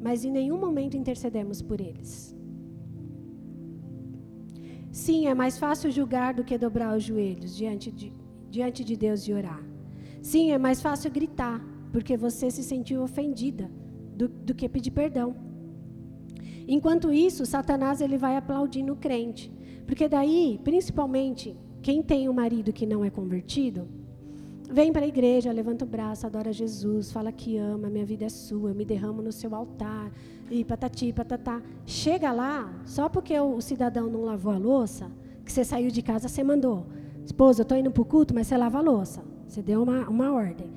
mas 0.00 0.24
em 0.24 0.30
nenhum 0.30 0.56
momento 0.56 0.96
intercedemos 0.96 1.60
por 1.60 1.80
eles. 1.80 2.36
Sim, 4.92 5.26
é 5.26 5.34
mais 5.34 5.58
fácil 5.58 5.90
julgar 5.90 6.32
do 6.32 6.44
que 6.44 6.56
dobrar 6.56 6.96
os 6.96 7.02
joelhos 7.02 7.56
diante 7.56 7.90
de, 7.90 8.12
diante 8.48 8.84
de 8.84 8.96
Deus 8.96 9.26
e 9.26 9.32
orar. 9.32 9.69
Sim, 10.22 10.52
é 10.52 10.58
mais 10.58 10.80
fácil 10.80 11.10
gritar, 11.10 11.64
porque 11.92 12.16
você 12.16 12.50
se 12.50 12.62
sentiu 12.62 13.02
ofendida, 13.02 13.70
do, 14.14 14.28
do 14.28 14.54
que 14.54 14.68
pedir 14.68 14.90
perdão. 14.90 15.34
Enquanto 16.68 17.12
isso, 17.12 17.46
Satanás 17.46 18.00
ele 18.00 18.16
vai 18.16 18.36
aplaudindo 18.36 18.92
o 18.92 18.96
crente. 18.96 19.52
Porque 19.86 20.08
daí, 20.08 20.60
principalmente, 20.62 21.56
quem 21.82 22.02
tem 22.02 22.28
um 22.28 22.32
marido 22.32 22.72
que 22.72 22.86
não 22.86 23.04
é 23.04 23.10
convertido, 23.10 23.88
vem 24.70 24.92
para 24.92 25.04
a 25.04 25.08
igreja, 25.08 25.50
levanta 25.50 25.84
o 25.84 25.88
braço, 25.88 26.26
adora 26.26 26.52
Jesus, 26.52 27.10
fala 27.10 27.32
que 27.32 27.56
ama, 27.56 27.90
minha 27.90 28.04
vida 28.04 28.26
é 28.26 28.28
sua, 28.28 28.70
eu 28.70 28.74
me 28.74 28.84
derramo 28.84 29.20
no 29.20 29.32
seu 29.32 29.52
altar, 29.54 30.12
e 30.50 30.64
patati, 30.64 31.12
patatá. 31.12 31.62
Chega 31.86 32.30
lá, 32.30 32.72
só 32.84 33.08
porque 33.08 33.38
o, 33.38 33.60
cidadão 33.60 34.08
não 34.08 34.22
lavou 34.22 34.52
a 34.52 34.58
louça, 34.58 35.10
que 35.44 35.50
você 35.50 35.64
saiu 35.64 35.90
de 35.90 36.02
casa, 36.02 36.28
você 36.28 36.44
mandou. 36.44 36.86
Esposa, 37.24 37.62
eu 37.62 37.64
estou 37.64 37.78
indo 37.78 37.90
para 37.90 38.02
o 38.02 38.04
culto, 38.04 38.34
mas 38.34 38.46
você 38.46 38.56
lava 38.56 38.78
a 38.78 38.82
louça. 38.82 39.22
Você 39.50 39.62
deu 39.62 39.82
uma, 39.82 40.08
uma 40.08 40.32
ordem. 40.32 40.70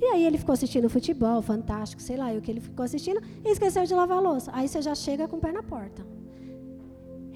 E 0.00 0.04
aí 0.06 0.24
ele 0.26 0.38
ficou 0.38 0.52
assistindo 0.52 0.88
futebol, 0.88 1.40
fantástico, 1.42 2.02
sei 2.02 2.16
lá, 2.16 2.32
o 2.32 2.40
que 2.40 2.50
ele 2.50 2.60
ficou 2.60 2.84
assistindo, 2.84 3.20
e 3.44 3.48
esqueceu 3.50 3.84
de 3.84 3.94
lavar 3.94 4.18
a 4.18 4.20
louça. 4.20 4.50
Aí 4.54 4.66
você 4.66 4.80
já 4.82 4.94
chega 4.94 5.28
com 5.28 5.36
o 5.36 5.40
pé 5.40 5.52
na 5.52 5.62
porta. 5.62 6.04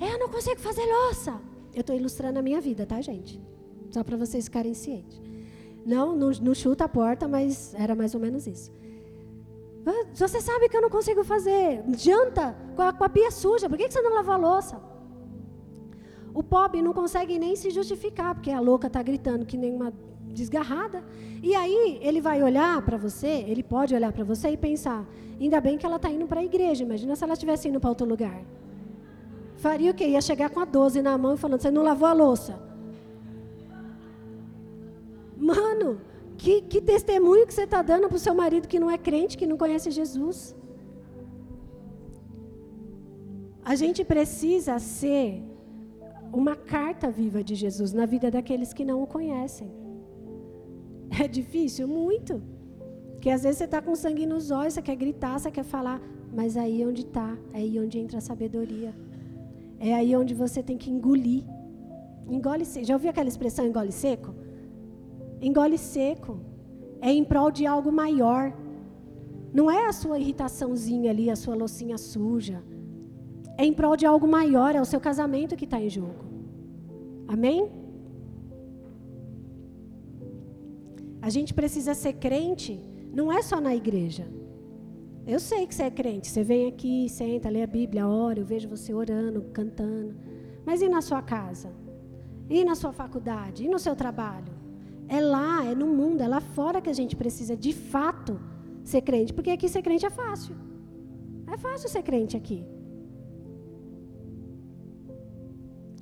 Eu 0.00 0.18
não 0.18 0.28
consigo 0.28 0.60
fazer 0.60 0.84
louça. 0.84 1.38
Eu 1.74 1.82
estou 1.82 1.94
ilustrando 1.94 2.38
a 2.38 2.42
minha 2.42 2.60
vida, 2.60 2.86
tá, 2.86 3.00
gente? 3.00 3.40
Só 3.90 4.02
para 4.02 4.16
vocês 4.16 4.44
ficarem 4.44 4.74
cientes. 4.74 5.20
Não, 5.84 6.16
não, 6.16 6.30
não, 6.42 6.54
chuta 6.54 6.84
a 6.84 6.88
porta, 6.88 7.28
mas 7.28 7.74
era 7.74 7.94
mais 7.94 8.14
ou 8.14 8.20
menos 8.20 8.46
isso. 8.46 8.70
Ah, 9.86 10.06
você 10.12 10.40
sabe 10.40 10.68
que 10.68 10.76
eu 10.76 10.82
não 10.82 10.90
consigo 10.90 11.24
fazer 11.24 11.82
janta 11.96 12.56
com 12.74 12.82
a, 12.82 12.92
com 12.92 13.04
a 13.04 13.08
pia 13.08 13.30
suja, 13.30 13.68
por 13.68 13.78
que, 13.78 13.88
que 13.88 13.94
você 13.94 14.02
não 14.02 14.14
lavou 14.14 14.34
a 14.34 14.36
louça? 14.36 14.80
O 16.34 16.42
pobre 16.42 16.82
não 16.82 16.92
consegue 16.92 17.38
nem 17.38 17.56
se 17.56 17.70
justificar, 17.70 18.34
porque 18.34 18.50
a 18.50 18.60
louca 18.60 18.86
está 18.86 19.02
gritando 19.02 19.46
que 19.46 19.56
nem 19.56 19.74
uma 19.74 19.92
desgarrada. 20.32 21.02
E 21.42 21.54
aí 21.54 21.98
ele 22.02 22.20
vai 22.20 22.42
olhar 22.42 22.80
para 22.82 22.96
você, 22.96 23.44
ele 23.46 23.62
pode 23.62 23.94
olhar 23.94 24.12
para 24.12 24.24
você 24.24 24.50
e 24.50 24.56
pensar: 24.56 25.06
ainda 25.40 25.60
bem 25.60 25.78
que 25.78 25.86
ela 25.86 25.96
está 25.96 26.10
indo 26.10 26.26
para 26.26 26.40
a 26.40 26.44
igreja. 26.44 26.84
Imagina 26.84 27.16
se 27.16 27.24
ela 27.24 27.34
estivesse 27.34 27.68
indo 27.68 27.80
para 27.80 27.90
outro 27.90 28.06
lugar. 28.06 28.42
Faria 29.56 29.90
o 29.90 29.94
quê? 29.94 30.06
Ia 30.08 30.20
chegar 30.20 30.50
com 30.50 30.60
a 30.60 30.64
12 30.64 31.02
na 31.02 31.16
mão 31.18 31.34
e 31.34 31.36
falando: 31.36 31.60
você 31.60 31.70
não 31.70 31.82
lavou 31.82 32.08
a 32.08 32.12
louça. 32.12 32.60
Mano, 35.36 36.00
que, 36.36 36.62
que 36.62 36.80
testemunho 36.80 37.46
que 37.46 37.54
você 37.54 37.62
está 37.62 37.80
dando 37.82 38.08
para 38.08 38.16
o 38.16 38.18
seu 38.26 38.34
marido 38.34 38.68
que 38.68 38.78
não 38.78 38.90
é 38.90 38.98
crente, 38.98 39.38
que 39.38 39.46
não 39.46 39.56
conhece 39.56 39.90
Jesus. 39.90 40.54
A 43.64 43.74
gente 43.74 44.04
precisa 44.04 44.78
ser 44.78 45.42
uma 46.32 46.54
carta 46.56 47.10
viva 47.10 47.42
de 47.42 47.54
Jesus 47.54 47.92
na 47.92 48.06
vida 48.06 48.30
daqueles 48.30 48.72
que 48.72 48.84
não 48.84 49.02
o 49.02 49.06
conhecem. 49.06 49.68
É 51.10 51.26
difícil? 51.26 51.88
Muito. 51.88 52.42
Porque 53.12 53.30
às 53.30 53.42
vezes 53.42 53.58
você 53.58 53.64
está 53.64 53.82
com 53.82 53.94
sangue 53.96 54.26
nos 54.26 54.50
olhos, 54.50 54.74
você 54.74 54.82
quer 54.82 54.96
gritar, 54.96 55.38
você 55.38 55.50
quer 55.50 55.64
falar, 55.64 56.00
mas 56.32 56.56
aí 56.56 56.86
onde 56.86 57.02
está, 57.02 57.36
é 57.52 57.58
aí 57.58 57.80
onde 57.80 57.98
entra 57.98 58.18
a 58.18 58.20
sabedoria. 58.20 58.94
É 59.80 59.94
aí 59.94 60.14
onde 60.14 60.34
você 60.34 60.62
tem 60.62 60.76
que 60.76 60.90
engolir. 60.90 61.44
Engole 62.28 62.64
seco. 62.64 62.86
Já 62.86 62.94
ouviu 62.94 63.10
aquela 63.10 63.28
expressão 63.28 63.66
engole 63.66 63.92
seco? 63.92 64.34
Engole 65.40 65.78
seco. 65.78 66.38
É 67.00 67.10
em 67.10 67.24
prol 67.24 67.50
de 67.50 67.64
algo 67.66 67.90
maior. 67.90 68.52
Não 69.52 69.70
é 69.70 69.86
a 69.86 69.92
sua 69.92 70.18
irritaçãozinha 70.18 71.10
ali, 71.10 71.30
a 71.30 71.36
sua 71.36 71.54
loucinha 71.54 71.96
suja. 71.96 72.62
É 73.56 73.64
em 73.64 73.72
prol 73.72 73.96
de 73.96 74.06
algo 74.06 74.26
maior, 74.28 74.74
é 74.74 74.80
o 74.80 74.84
seu 74.84 75.00
casamento 75.00 75.56
que 75.56 75.64
está 75.64 75.80
em 75.80 75.88
jogo. 75.88 76.24
Amém? 77.26 77.68
A 81.20 81.30
gente 81.30 81.52
precisa 81.52 81.94
ser 81.94 82.14
crente, 82.14 82.80
não 83.12 83.32
é 83.32 83.42
só 83.42 83.60
na 83.60 83.74
igreja. 83.74 84.26
Eu 85.26 85.38
sei 85.38 85.66
que 85.66 85.74
você 85.74 85.84
é 85.84 85.90
crente, 85.90 86.28
você 86.28 86.42
vem 86.42 86.66
aqui, 86.68 87.08
senta, 87.08 87.50
lê 87.50 87.62
a 87.62 87.66
Bíblia, 87.66 88.08
ora, 88.08 88.40
eu 88.40 88.46
vejo 88.46 88.68
você 88.68 88.94
orando, 88.94 89.42
cantando. 89.52 90.14
Mas 90.64 90.80
e 90.80 90.88
na 90.88 91.02
sua 91.02 91.20
casa? 91.20 91.70
E 92.48 92.64
na 92.64 92.74
sua 92.74 92.92
faculdade? 92.92 93.64
E 93.64 93.68
no 93.68 93.78
seu 93.78 93.94
trabalho? 93.94 94.52
É 95.06 95.20
lá, 95.20 95.64
é 95.64 95.74
no 95.74 95.86
mundo, 95.86 96.22
é 96.22 96.28
lá 96.28 96.40
fora 96.40 96.80
que 96.80 96.90
a 96.90 96.94
gente 96.94 97.14
precisa 97.16 97.56
de 97.56 97.72
fato 97.72 98.40
ser 98.84 99.02
crente. 99.02 99.32
Porque 99.34 99.50
aqui 99.50 99.68
ser 99.68 99.82
crente 99.82 100.06
é 100.06 100.10
fácil. 100.10 100.54
É 101.46 101.56
fácil 101.56 101.88
ser 101.88 102.02
crente 102.02 102.36
aqui. 102.36 102.64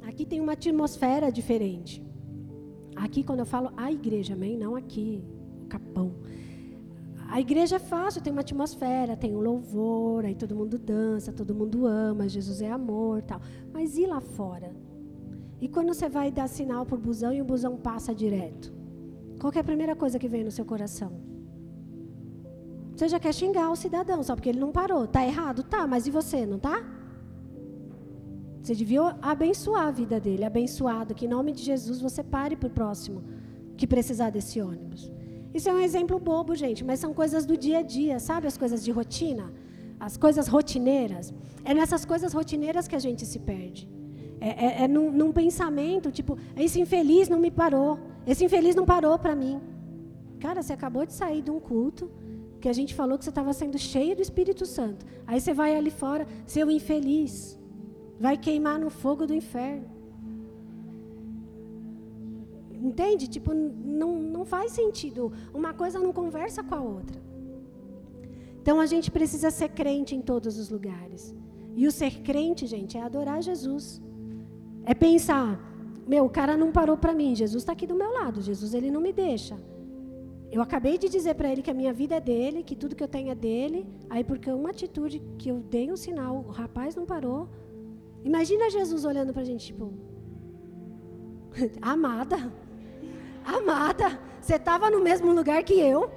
Aqui 0.05 0.25
tem 0.25 0.41
uma 0.41 0.53
atmosfera 0.53 1.31
diferente. 1.31 2.05
Aqui, 2.97 3.23
quando 3.23 3.41
eu 3.41 3.47
falo 3.47 3.71
a 3.77 3.93
igreja, 3.93 4.33
amém? 4.35 4.57
Não 4.57 4.75
aqui, 4.75 5.23
o 5.63 5.67
capão. 5.67 6.15
a 7.29 7.41
igreja 7.41 7.77
é 7.77 7.79
fácil, 7.79 8.23
tem 8.23 8.33
uma 8.33 8.41
atmosfera, 8.41 9.17
tem 9.17 9.35
um 9.37 9.41
louvor, 9.41 10.25
aí 10.25 10.35
todo 10.35 10.57
mundo 10.57 10.79
dança, 10.79 11.33
todo 11.33 11.55
mundo 11.55 11.87
ama, 11.87 12.29
Jesus 12.29 12.63
é 12.63 12.71
amor, 12.71 13.23
tal. 13.23 13.41
Mas 13.73 13.99
e 13.99 14.07
lá 14.07 14.21
fora? 14.21 14.75
E 15.61 15.69
quando 15.69 15.93
você 15.93 16.09
vai 16.09 16.31
dar 16.31 16.49
sinal 16.49 16.87
o 16.91 16.97
busão 16.97 17.33
e 17.33 17.41
o 17.41 17.45
busão 17.45 17.77
passa 17.77 18.15
direto? 18.15 18.73
Qual 19.39 19.53
é 19.55 19.59
a 19.59 19.65
primeira 19.65 19.95
coisa 19.95 20.19
que 20.19 20.29
vem 20.29 20.45
no 20.45 20.51
seu 20.51 20.65
coração? 20.65 21.13
Você 22.95 23.09
já 23.09 23.21
quer 23.21 23.35
xingar 23.35 23.71
o 23.71 23.77
cidadão, 23.77 24.23
só 24.23 24.35
porque 24.35 24.49
ele 24.49 24.59
não 24.59 24.73
parou. 24.73 25.07
Tá 25.07 25.25
errado? 25.25 25.63
Tá, 25.63 25.87
mas 25.87 26.07
e 26.07 26.11
você, 26.11 26.47
não 26.47 26.59
tá? 26.59 26.83
Você 28.67 28.75
devia 28.75 29.17
abençoar 29.23 29.87
a 29.87 29.91
vida 29.93 30.19
dele, 30.19 30.45
abençoado, 30.45 31.15
que 31.15 31.25
em 31.25 31.29
nome 31.29 31.53
de 31.53 31.63
Jesus 31.63 32.01
você 32.01 32.21
pare 32.21 32.57
para 32.57 32.67
o 32.67 32.71
próximo 32.79 33.23
que 33.77 33.87
precisar 33.87 34.31
desse 34.31 34.61
ônibus. 34.61 35.09
Isso 35.55 35.69
é 35.69 35.73
um 35.73 35.79
exemplo 35.79 36.19
bobo, 36.19 36.53
gente, 36.57 36.83
mas 36.83 36.99
são 36.99 37.15
coisas 37.15 37.47
do 37.47 37.57
dia 37.57 37.79
a 37.79 37.83
dia, 37.83 38.19
sabe? 38.19 38.49
As 38.49 38.59
coisas 38.59 38.83
de 38.85 38.91
rotina, 38.91 39.53
as 40.01 40.17
coisas 40.17 40.49
rotineiras. 40.49 41.33
É 41.65 41.73
nessas 41.75 42.05
coisas 42.05 42.33
rotineiras 42.33 42.89
que 42.89 42.97
a 42.97 42.99
gente 42.99 43.25
se 43.25 43.39
perde. 43.39 43.89
É, 44.41 44.49
é, 44.49 44.83
é 44.83 44.89
num, 44.89 45.13
num, 45.13 45.31
pensamento, 45.31 46.11
tipo, 46.11 46.37
esse 46.57 46.81
infeliz 46.81 47.29
não 47.29 47.39
me 47.39 47.53
parou, 47.53 48.01
esse 48.27 48.45
infeliz 48.45 48.75
não 48.75 48.85
parou 48.85 49.17
para 49.17 49.37
mim. 49.37 49.61
Cara, 50.41 50.61
você 50.61 50.73
acabou 50.73 51.07
de 51.07 51.13
sair 51.13 51.41
de 51.41 51.53
um 51.53 51.61
culto 51.61 52.11
que 52.61 52.69
a 52.69 52.73
gente 52.73 52.97
falou 52.97 53.17
que 53.17 53.23
você 53.23 53.31
estava 53.31 53.53
sendo 53.53 53.79
cheio 53.79 54.17
do 54.17 54.23
Espírito 54.23 54.67
Santo. 54.67 55.07
Aí 55.25 55.41
você 55.41 55.55
vai 55.55 55.77
ali 55.77 55.93
fora, 55.93 56.27
seu 56.45 56.69
infeliz, 56.69 57.57
vai 58.19 58.37
queimar 58.37 58.79
no 58.79 58.91
fogo 58.91 59.27
do 59.27 59.35
inferno. 59.35 59.89
Entende? 62.73 63.27
Tipo, 63.27 63.55
não, 63.55 64.17
não 64.21 64.45
faz 64.45 64.73
sentido. 64.73 65.33
Uma 65.53 65.73
coisa 65.73 65.99
não 65.99 66.13
conversa 66.13 66.63
com 66.63 66.75
a 66.75 66.81
outra. 66.81 67.21
Então 68.61 68.81
a 68.81 68.87
gente 68.87 69.11
precisa 69.11 69.51
ser 69.51 69.71
crente 69.71 70.15
em 70.15 70.21
todos 70.21 70.59
os 70.59 70.71
lugares. 70.71 71.35
E 71.75 71.87
o 71.87 71.93
ser 71.93 72.23
crente, 72.23 72.67
gente, 72.67 72.97
é 72.99 73.03
adorar 73.03 73.43
Jesus. 73.43 74.03
É 74.85 74.95
pensar, 74.95 75.61
meu, 76.07 76.25
o 76.25 76.31
cara 76.31 76.57
não 76.57 76.73
parou 76.73 76.97
para 76.97 77.15
mim, 77.15 77.35
Jesus 77.35 77.63
está 77.63 77.73
aqui 77.73 77.87
do 77.87 77.95
meu 77.95 78.13
lado, 78.13 78.41
Jesus 78.41 78.73
ele 78.75 78.91
não 78.91 79.01
me 79.01 79.13
deixa. 79.13 79.57
Eu 80.51 80.63
acabei 80.63 80.97
de 80.97 81.09
dizer 81.09 81.35
para 81.35 81.51
ele 81.51 81.63
que 81.63 81.71
a 81.71 81.75
minha 81.75 81.93
vida 81.93 82.15
é 82.17 82.21
dele, 82.21 82.63
que 82.63 82.77
tudo 82.77 82.95
que 82.95 83.03
eu 83.03 83.09
tenho 83.09 83.31
é 83.31 83.35
dele. 83.35 83.87
Aí 84.09 84.23
porque 84.23 84.51
uma 84.51 84.71
atitude 84.71 85.21
que 85.39 85.49
eu 85.49 85.59
dei 85.59 85.91
um 85.91 85.97
sinal, 85.97 86.45
o 86.47 86.51
rapaz 86.51 86.95
não 86.95 87.05
parou. 87.05 87.49
Imagina 88.31 88.69
Jesus 88.69 89.05
olhando 89.05 89.33
para 89.33 89.43
a 89.43 89.45
gente 89.45 89.67
tipo, 89.67 89.93
amada, 91.81 92.53
amada, 93.45 94.19
você 94.41 94.57
estava 94.57 94.91
no 94.91 95.01
mesmo 95.01 95.33
lugar 95.33 95.63
que 95.63 95.75
eu. 95.75 96.11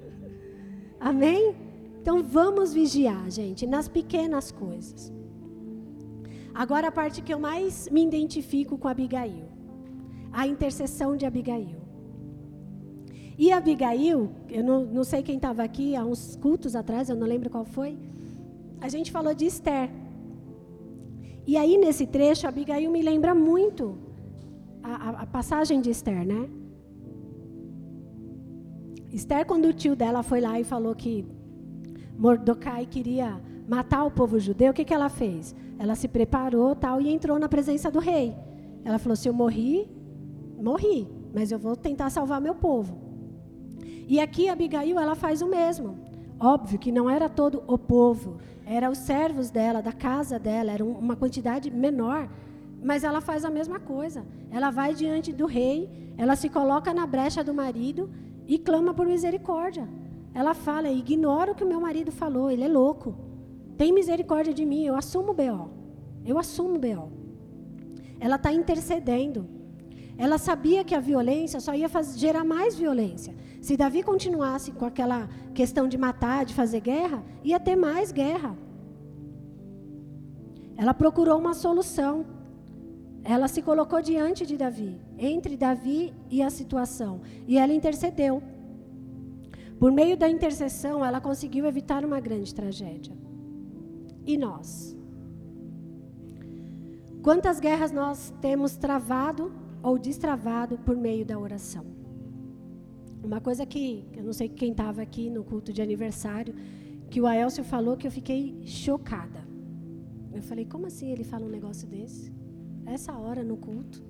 Amém? 1.00 1.56
Então 2.02 2.22
vamos 2.22 2.74
vigiar, 2.74 3.30
gente, 3.30 3.66
nas 3.66 3.88
pequenas 3.88 4.52
coisas. 4.52 5.10
Agora 6.54 6.88
a 6.88 6.92
parte 6.92 7.22
que 7.22 7.32
eu 7.32 7.40
mais 7.40 7.88
me 7.90 8.04
identifico 8.04 8.76
com 8.76 8.86
Abigail. 8.86 9.48
A 10.30 10.46
intercessão 10.46 11.16
de 11.16 11.24
Abigail. 11.24 11.80
E 13.38 13.50
Abigail, 13.52 14.30
eu 14.50 14.62
não, 14.62 14.84
não 14.84 15.04
sei 15.04 15.22
quem 15.22 15.36
estava 15.36 15.62
aqui 15.62 15.96
há 15.96 16.04
uns 16.04 16.36
cultos 16.36 16.76
atrás, 16.76 17.08
eu 17.08 17.16
não 17.16 17.26
lembro 17.26 17.48
qual 17.48 17.64
foi. 17.64 17.98
A 18.82 18.88
gente 18.90 19.10
falou 19.10 19.34
de 19.34 19.46
Esther. 19.46 19.88
E 21.46 21.56
aí 21.56 21.78
nesse 21.78 22.06
trecho, 22.06 22.46
Abigail 22.46 22.90
me 22.90 23.02
lembra 23.02 23.34
muito 23.34 23.96
a, 24.82 24.94
a, 24.94 25.10
a 25.22 25.26
passagem 25.26 25.80
de 25.80 25.90
Esther, 25.90 26.26
né? 26.26 26.48
Esther, 29.12 29.46
quando 29.46 29.66
o 29.66 29.72
tio 29.72 29.94
dela 29.94 30.22
foi 30.22 30.40
lá 30.40 30.58
e 30.58 30.64
falou 30.64 30.94
que 30.94 31.24
Mordecai 32.18 32.84
queria 32.86 33.40
matar 33.68 34.04
o 34.04 34.10
povo 34.10 34.38
judeu, 34.38 34.72
o 34.72 34.74
que, 34.74 34.84
que 34.84 34.92
ela 34.92 35.08
fez? 35.08 35.54
Ela 35.78 35.94
se 35.94 36.08
preparou 36.08 36.74
tal 36.74 37.00
e 37.00 37.12
entrou 37.12 37.38
na 37.38 37.48
presença 37.48 37.90
do 37.90 37.98
rei. 37.98 38.34
Ela 38.84 38.98
falou: 38.98 39.16
se 39.16 39.28
eu 39.28 39.32
morri, 39.32 39.88
morri, 40.58 41.08
mas 41.34 41.52
eu 41.52 41.58
vou 41.58 41.76
tentar 41.76 42.10
salvar 42.10 42.40
meu 42.40 42.54
povo. 42.54 42.98
E 44.08 44.20
aqui 44.20 44.48
Abigail 44.48 44.98
ela 44.98 45.14
faz 45.14 45.42
o 45.42 45.46
mesmo. 45.46 45.98
Óbvio 46.38 46.78
que 46.78 46.92
não 46.92 47.08
era 47.08 47.28
todo 47.28 47.62
o 47.66 47.78
povo, 47.78 48.36
eram 48.66 48.90
os 48.90 48.98
servos 48.98 49.50
dela, 49.50 49.80
da 49.80 49.92
casa 49.92 50.38
dela, 50.38 50.72
era 50.72 50.84
uma 50.84 51.16
quantidade 51.16 51.70
menor, 51.70 52.28
mas 52.82 53.04
ela 53.04 53.20
faz 53.20 53.44
a 53.44 53.50
mesma 53.50 53.80
coisa. 53.80 54.24
Ela 54.50 54.70
vai 54.70 54.94
diante 54.94 55.32
do 55.32 55.46
rei, 55.46 55.88
ela 56.18 56.36
se 56.36 56.48
coloca 56.48 56.92
na 56.92 57.06
brecha 57.06 57.42
do 57.42 57.54
marido 57.54 58.10
e 58.46 58.58
clama 58.58 58.92
por 58.92 59.06
misericórdia. 59.06 59.88
Ela 60.34 60.52
fala: 60.52 60.90
ignora 60.90 61.52
o 61.52 61.54
que 61.54 61.64
o 61.64 61.68
meu 61.68 61.80
marido 61.80 62.12
falou, 62.12 62.50
ele 62.50 62.64
é 62.64 62.68
louco. 62.68 63.14
Tem 63.78 63.92
misericórdia 63.92 64.52
de 64.52 64.64
mim, 64.64 64.84
eu 64.84 64.94
assumo 64.94 65.30
o 65.30 65.34
B.O. 65.34 65.70
Eu 66.24 66.38
assumo 66.38 66.76
o 66.76 66.78
B.O. 66.78 67.10
Ela 68.20 68.36
está 68.36 68.52
intercedendo. 68.52 69.46
Ela 70.18 70.38
sabia 70.38 70.82
que 70.82 70.94
a 70.94 71.00
violência 71.00 71.60
só 71.60 71.74
ia 71.74 71.88
fazer, 71.88 72.18
gerar 72.18 72.44
mais 72.44 72.74
violência. 72.74 73.34
Se 73.66 73.76
Davi 73.76 74.00
continuasse 74.00 74.70
com 74.70 74.84
aquela 74.84 75.28
questão 75.52 75.88
de 75.88 75.98
matar, 75.98 76.44
de 76.44 76.54
fazer 76.54 76.78
guerra, 76.78 77.20
ia 77.42 77.58
ter 77.58 77.74
mais 77.74 78.12
guerra. 78.12 78.56
Ela 80.76 80.94
procurou 80.94 81.36
uma 81.36 81.52
solução. 81.52 82.24
Ela 83.24 83.48
se 83.48 83.60
colocou 83.62 84.00
diante 84.00 84.46
de 84.46 84.56
Davi, 84.56 85.00
entre 85.18 85.56
Davi 85.56 86.14
e 86.30 86.44
a 86.44 86.48
situação, 86.48 87.22
e 87.44 87.58
ela 87.58 87.72
intercedeu. 87.72 88.40
Por 89.80 89.90
meio 89.90 90.16
da 90.16 90.28
intercessão, 90.28 91.04
ela 91.04 91.20
conseguiu 91.20 91.66
evitar 91.66 92.04
uma 92.04 92.20
grande 92.20 92.54
tragédia. 92.54 93.16
E 94.24 94.38
nós? 94.38 94.96
Quantas 97.20 97.58
guerras 97.58 97.90
nós 97.90 98.32
temos 98.40 98.76
travado 98.76 99.52
ou 99.82 99.98
destravado 99.98 100.78
por 100.78 100.96
meio 100.96 101.26
da 101.26 101.36
oração? 101.36 101.95
Uma 103.26 103.40
coisa 103.40 103.66
que, 103.66 104.04
eu 104.16 104.22
não 104.22 104.32
sei 104.32 104.48
quem 104.48 104.70
estava 104.70 105.02
aqui 105.02 105.28
no 105.28 105.42
culto 105.42 105.72
de 105.72 105.82
aniversário, 105.82 106.54
que 107.10 107.20
o 107.20 107.26
Aelcio 107.26 107.64
falou 107.64 107.96
que 107.96 108.06
eu 108.06 108.10
fiquei 108.10 108.60
chocada. 108.64 109.40
Eu 110.32 110.42
falei, 110.42 110.64
como 110.64 110.86
assim 110.86 111.10
ele 111.10 111.24
fala 111.24 111.44
um 111.44 111.48
negócio 111.48 111.88
desse? 111.88 112.32
Essa 112.84 113.12
hora 113.18 113.42
no 113.42 113.56
culto? 113.56 114.00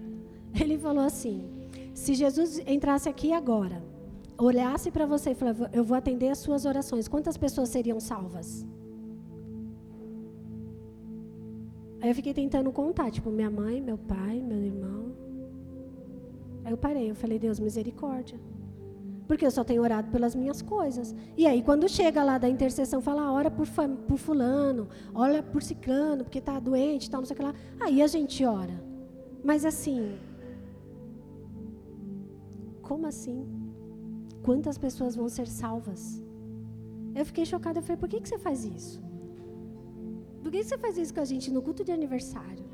Ele 0.58 0.78
falou 0.78 1.04
assim: 1.04 1.36
se 1.92 2.14
Jesus 2.14 2.60
entrasse 2.66 3.06
aqui 3.06 3.32
agora, 3.32 3.82
olhasse 4.38 4.90
para 4.90 5.04
você 5.04 5.32
e 5.32 5.34
falasse, 5.34 5.62
eu 5.72 5.84
vou 5.84 5.96
atender 5.96 6.30
as 6.30 6.38
suas 6.38 6.64
orações, 6.64 7.06
quantas 7.06 7.36
pessoas 7.36 7.68
seriam 7.68 8.00
salvas? 8.00 8.64
Aí 12.00 12.08
eu 12.08 12.14
fiquei 12.14 12.32
tentando 12.32 12.72
contar, 12.72 13.10
tipo, 13.10 13.30
minha 13.30 13.50
mãe, 13.50 13.82
meu 13.82 13.98
pai, 13.98 14.40
meu 14.40 14.62
irmão. 14.62 15.12
Aí 16.64 16.72
eu 16.72 16.78
parei, 16.78 17.10
eu 17.10 17.14
falei, 17.14 17.38
Deus, 17.38 17.58
misericórdia. 17.60 18.38
Porque 19.26 19.46
eu 19.46 19.50
só 19.50 19.64
tenho 19.64 19.82
orado 19.82 20.10
pelas 20.10 20.34
minhas 20.34 20.60
coisas. 20.60 21.14
E 21.36 21.46
aí, 21.46 21.62
quando 21.62 21.88
chega 21.88 22.22
lá 22.22 22.36
da 22.36 22.48
intercessão, 22.48 23.00
fala, 23.00 23.32
ora 23.32 23.50
por, 23.50 23.66
por 24.06 24.18
fulano, 24.18 24.88
ora 25.14 25.42
por 25.42 25.62
ciclano, 25.62 26.24
porque 26.24 26.38
está 26.38 26.60
doente, 26.60 27.10
tal, 27.10 27.20
não 27.20 27.26
sei 27.26 27.34
o 27.34 27.36
que 27.38 27.42
lá. 27.42 27.54
Aí 27.80 28.02
a 28.02 28.06
gente 28.06 28.44
ora. 28.44 28.82
Mas 29.42 29.64
assim, 29.64 30.18
como 32.82 33.06
assim? 33.06 33.46
Quantas 34.42 34.76
pessoas 34.76 35.16
vão 35.16 35.28
ser 35.28 35.46
salvas? 35.46 36.22
Eu 37.14 37.24
fiquei 37.24 37.46
chocada, 37.46 37.78
eu 37.78 37.82
falei, 37.82 37.96
por 37.96 38.08
que, 38.08 38.20
que 38.20 38.28
você 38.28 38.38
faz 38.38 38.64
isso? 38.64 39.02
Por 40.42 40.52
que 40.52 40.62
você 40.62 40.76
faz 40.76 40.98
isso 40.98 41.14
com 41.14 41.20
a 41.20 41.24
gente 41.24 41.50
no 41.50 41.62
culto 41.62 41.82
de 41.82 41.92
aniversário? 41.92 42.64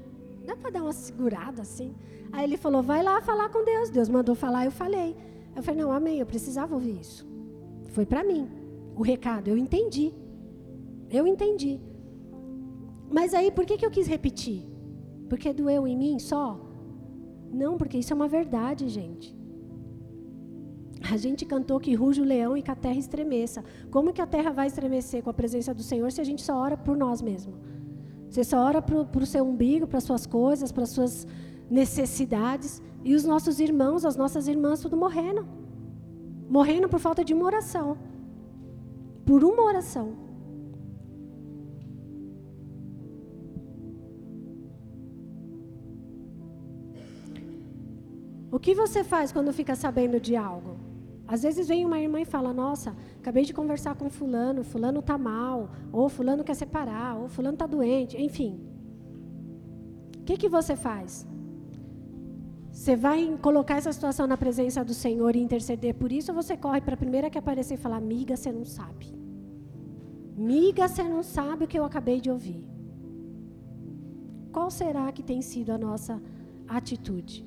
É 0.51 0.57
para 0.57 0.71
dar 0.71 0.83
uma 0.83 0.93
segurada 0.93 1.63
assim? 1.63 1.95
Aí 2.33 2.45
ele 2.45 2.57
falou: 2.57 2.83
vai 2.83 3.03
lá 3.03 3.21
falar 3.23 3.49
com 3.51 3.65
Deus. 3.65 3.91
Deus 3.91 4.09
mandou 4.09 4.35
falar, 4.35 4.65
eu 4.65 4.73
falei. 4.73 5.17
Eu 5.55 5.63
falei: 5.63 5.81
não, 5.81 5.93
amém, 5.93 6.19
eu 6.19 6.27
precisava 6.27 6.75
ouvir 6.75 7.01
isso. 7.01 7.27
Foi 7.89 8.07
para 8.07 8.23
mim 8.25 8.49
o 8.97 9.03
recado, 9.03 9.49
eu 9.49 9.57
entendi. 9.57 10.13
Eu 11.11 11.27
entendi. 11.27 11.81
Mas 13.11 13.35
aí, 13.35 13.51
por 13.51 13.65
que, 13.67 13.77
que 13.77 13.85
eu 13.85 13.91
quis 13.91 14.07
repetir? 14.07 14.65
Porque 15.29 15.53
doeu 15.53 15.87
em 15.87 15.97
mim 15.97 16.19
só? 16.19 16.61
Não, 17.53 17.77
porque 17.77 17.99
isso 17.99 18.13
é 18.13 18.17
uma 18.17 18.29
verdade, 18.29 18.89
gente. 18.89 19.37
A 21.13 21.17
gente 21.17 21.45
cantou 21.45 21.81
que 21.81 21.95
ruge 21.95 22.21
o 22.21 22.25
leão 22.25 22.57
e 22.57 22.63
que 22.63 22.71
a 22.71 22.77
terra 22.77 22.99
estremeça. 22.99 23.65
Como 23.91 24.13
que 24.13 24.21
a 24.21 24.27
terra 24.27 24.51
vai 24.53 24.67
estremecer 24.67 25.23
com 25.23 25.31
a 25.31 25.35
presença 25.35 25.73
do 25.75 25.83
Senhor 25.83 26.13
se 26.13 26.21
a 26.21 26.25
gente 26.25 26.43
só 26.43 26.55
ora 26.57 26.77
por 26.77 26.97
nós 26.97 27.23
mesmos? 27.23 27.57
Você 28.29 28.45
só 28.45 28.59
ora 28.59 28.81
para 28.81 29.23
o 29.23 29.27
seu 29.27 29.45
umbigo, 29.45 29.87
para 29.89 29.99
as 29.99 30.05
suas 30.05 30.27
coisas, 30.27 30.71
para 30.71 30.85
as 30.85 30.91
suas 30.91 31.27
necessidades. 31.69 32.81
E 33.03 33.15
os 33.15 33.25
nossos 33.25 33.61
irmãos, 33.61 34.05
as 34.05 34.17
nossas 34.17 34.47
irmãs, 34.47 34.81
tudo 34.81 34.97
morrendo. 34.97 35.47
Morrendo 36.49 36.89
por 36.89 37.01
falta 37.01 37.25
de 37.25 37.33
uma 37.33 37.45
oração. 37.45 37.97
Por 39.25 39.43
uma 39.45 39.63
oração. 39.63 40.31
O 48.53 48.59
que 48.59 48.75
você 48.75 49.05
faz 49.05 49.31
quando 49.33 49.53
fica 49.53 49.75
sabendo 49.75 50.19
de 50.21 50.35
algo? 50.35 50.77
Às 51.27 51.43
vezes 51.45 51.69
vem 51.69 51.87
uma 51.87 52.01
irmã 52.01 52.21
e 52.21 52.25
fala: 52.25 52.53
Nossa, 52.53 52.95
acabei 53.21 53.45
de 53.45 53.55
conversar 53.55 53.95
com 53.95 54.11
Fulano, 54.11 54.65
Fulano 54.65 54.99
está 54.99 55.17
mal, 55.17 55.71
ou 55.93 56.09
Fulano 56.09 56.43
quer 56.43 56.55
separar, 56.55 57.17
ou 57.17 57.29
Fulano 57.29 57.55
está 57.55 57.67
doente, 57.67 58.21
enfim. 58.21 58.61
O 60.19 60.25
que, 60.25 60.37
que 60.37 60.49
você 60.49 60.75
faz? 60.75 61.27
Você 62.81 62.97
vai 62.97 63.19
colocar 63.43 63.77
essa 63.77 63.93
situação 63.93 64.27
na 64.27 64.39
presença 64.39 64.83
do 64.83 64.95
Senhor 64.95 65.37
e 65.37 65.39
interceder 65.47 65.95
por 65.95 66.11
isso, 66.11 66.33
ou 66.33 66.43
você 66.43 66.57
corre 66.57 66.81
para 66.81 66.95
a 66.95 67.03
primeira 67.03 67.29
que 67.29 67.37
aparecer 67.37 67.75
e 67.75 67.77
falar: 67.77 67.99
Amiga, 67.99 68.35
você 68.35 68.51
não 68.51 68.65
sabe. 68.65 69.07
Amiga, 70.35 70.89
você 70.89 71.03
não 71.03 71.23
sabe 71.23 71.65
o 71.65 71.69
que 71.69 71.79
eu 71.79 71.85
acabei 71.85 72.23
de 72.23 72.31
ouvir. 72.31 72.65
Qual 74.51 74.71
será 74.71 75.13
que 75.13 75.23
tem 75.23 75.43
sido 75.43 75.73
a 75.73 75.77
nossa 75.77 76.23
atitude? 76.67 77.47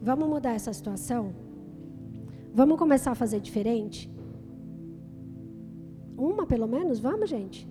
Vamos 0.00 0.26
mudar 0.30 0.54
essa 0.54 0.72
situação? 0.72 1.34
Vamos 2.54 2.78
começar 2.78 3.10
a 3.10 3.20
fazer 3.22 3.40
diferente? 3.40 4.10
Uma 6.16 6.46
pelo 6.46 6.66
menos? 6.66 6.98
Vamos, 6.98 7.28
gente? 7.28 7.70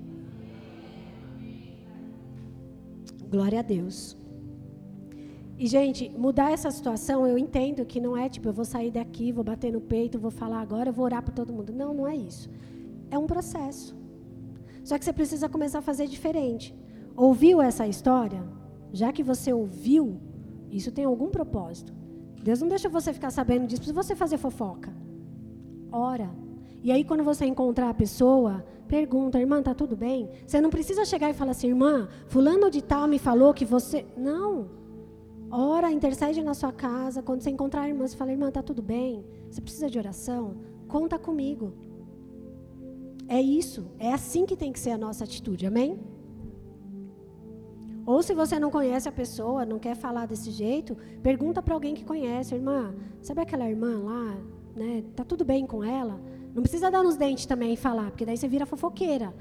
Glória 3.32 3.60
a 3.60 3.62
Deus. 3.62 4.18
E, 5.58 5.66
gente, 5.66 6.10
mudar 6.10 6.52
essa 6.52 6.70
situação, 6.70 7.26
eu 7.26 7.38
entendo 7.38 7.86
que 7.86 8.02
não 8.02 8.18
é 8.18 8.28
tipo, 8.28 8.50
eu 8.50 8.54
vou 8.54 8.66
sair 8.66 8.92
daqui, 8.92 9.32
vou 9.32 9.44
bater 9.44 9.72
no 9.72 9.80
peito, 9.80 10.20
vou 10.20 10.32
falar 10.32 10.60
agora, 10.60 10.90
eu 10.90 10.94
vou 10.94 11.06
orar 11.06 11.24
para 11.24 11.34
todo 11.34 11.54
mundo. 11.54 11.72
Não, 11.72 11.94
não 11.94 12.08
é 12.08 12.16
isso. 12.16 12.50
É 13.10 13.18
um 13.18 13.26
processo. 13.26 13.96
Só 14.84 14.98
que 14.98 15.06
você 15.06 15.14
precisa 15.14 15.48
começar 15.48 15.80
a 15.80 15.82
fazer 15.82 16.08
diferente. 16.08 16.76
Ouviu 17.16 17.62
essa 17.62 17.88
história? 17.88 18.44
Já 18.92 19.14
que 19.14 19.24
você 19.24 19.54
ouviu, 19.54 20.20
isso 20.70 20.92
tem 20.92 21.06
algum 21.06 21.30
propósito. 21.30 21.94
Deus 22.44 22.60
não 22.60 22.68
deixa 22.68 22.90
você 22.90 23.14
ficar 23.14 23.30
sabendo 23.30 23.68
disso 23.68 23.84
para 23.84 24.04
você 24.04 24.14
fazer 24.16 24.38
fofoca. 24.38 24.92
Ora. 25.90 26.41
E 26.84 26.92
aí, 26.92 27.04
quando 27.04 27.24
você 27.24 27.46
encontrar 27.46 27.90
a 27.90 27.94
pessoa, 27.94 28.66
pergunta, 28.88 29.40
irmã, 29.40 29.62
tá 29.62 29.74
tudo 29.74 29.96
bem? 29.96 30.30
Você 30.46 30.60
não 30.60 30.70
precisa 30.70 31.06
chegar 31.06 31.30
e 31.30 31.34
falar 31.34 31.52
assim, 31.52 31.68
irmã, 31.68 32.10
fulano 32.28 32.70
de 32.70 32.82
tal 32.82 33.08
me 33.08 33.20
falou 33.20 33.54
que 33.54 33.66
você. 33.66 34.06
Não. 34.18 34.70
Ora, 35.52 35.92
intercede 35.92 36.42
na 36.42 36.54
sua 36.54 36.72
casa. 36.72 37.22
Quando 37.22 37.42
você 37.42 37.50
encontrar 37.50 37.82
a 37.82 37.90
irmã, 37.90 38.08
você 38.08 38.18
fala, 38.18 38.32
irmã, 38.32 38.50
tá 38.50 38.64
tudo 38.64 38.82
bem? 38.82 39.24
Você 39.50 39.62
precisa 39.62 39.90
de 39.90 40.00
oração? 40.00 40.56
Conta 40.88 41.20
comigo. 41.20 41.74
É 43.28 43.40
isso. 43.40 43.86
É 44.00 44.12
assim 44.12 44.46
que 44.46 44.58
tem 44.58 44.74
que 44.74 44.80
ser 44.80 44.92
a 44.92 44.98
nossa 44.98 45.24
atitude. 45.24 45.66
Amém? 45.66 46.00
Ou 48.06 48.24
se 48.24 48.34
você 48.34 48.58
não 48.60 48.72
conhece 48.72 49.08
a 49.08 49.12
pessoa, 49.12 49.66
não 49.66 49.78
quer 49.78 49.96
falar 49.96 50.26
desse 50.26 50.50
jeito, 50.50 50.98
pergunta 51.22 51.62
para 51.62 51.74
alguém 51.74 51.94
que 51.94 52.04
conhece, 52.04 52.56
irmã, 52.56 52.96
sabe 53.22 53.42
aquela 53.42 53.70
irmã 53.70 54.00
lá, 54.00 54.38
né? 54.76 55.04
Tá 55.16 55.24
tudo 55.24 55.46
bem 55.46 55.68
com 55.68 55.84
ela? 55.84 56.20
Não 56.54 56.62
precisa 56.62 56.92
dar 56.92 57.04
nos 57.04 57.16
dentes 57.16 57.46
também 57.46 57.74
e 57.74 57.78
falar, 57.78 58.12
porque 58.12 58.26
daí 58.26 58.38
você 58.38 58.48
vira 58.48 58.66
fofoqueira. 58.66 59.34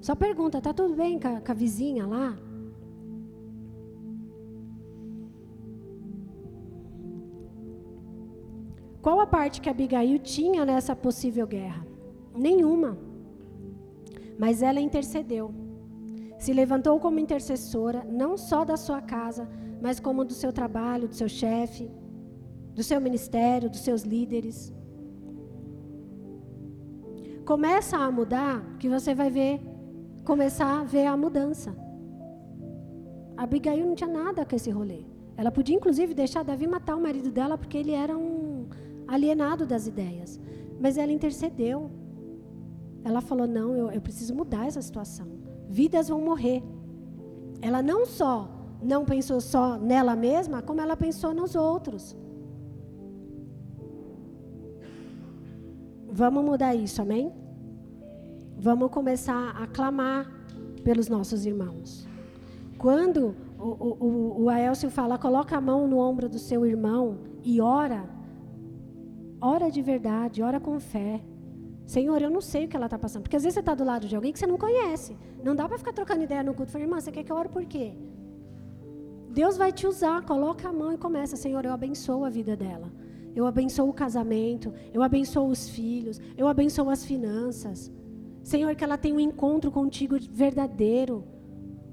Só 0.00 0.14
pergunta, 0.14 0.60
tá 0.60 0.72
tudo 0.72 0.94
bem 0.94 1.18
com 1.18 1.28
a, 1.28 1.40
com 1.40 1.52
a 1.52 1.54
vizinha 1.54 2.06
lá? 2.06 2.36
Qual 9.00 9.20
a 9.20 9.26
parte 9.26 9.60
que 9.60 9.70
Abigail 9.70 10.18
tinha 10.18 10.64
nessa 10.64 10.94
possível 10.94 11.46
guerra? 11.46 11.86
Nenhuma. 12.34 12.98
Mas 14.38 14.62
ela 14.62 14.80
intercedeu 14.80 15.52
se 16.38 16.52
levantou 16.52 16.98
como 17.00 17.18
intercessora, 17.18 18.04
não 18.04 18.36
só 18.36 18.64
da 18.64 18.76
sua 18.76 19.02
casa, 19.02 19.48
mas 19.82 19.98
como 19.98 20.24
do 20.24 20.32
seu 20.32 20.52
trabalho, 20.52 21.08
do 21.08 21.14
seu 21.14 21.28
chefe, 21.28 21.90
do 22.74 22.82
seu 22.82 23.00
ministério, 23.00 23.68
dos 23.68 23.80
seus 23.80 24.02
líderes. 24.02 24.72
Começa 27.50 27.96
a 27.96 28.10
mudar, 28.10 28.62
que 28.78 28.88
você 28.94 29.14
vai 29.14 29.30
ver, 29.30 29.54
começar 30.22 30.80
a 30.80 30.84
ver 30.84 31.06
a 31.06 31.16
mudança. 31.16 31.74
A 33.38 33.44
Abigail 33.44 33.86
não 33.86 33.94
tinha 33.94 34.10
nada 34.10 34.44
com 34.44 34.54
esse 34.54 34.70
rolê. 34.70 35.00
Ela 35.34 35.50
podia, 35.50 35.74
inclusive, 35.74 36.12
deixar 36.12 36.42
Davi 36.44 36.66
matar 36.66 36.94
o 36.96 37.00
marido 37.00 37.30
dela, 37.30 37.56
porque 37.56 37.78
ele 37.78 37.92
era 37.92 38.14
um 38.14 38.66
alienado 39.14 39.64
das 39.64 39.86
ideias. 39.86 40.38
Mas 40.78 40.98
ela 40.98 41.10
intercedeu. 41.10 41.90
Ela 43.02 43.22
falou: 43.22 43.46
não, 43.46 43.74
eu, 43.74 43.90
eu 43.92 44.00
preciso 44.00 44.34
mudar 44.34 44.66
essa 44.66 44.82
situação 44.82 45.28
vidas 45.68 46.08
vão 46.08 46.20
morrer. 46.20 46.62
Ela 47.60 47.82
não 47.82 48.06
só 48.06 48.36
não 48.82 49.04
pensou 49.04 49.40
só 49.40 49.76
nela 49.76 50.14
mesma, 50.14 50.62
como 50.62 50.80
ela 50.80 50.96
pensou 50.96 51.34
nos 51.34 51.54
outros. 51.54 52.16
Vamos 56.10 56.44
mudar 56.44 56.74
isso, 56.74 57.02
amém? 57.02 57.32
Vamos 58.56 58.90
começar 58.90 59.50
a 59.56 59.66
clamar 59.66 60.30
pelos 60.82 61.08
nossos 61.08 61.44
irmãos. 61.44 62.08
Quando 62.78 63.36
o, 63.58 64.06
o, 64.06 64.42
o 64.44 64.48
Aelcio 64.48 64.90
fala, 64.90 65.18
coloca 65.18 65.56
a 65.56 65.60
mão 65.60 65.86
no 65.86 65.98
ombro 65.98 66.28
do 66.28 66.38
seu 66.38 66.64
irmão 66.64 67.18
e 67.44 67.60
ora, 67.60 68.04
ora 69.40 69.70
de 69.70 69.82
verdade, 69.82 70.42
ora 70.42 70.58
com 70.58 70.78
fé. 70.80 71.20
Senhor, 71.84 72.20
eu 72.20 72.30
não 72.30 72.40
sei 72.40 72.64
o 72.64 72.68
que 72.68 72.76
ela 72.76 72.86
está 72.86 72.98
passando. 72.98 73.22
Porque 73.22 73.36
às 73.36 73.42
vezes 73.42 73.54
você 73.54 73.60
está 73.60 73.74
do 73.74 73.84
lado 73.84 74.06
de 74.06 74.14
alguém 74.14 74.32
que 74.32 74.38
você 74.38 74.46
não 74.46 74.58
conhece. 74.58 75.16
Não 75.42 75.54
dá 75.54 75.66
para 75.68 75.78
ficar 75.78 75.92
trocando 75.92 76.22
ideia 76.22 76.42
no 76.42 76.54
culto. 76.54 76.70
Falei, 76.70 76.86
irmã, 76.86 77.00
você 77.00 77.10
quer 77.10 77.24
que 77.24 77.32
eu 77.32 77.36
ore 77.36 77.48
por 77.48 77.64
quê? 77.64 77.94
Deus 79.30 79.56
vai 79.56 79.72
te 79.72 79.86
usar. 79.86 80.22
Coloca 80.22 80.68
a 80.68 80.72
mão 80.72 80.92
e 80.92 80.98
começa. 80.98 81.34
Senhor, 81.34 81.64
eu 81.64 81.72
abençoo 81.72 82.24
a 82.24 82.30
vida 82.30 82.54
dela. 82.54 82.92
Eu 83.38 83.46
abençoo 83.46 83.88
o 83.88 83.92
casamento. 83.92 84.74
Eu 84.92 85.00
abençoo 85.00 85.48
os 85.48 85.68
filhos. 85.68 86.20
Eu 86.36 86.48
abençoo 86.48 86.90
as 86.90 87.04
finanças. 87.04 87.78
Senhor, 88.42 88.74
que 88.74 88.82
ela 88.82 88.98
tenha 88.98 89.14
um 89.14 89.20
encontro 89.20 89.70
contigo 89.70 90.16
verdadeiro. 90.44 91.24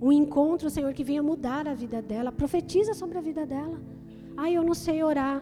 Um 0.01 0.11
encontro, 0.11 0.71
Senhor, 0.71 0.91
que 0.91 1.03
venha 1.03 1.21
mudar 1.21 1.67
a 1.67 1.75
vida 1.75 2.01
dela. 2.01 2.31
Profetiza 2.31 2.95
sobre 2.95 3.19
a 3.19 3.21
vida 3.21 3.45
dela. 3.45 3.79
Ai, 4.35 4.55
eu 4.57 4.63
não 4.63 4.73
sei 4.73 5.03
orar 5.03 5.37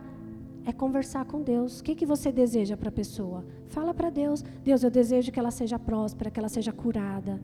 é 0.65 0.73
conversar 0.73 1.23
com 1.25 1.41
Deus. 1.41 1.79
O 1.79 1.83
que, 1.85 1.95
que 1.95 2.05
você 2.05 2.33
deseja 2.33 2.75
para 2.75 2.89
a 2.89 2.91
pessoa? 2.91 3.45
Fala 3.67 3.93
para 3.93 4.09
Deus. 4.09 4.43
Deus, 4.61 4.83
eu 4.83 4.91
desejo 4.91 5.31
que 5.31 5.39
ela 5.39 5.51
seja 5.51 5.79
próspera, 5.79 6.31
que 6.31 6.39
ela 6.39 6.49
seja 6.49 6.73
curada. 6.73 7.41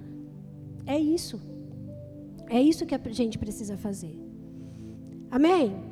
É 0.85 0.99
isso. 0.99 1.39
É 2.49 2.61
isso 2.61 2.85
que 2.85 2.95
a 2.95 3.01
gente 3.11 3.37
precisa 3.37 3.77
fazer. 3.77 4.19
Amém? 5.31 5.88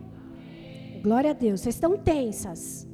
Glória 1.01 1.31
a 1.31 1.33
Deus. 1.33 1.61
Vocês 1.61 1.75
estão 1.75 1.97
tensas. 1.97 2.87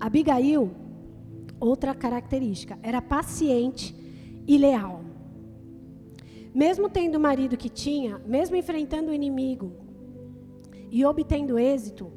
Abigail, 0.00 0.70
outra 1.60 1.94
característica, 1.94 2.78
era 2.82 3.02
paciente 3.02 3.94
e 4.46 4.56
leal. 4.56 5.04
Mesmo 6.54 6.88
tendo 6.88 7.16
o 7.16 7.20
marido 7.20 7.56
que 7.56 7.68
tinha, 7.68 8.18
mesmo 8.26 8.56
enfrentando 8.56 9.10
o 9.10 9.14
inimigo 9.14 9.72
e 10.90 11.04
obtendo 11.04 11.58
êxito, 11.58 12.10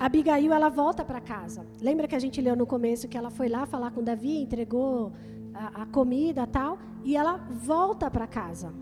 Abigail 0.00 0.52
ela 0.52 0.68
volta 0.68 1.04
para 1.04 1.20
casa. 1.20 1.64
Lembra 1.80 2.08
que 2.08 2.16
a 2.16 2.18
gente 2.18 2.40
leu 2.40 2.56
no 2.56 2.66
começo 2.66 3.06
que 3.06 3.16
ela 3.16 3.30
foi 3.30 3.48
lá 3.48 3.66
falar 3.66 3.92
com 3.92 4.02
Davi, 4.02 4.38
entregou 4.38 5.12
a, 5.54 5.82
a 5.82 5.86
comida 5.86 6.46
tal, 6.46 6.78
e 7.04 7.16
ela 7.16 7.36
volta 7.36 8.10
para 8.10 8.26
casa. 8.26 8.72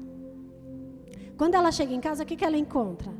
Quando 1.37 1.55
ela 1.55 1.73
chega 1.73 1.95
em 1.95 2.01
casa, 2.01 2.23
o 2.23 2.27
que, 2.27 2.37
que 2.37 2.45
ela 2.45 2.59
encontra? 2.59 3.13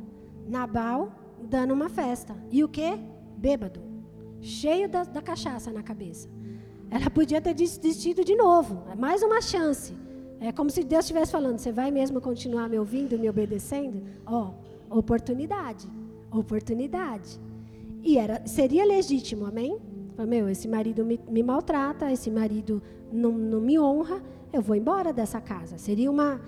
Nabal 0.47 1.11
dando 1.41 1.73
uma 1.73 1.89
festa. 1.89 2.35
E 2.51 2.63
o 2.63 2.69
que? 2.69 2.99
Bêbado. 3.37 3.81
Cheio 4.39 4.87
da, 4.87 5.03
da 5.03 5.21
cachaça 5.21 5.71
na 5.71 5.81
cabeça. 5.81 6.29
Ela 6.89 7.09
podia 7.09 7.41
ter 7.41 7.53
desistido 7.53 8.23
de 8.23 8.35
novo. 8.35 8.83
É 8.91 8.95
mais 8.95 9.23
uma 9.23 9.41
chance. 9.41 9.95
É 10.39 10.51
como 10.51 10.69
se 10.69 10.83
Deus 10.83 11.05
estivesse 11.05 11.31
falando: 11.31 11.59
você 11.59 11.71
vai 11.71 11.91
mesmo 11.91 12.19
continuar 12.19 12.67
me 12.67 12.77
ouvindo, 12.77 13.17
me 13.17 13.29
obedecendo? 13.29 14.03
Ó, 14.25 14.51
oh, 14.89 14.97
oportunidade, 14.99 15.87
oportunidade. 16.31 17.39
E 18.03 18.17
era, 18.17 18.45
seria 18.45 18.85
legítimo, 18.85 19.45
amém? 19.45 19.79
Meu, 20.25 20.49
esse 20.49 20.67
marido 20.67 21.05
me, 21.05 21.19
me 21.29 21.43
maltrata, 21.43 22.11
esse 22.11 22.29
marido 22.29 22.81
não, 23.11 23.31
não, 23.31 23.61
me 23.61 23.79
honra, 23.79 24.21
eu 24.51 24.61
vou 24.61 24.75
embora 24.75 25.11
dessa 25.11 25.39
casa. 25.39 25.77
Seria 25.77 26.09
uma 26.09 26.41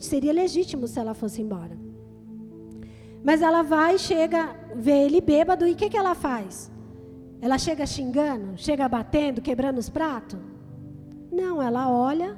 seria 0.00 0.32
legítimo 0.32 0.86
se 0.86 0.98
ela 0.98 1.14
fosse 1.14 1.40
embora. 1.40 1.76
Mas 3.24 3.42
ela 3.42 3.62
vai, 3.62 3.98
chega, 3.98 4.54
vê 4.74 5.04
ele 5.04 5.20
bêbado 5.20 5.66
e 5.66 5.72
o 5.72 5.76
que, 5.76 5.88
que 5.88 5.96
ela 5.96 6.14
faz? 6.14 6.70
Ela 7.40 7.58
chega 7.58 7.86
xingando, 7.86 8.56
chega 8.56 8.88
batendo, 8.88 9.40
quebrando 9.40 9.78
os 9.78 9.88
pratos? 9.88 10.38
Não, 11.30 11.62
ela 11.62 11.90
olha, 11.90 12.36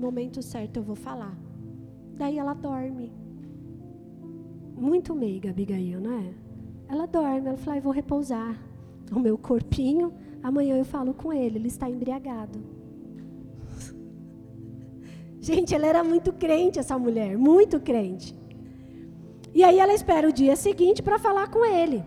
momento 0.00 0.42
certo 0.42 0.78
eu 0.78 0.82
vou 0.82 0.96
falar. 0.96 1.36
Daí 2.14 2.38
ela 2.38 2.54
dorme. 2.54 3.12
Muito 4.76 5.14
meiga, 5.14 5.50
Abigail, 5.50 6.00
não 6.00 6.12
é? 6.12 6.34
Ela 6.90 7.06
dorme, 7.06 7.46
ela 7.46 7.56
fala, 7.56 7.76
eu 7.76 7.82
vou 7.82 7.92
repousar 7.92 8.58
o 9.12 9.20
meu 9.20 9.38
corpinho, 9.38 10.12
amanhã 10.42 10.76
eu 10.76 10.84
falo 10.84 11.14
com 11.14 11.32
ele, 11.32 11.56
ele 11.56 11.68
está 11.68 11.88
embriagado. 11.88 12.58
Gente, 15.40 15.72
ela 15.72 15.86
era 15.86 16.02
muito 16.02 16.32
crente, 16.32 16.80
essa 16.80 16.98
mulher, 16.98 17.38
muito 17.38 17.78
crente. 17.78 18.34
E 19.54 19.62
aí 19.62 19.78
ela 19.78 19.94
espera 19.94 20.28
o 20.28 20.32
dia 20.32 20.56
seguinte 20.56 21.00
para 21.00 21.18
falar 21.18 21.48
com 21.48 21.64
ele. 21.64 22.02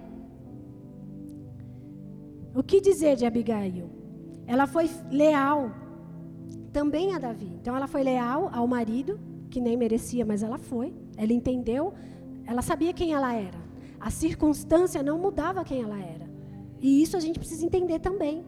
O 2.54 2.62
que 2.62 2.82
dizer 2.82 3.16
de 3.16 3.26
Abigail? 3.26 3.90
Ela 4.46 4.68
foi 4.68 4.90
leal 5.10 5.72
também 6.74 7.14
a 7.16 7.20
Davi. 7.20 7.52
Então 7.62 7.76
ela 7.76 7.88
foi 7.88 8.04
leal 8.04 8.50
ao 8.52 8.68
marido, 8.68 9.18
que 9.50 9.62
nem 9.62 9.78
merecia, 9.78 10.26
mas 10.26 10.44
ela 10.44 10.58
foi. 10.58 10.94
Ela 11.16 11.32
entendeu, 11.32 11.94
ela 12.46 12.62
sabia 12.62 12.92
quem 12.92 13.14
ela 13.14 13.34
era. 13.34 13.63
A 14.04 14.10
circunstância 14.10 15.02
não 15.02 15.18
mudava 15.18 15.64
quem 15.64 15.82
ela 15.82 15.98
era. 15.98 16.30
E 16.82 17.02
isso 17.02 17.16
a 17.16 17.22
gente 17.22 17.40
precisa 17.40 17.66
entender 17.66 18.00
também. 18.00 18.44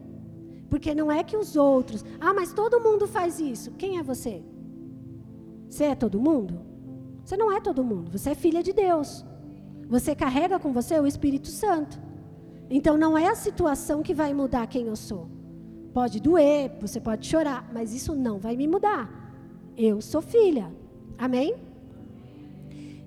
Porque 0.68 0.94
não 0.94 1.10
é 1.10 1.24
que 1.24 1.34
os 1.34 1.56
outros, 1.56 2.04
ah, 2.20 2.34
mas 2.34 2.52
todo 2.52 2.78
mundo 2.78 3.08
faz 3.08 3.40
isso. 3.40 3.70
Quem 3.70 3.96
é 3.96 4.02
você? 4.02 4.44
Você 5.70 5.84
é 5.84 5.94
todo 5.94 6.20
mundo? 6.20 6.60
Você 7.24 7.38
não 7.38 7.50
é 7.50 7.58
todo 7.58 7.82
mundo, 7.82 8.10
você 8.10 8.30
é 8.30 8.34
filha 8.34 8.62
de 8.62 8.74
Deus. 8.74 9.24
Você 9.88 10.14
carrega 10.14 10.58
com 10.58 10.74
você 10.74 11.00
o 11.00 11.06
Espírito 11.06 11.48
Santo. 11.48 11.98
Então 12.68 12.98
não 12.98 13.16
é 13.16 13.28
a 13.28 13.34
situação 13.34 14.02
que 14.02 14.12
vai 14.12 14.34
mudar 14.34 14.66
quem 14.66 14.88
eu 14.88 14.96
sou. 14.96 15.30
Pode 15.94 16.20
doer, 16.20 16.70
você 16.78 17.00
pode 17.00 17.26
chorar, 17.26 17.66
mas 17.72 17.94
isso 17.94 18.14
não 18.14 18.38
vai 18.38 18.56
me 18.58 18.68
mudar. 18.68 19.10
Eu 19.74 20.02
sou 20.02 20.20
filha. 20.20 20.70
Amém? 21.16 21.54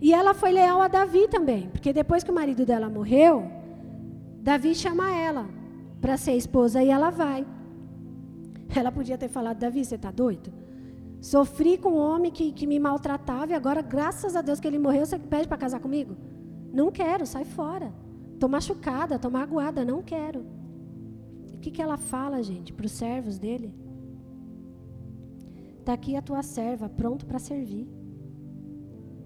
E 0.01 0.13
ela 0.13 0.33
foi 0.33 0.51
leal 0.51 0.81
a 0.81 0.87
Davi 0.87 1.27
também, 1.27 1.69
porque 1.69 1.91
depois 1.91 2.23
que 2.23 2.31
o 2.31 2.33
marido 2.33 2.65
dela 2.65 2.89
morreu, 2.89 3.43
Davi 4.41 4.73
chama 4.73 5.11
ela 5.13 5.45
para 5.99 6.15
ser 6.15 6.33
esposa 6.33 6.81
e 6.81 6.89
ela 6.89 7.09
vai. 7.09 7.45
Ela 8.75 8.91
podia 8.91 9.17
ter 9.17 9.27
falado: 9.27 9.59
Davi, 9.59 9.83
você 9.83 9.95
está 9.95 10.11
doido? 10.11 10.51
Sofri 11.21 11.77
com 11.77 11.91
um 11.91 11.97
homem 11.97 12.31
que, 12.31 12.51
que 12.53 12.65
me 12.65 12.79
maltratava 12.79 13.51
e 13.51 13.55
agora, 13.55 13.81
graças 13.81 14.35
a 14.35 14.41
Deus 14.41 14.59
que 14.59 14.67
ele 14.67 14.79
morreu, 14.79 15.05
você 15.05 15.19
pede 15.19 15.47
para 15.47 15.57
casar 15.57 15.81
comigo? 15.81 16.15
Não 16.71 16.89
quero, 16.89 17.25
sai 17.25 17.43
fora. 17.43 17.91
Estou 18.33 18.47
machucada, 18.47 19.15
estou 19.15 19.29
magoada, 19.29 19.83
não 19.83 20.01
quero. 20.01 20.45
O 21.53 21.57
que, 21.59 21.71
que 21.71 21.81
ela 21.81 21.97
fala, 21.97 22.41
gente, 22.41 22.71
para 22.71 22.85
os 22.85 22.93
servos 22.93 23.37
dele? 23.37 23.73
Está 25.79 25.91
aqui 25.91 26.15
a 26.15 26.21
tua 26.21 26.41
serva, 26.41 26.87
pronto 26.87 27.25
para 27.25 27.37
servir. 27.37 27.98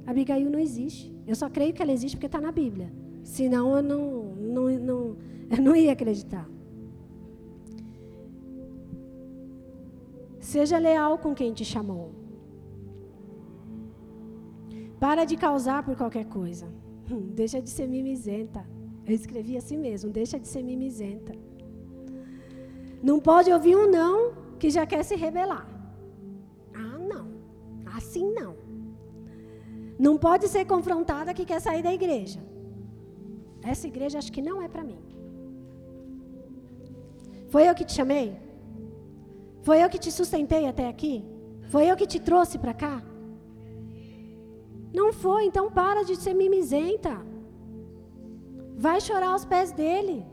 Abigail 0.05 0.49
não 0.49 0.59
existe. 0.59 1.13
Eu 1.25 1.35
só 1.35 1.49
creio 1.49 1.73
que 1.73 1.81
ela 1.81 1.91
existe 1.91 2.15
porque 2.17 2.25
está 2.25 2.41
na 2.41 2.51
Bíblia. 2.51 2.91
Senão 3.23 3.75
eu 3.77 3.83
não, 3.83 4.35
não, 4.35 4.69
não, 4.79 5.17
eu 5.49 5.61
não 5.61 5.75
ia 5.75 5.93
acreditar. 5.93 6.49
Seja 10.39 10.77
leal 10.77 11.17
com 11.17 11.33
quem 11.33 11.53
te 11.53 11.63
chamou. 11.63 12.11
Para 14.99 15.25
de 15.25 15.37
causar 15.37 15.83
por 15.83 15.95
qualquer 15.95 16.25
coisa. 16.25 16.67
Hum, 17.09 17.31
deixa 17.33 17.61
de 17.61 17.69
ser 17.69 17.87
mimizenta. 17.87 18.65
Eu 19.05 19.15
escrevi 19.15 19.57
assim 19.57 19.77
mesmo, 19.77 20.11
deixa 20.11 20.39
de 20.39 20.47
ser 20.47 20.63
mimizenta. 20.63 21.33
Não 23.01 23.19
pode 23.19 23.51
ouvir 23.51 23.75
um 23.75 23.89
não 23.89 24.33
que 24.57 24.69
já 24.69 24.85
quer 24.85 25.03
se 25.03 25.15
rebelar. 25.15 25.67
Ah, 26.73 26.97
não. 26.97 27.27
Assim 27.85 28.31
não. 28.33 28.62
Não 29.97 30.17
pode 30.17 30.47
ser 30.47 30.65
confrontada 30.65 31.33
que 31.33 31.45
quer 31.45 31.59
sair 31.61 31.83
da 31.83 31.93
igreja. 31.93 32.39
Essa 33.63 33.87
igreja 33.87 34.17
acho 34.17 34.31
que 34.31 34.41
não 34.41 34.61
é 34.61 34.67
para 34.67 34.83
mim. 34.83 34.99
Foi 37.49 37.67
eu 37.69 37.75
que 37.75 37.85
te 37.85 37.93
chamei? 37.93 38.35
Foi 39.61 39.83
eu 39.83 39.89
que 39.89 39.99
te 39.99 40.11
sustentei 40.11 40.67
até 40.67 40.87
aqui? 40.87 41.23
Foi 41.69 41.89
eu 41.89 41.95
que 41.95 42.07
te 42.07 42.19
trouxe 42.19 42.57
para 42.57 42.73
cá? 42.73 43.01
Não 44.93 45.13
foi, 45.13 45.45
então 45.45 45.71
para 45.71 46.03
de 46.03 46.15
ser 46.15 46.33
mimizenta. 46.33 47.21
Vai 48.75 48.99
chorar 48.99 49.31
aos 49.33 49.45
pés 49.45 49.71
dele. 49.71 50.25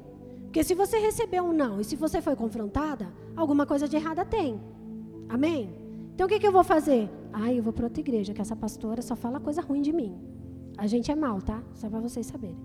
Porque 0.44 0.64
se 0.64 0.74
você 0.74 0.98
recebeu 0.98 1.44
um 1.44 1.52
não 1.52 1.80
e 1.80 1.84
se 1.84 1.94
você 1.94 2.20
foi 2.20 2.34
confrontada, 2.34 3.12
alguma 3.36 3.64
coisa 3.64 3.86
de 3.86 3.96
errada 3.96 4.24
tem. 4.24 4.60
Amém? 5.28 5.72
Então 6.12 6.26
o 6.26 6.28
que, 6.28 6.40
que 6.40 6.46
eu 6.46 6.52
vou 6.52 6.64
fazer? 6.64 7.08
Ah, 7.32 7.52
eu 7.52 7.62
vou 7.62 7.72
para 7.72 7.84
outra 7.84 8.00
igreja, 8.00 8.34
que 8.34 8.40
essa 8.40 8.56
pastora 8.56 9.02
só 9.02 9.14
fala 9.14 9.40
coisa 9.40 9.60
ruim 9.60 9.82
de 9.82 9.92
mim. 9.92 10.18
A 10.76 10.86
gente 10.86 11.10
é 11.10 11.14
mal, 11.14 11.40
tá? 11.40 11.62
Só 11.74 11.88
para 11.88 12.00
vocês 12.00 12.26
saberem. 12.26 12.56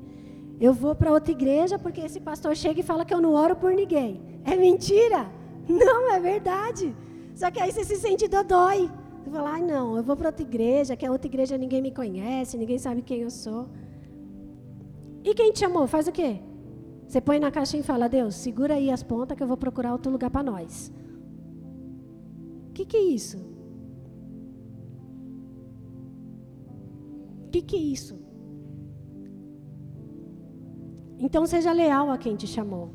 Eu 0.60 0.74
vou 0.74 0.96
para 0.96 1.12
outra 1.12 1.32
igreja 1.32 1.78
porque 1.78 2.02
esse 2.02 2.20
pastor 2.20 2.56
chega 2.56 2.80
e 2.80 2.84
fala 2.84 3.04
que 3.04 3.14
eu 3.14 3.22
não 3.22 3.34
oro 3.34 3.56
por 3.56 3.74
ninguém. 3.74 4.22
É 4.44 4.56
mentira? 4.56 5.30
Não, 5.68 6.12
é 6.12 6.20
verdade. 6.20 6.96
Só 7.34 7.52
que 7.52 7.60
aí 7.60 7.72
você 7.72 7.84
se 7.84 7.98
sente 7.98 8.28
dodói. 8.28 8.90
Você 9.24 9.32
fala, 9.32 9.56
ah, 9.56 9.60
não, 9.60 9.98
eu 9.98 10.04
vou 10.04 10.16
para 10.16 10.30
outra 10.30 10.44
igreja, 10.44 10.96
que 10.96 11.06
a 11.06 11.12
outra 11.12 11.28
igreja 11.28 11.58
ninguém 11.58 11.82
me 11.82 11.92
conhece, 11.92 12.58
ninguém 12.58 12.78
sabe 12.78 13.02
quem 13.02 13.22
eu 13.22 13.32
sou. 13.32 13.68
E 15.24 15.34
quem 15.34 15.52
te 15.52 15.60
chamou? 15.60 15.88
Faz 15.88 16.08
o 16.08 16.12
quê? 16.12 16.40
Você 17.08 17.20
põe 17.20 17.40
na 17.40 17.52
caixinha 17.52 17.82
e 17.82 17.84
fala, 17.84 18.08
Deus, 18.08 18.36
segura 18.36 18.76
aí 18.76 18.92
as 18.92 19.04
pontas 19.04 19.36
que 19.36 19.44
eu 19.44 19.48
vou 19.48 19.58
procurar 19.58 19.92
outro 19.92 20.12
lugar 20.12 20.30
para 20.30 20.44
nós. 20.44 20.92
O 22.70 22.74
que, 22.74 22.86
que 22.86 22.98
é 22.98 23.02
isso? 23.02 23.38
Que, 27.56 27.62
que 27.62 27.76
é 27.76 27.80
isso? 27.80 28.20
Então 31.18 31.46
seja 31.46 31.72
leal 31.72 32.10
a 32.10 32.18
quem 32.18 32.36
te 32.36 32.48
chamou. 32.48 32.92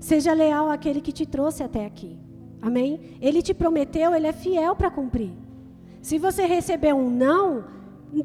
Seja 0.00 0.32
leal 0.32 0.70
àquele 0.70 1.00
que 1.00 1.12
te 1.12 1.26
trouxe 1.26 1.62
até 1.62 1.84
aqui. 1.84 2.18
Amém? 2.62 3.18
Ele 3.20 3.42
te 3.42 3.52
prometeu, 3.52 4.14
ele 4.14 4.26
é 4.26 4.32
fiel 4.32 4.74
para 4.74 4.90
cumprir. 4.90 5.32
Se 6.00 6.18
você 6.18 6.46
receber 6.46 6.94
um 6.94 7.10
não, 7.10 7.64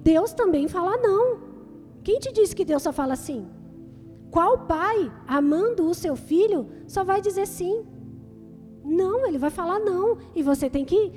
Deus 0.02 0.34
também 0.34 0.68
fala 0.68 0.98
não. 0.98 1.40
Quem 2.04 2.20
te 2.20 2.32
disse 2.32 2.56
que 2.56 2.66
Deus 2.66 2.82
só 2.84 2.94
fala 2.94 3.16
sim? 3.16 3.48
Qual 4.32 4.60
pai, 4.60 5.12
amando 5.28 5.88
o 5.88 5.94
seu 5.94 6.16
filho, 6.16 6.68
só 6.88 7.04
vai 7.04 7.22
dizer 7.22 7.46
sim? 7.46 7.86
Não, 8.84 9.28
ele 9.28 9.38
vai 9.38 9.50
falar 9.50 9.80
não. 9.80 10.18
E 10.36 10.42
você 10.42 10.70
tem 10.70 10.86
que 10.86 11.12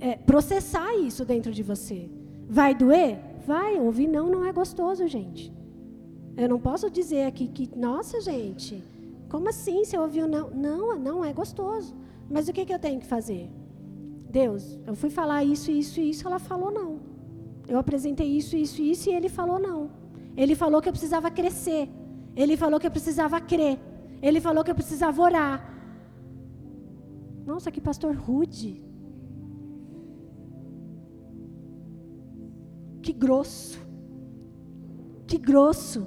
é, 0.00 0.16
processar 0.16 0.94
isso 0.96 1.24
dentro 1.24 1.52
de 1.52 1.62
você. 1.62 2.10
Vai 2.48 2.74
doer? 2.74 3.33
Vai. 3.46 3.78
Ouvir 3.78 4.08
não 4.08 4.28
não 4.28 4.44
é 4.44 4.52
gostoso, 4.52 5.06
gente. 5.06 5.52
Eu 6.36 6.48
não 6.48 6.58
posso 6.58 6.90
dizer 6.90 7.26
aqui 7.26 7.46
que, 7.46 7.70
nossa, 7.76 8.20
gente, 8.20 8.82
como 9.28 9.48
assim 9.48 9.84
você 9.84 9.96
ouviu 9.96 10.26
não? 10.26 10.50
Não, 10.50 10.98
não 10.98 11.24
é 11.24 11.32
gostoso. 11.32 11.94
Mas 12.28 12.48
o 12.48 12.52
que, 12.52 12.64
que 12.64 12.74
eu 12.74 12.78
tenho 12.78 13.00
que 13.00 13.06
fazer? 13.06 13.50
Deus, 14.30 14.78
eu 14.86 14.94
fui 14.96 15.10
falar 15.10 15.44
isso, 15.44 15.70
isso 15.70 16.00
e 16.00 16.10
isso, 16.10 16.26
ela 16.26 16.38
falou 16.38 16.70
não. 16.72 16.98
Eu 17.68 17.78
apresentei 17.78 18.26
isso, 18.26 18.56
isso 18.56 18.82
e 18.82 18.90
isso 18.90 19.08
e 19.08 19.14
ele 19.14 19.28
falou 19.28 19.58
não. 19.58 19.90
Ele 20.36 20.54
falou 20.54 20.82
que 20.82 20.88
eu 20.88 20.92
precisava 20.92 21.30
crescer. 21.30 21.88
Ele 22.34 22.56
falou 22.56 22.80
que 22.80 22.86
eu 22.86 22.90
precisava 22.90 23.40
crer. 23.40 23.78
Ele 24.20 24.40
falou 24.40 24.64
que 24.64 24.70
eu 24.70 24.74
precisava 24.74 25.22
orar. 25.22 25.54
Nossa, 27.46 27.70
que 27.70 27.80
pastor 27.80 28.14
rude. 28.16 28.82
Que 33.04 33.12
grosso. 33.12 33.78
Que 35.26 35.36
grosso. 35.36 36.06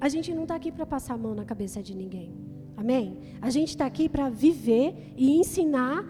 A 0.00 0.08
gente 0.08 0.32
não 0.32 0.44
está 0.44 0.54
aqui 0.54 0.72
para 0.72 0.86
passar 0.86 1.12
a 1.12 1.18
mão 1.18 1.34
na 1.34 1.44
cabeça 1.44 1.82
de 1.82 1.94
ninguém. 1.94 2.34
Amém? 2.74 3.18
A 3.42 3.50
gente 3.50 3.68
está 3.68 3.84
aqui 3.84 4.08
para 4.08 4.30
viver 4.30 5.12
e 5.14 5.38
ensinar 5.38 6.02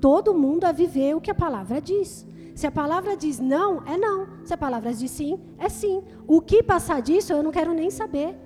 todo 0.00 0.34
mundo 0.34 0.64
a 0.64 0.72
viver 0.72 1.14
o 1.14 1.20
que 1.20 1.30
a 1.30 1.34
palavra 1.34 1.80
diz. 1.80 2.26
Se 2.56 2.66
a 2.66 2.72
palavra 2.72 3.16
diz 3.16 3.38
não, 3.38 3.86
é 3.86 3.96
não. 3.96 4.26
Se 4.44 4.52
a 4.52 4.58
palavra 4.58 4.92
diz 4.92 5.12
sim, 5.12 5.38
é 5.56 5.68
sim. 5.68 6.02
O 6.26 6.40
que 6.40 6.64
passar 6.64 7.00
disso, 7.00 7.32
eu 7.32 7.44
não 7.44 7.52
quero 7.52 7.72
nem 7.72 7.90
saber. 7.90 8.36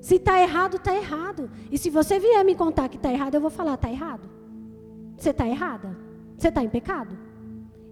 Se 0.00 0.16
está 0.16 0.42
errado, 0.42 0.78
está 0.78 0.96
errado. 0.96 1.48
E 1.70 1.78
se 1.78 1.90
você 1.90 2.18
vier 2.18 2.44
me 2.44 2.56
contar 2.56 2.88
que 2.88 2.96
está 2.96 3.12
errado, 3.12 3.36
eu 3.36 3.40
vou 3.40 3.50
falar: 3.50 3.74
está 3.74 3.88
errado. 3.88 4.28
Você 5.16 5.30
está 5.30 5.46
errada. 5.46 5.96
Você 6.36 6.48
está 6.48 6.64
em 6.64 6.68
pecado. 6.68 7.16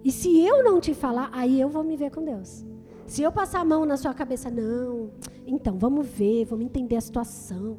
E 0.03 0.11
se 0.11 0.39
eu 0.39 0.63
não 0.63 0.79
te 0.79 0.93
falar, 0.93 1.29
aí 1.31 1.59
eu 1.59 1.69
vou 1.69 1.83
me 1.83 1.95
ver 1.95 2.11
com 2.11 2.23
Deus. 2.23 2.65
Se 3.05 3.21
eu 3.21 3.31
passar 3.31 3.59
a 3.59 3.65
mão 3.65 3.85
na 3.85 3.97
sua 3.97 4.13
cabeça, 4.13 4.49
não, 4.49 5.11
então 5.45 5.77
vamos 5.77 6.07
ver, 6.07 6.45
vamos 6.45 6.65
entender 6.65 6.95
a 6.95 7.01
situação. 7.01 7.77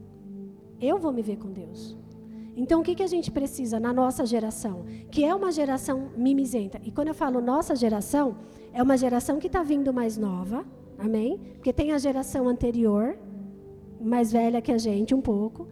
Eu 0.81 0.99
vou 0.99 1.13
me 1.13 1.23
ver 1.23 1.37
com 1.37 1.51
Deus. 1.51 1.97
Então, 2.55 2.81
o 2.81 2.85
que, 2.85 2.95
que 2.95 3.03
a 3.03 3.07
gente 3.07 3.31
precisa 3.31 3.81
na 3.81 3.93
nossa 3.93 4.27
geração? 4.27 4.85
Que 5.11 5.25
é 5.25 5.35
uma 5.35 5.51
geração 5.51 6.11
mimizenta. 6.17 6.79
E 6.85 6.91
quando 6.91 7.09
eu 7.09 7.15
falo 7.15 7.41
nossa 7.41 7.75
geração, 7.75 8.37
é 8.73 8.83
uma 8.83 8.97
geração 8.97 9.39
que 9.39 9.47
está 9.47 9.63
vindo 9.63 9.93
mais 9.93 10.19
nova, 10.19 10.65
amém? 10.99 11.41
Porque 11.55 11.73
tem 11.73 11.93
a 11.93 11.99
geração 11.99 12.47
anterior, 12.47 13.17
mais 13.99 14.31
velha 14.31 14.61
que 14.61 14.71
a 14.71 14.77
gente 14.77 15.15
um 15.15 15.21
pouco, 15.21 15.67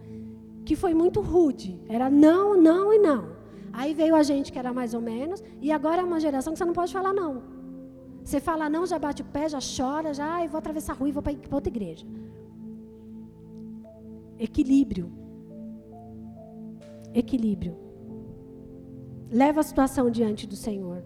que 0.65 0.75
foi 0.75 0.93
muito 0.93 1.21
rude. 1.21 1.79
Era 1.87 2.09
não, 2.09 2.59
não 2.59 2.91
e 2.91 2.97
não. 2.97 3.40
Aí 3.73 3.93
veio 3.93 4.15
a 4.15 4.23
gente 4.23 4.51
que 4.51 4.59
era 4.59 4.73
mais 4.73 4.93
ou 4.93 5.01
menos, 5.01 5.43
e 5.61 5.71
agora 5.71 6.01
é 6.01 6.05
uma 6.05 6.19
geração 6.19 6.53
que 6.53 6.59
você 6.59 6.65
não 6.65 6.73
pode 6.73 6.93
falar 6.93 7.13
não. 7.13 7.43
Você 8.23 8.39
fala 8.39 8.69
não, 8.69 8.85
já 8.85 8.99
bate 8.99 9.21
o 9.21 9.25
pé, 9.25 9.49
já 9.49 9.59
chora, 9.59 10.13
já, 10.13 10.37
ah, 10.37 10.47
vou 10.47 10.59
atravessar 10.59 10.93
a 10.93 10.95
rua 10.95 11.09
e 11.09 11.11
vou 11.11 11.23
para 11.23 11.33
outra 11.51 11.69
igreja. 11.69 12.05
Equilíbrio 14.37 15.21
equilíbrio. 17.13 17.77
Leva 19.29 19.61
a 19.61 19.63
situação 19.63 20.09
diante 20.09 20.47
do 20.47 20.55
Senhor. 20.55 21.03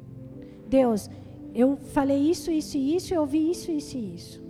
Deus, 0.67 1.09
eu 1.53 1.77
falei 1.77 2.17
isso, 2.17 2.51
isso 2.51 2.77
e 2.77 2.95
isso, 2.95 3.13
eu 3.13 3.21
ouvi 3.21 3.51
isso, 3.51 3.71
isso 3.71 3.97
e 3.97 4.15
isso. 4.15 4.43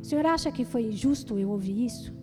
O 0.00 0.04
Senhor 0.04 0.26
acha 0.26 0.52
que 0.52 0.64
foi 0.64 0.92
justo 0.92 1.38
eu 1.38 1.50
ouvir 1.50 1.84
isso? 1.84 2.14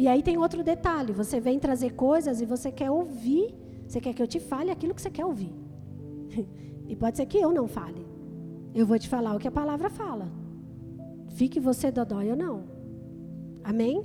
E 0.00 0.08
aí 0.08 0.22
tem 0.22 0.38
outro 0.38 0.62
detalhe: 0.64 1.12
você 1.12 1.38
vem 1.38 1.58
trazer 1.58 1.90
coisas 1.92 2.40
e 2.40 2.46
você 2.46 2.72
quer 2.72 2.90
ouvir, 2.90 3.54
você 3.86 4.00
quer 4.00 4.14
que 4.14 4.22
eu 4.22 4.26
te 4.34 4.40
fale 4.40 4.70
aquilo 4.70 4.94
que 4.94 5.02
você 5.02 5.10
quer 5.10 5.26
ouvir. 5.26 5.52
E 6.92 6.96
pode 6.96 7.16
ser 7.18 7.26
que 7.26 7.38
eu 7.38 7.52
não 7.52 7.68
fale. 7.68 8.04
Eu 8.74 8.84
vou 8.84 8.98
te 8.98 9.08
falar 9.08 9.36
o 9.36 9.38
que 9.38 9.46
a 9.46 9.58
palavra 9.58 9.88
fala. 9.88 10.26
Fique 11.28 11.60
você 11.60 11.88
dodói 11.88 12.30
ou 12.32 12.36
não. 12.36 12.64
Amém? 13.62 14.04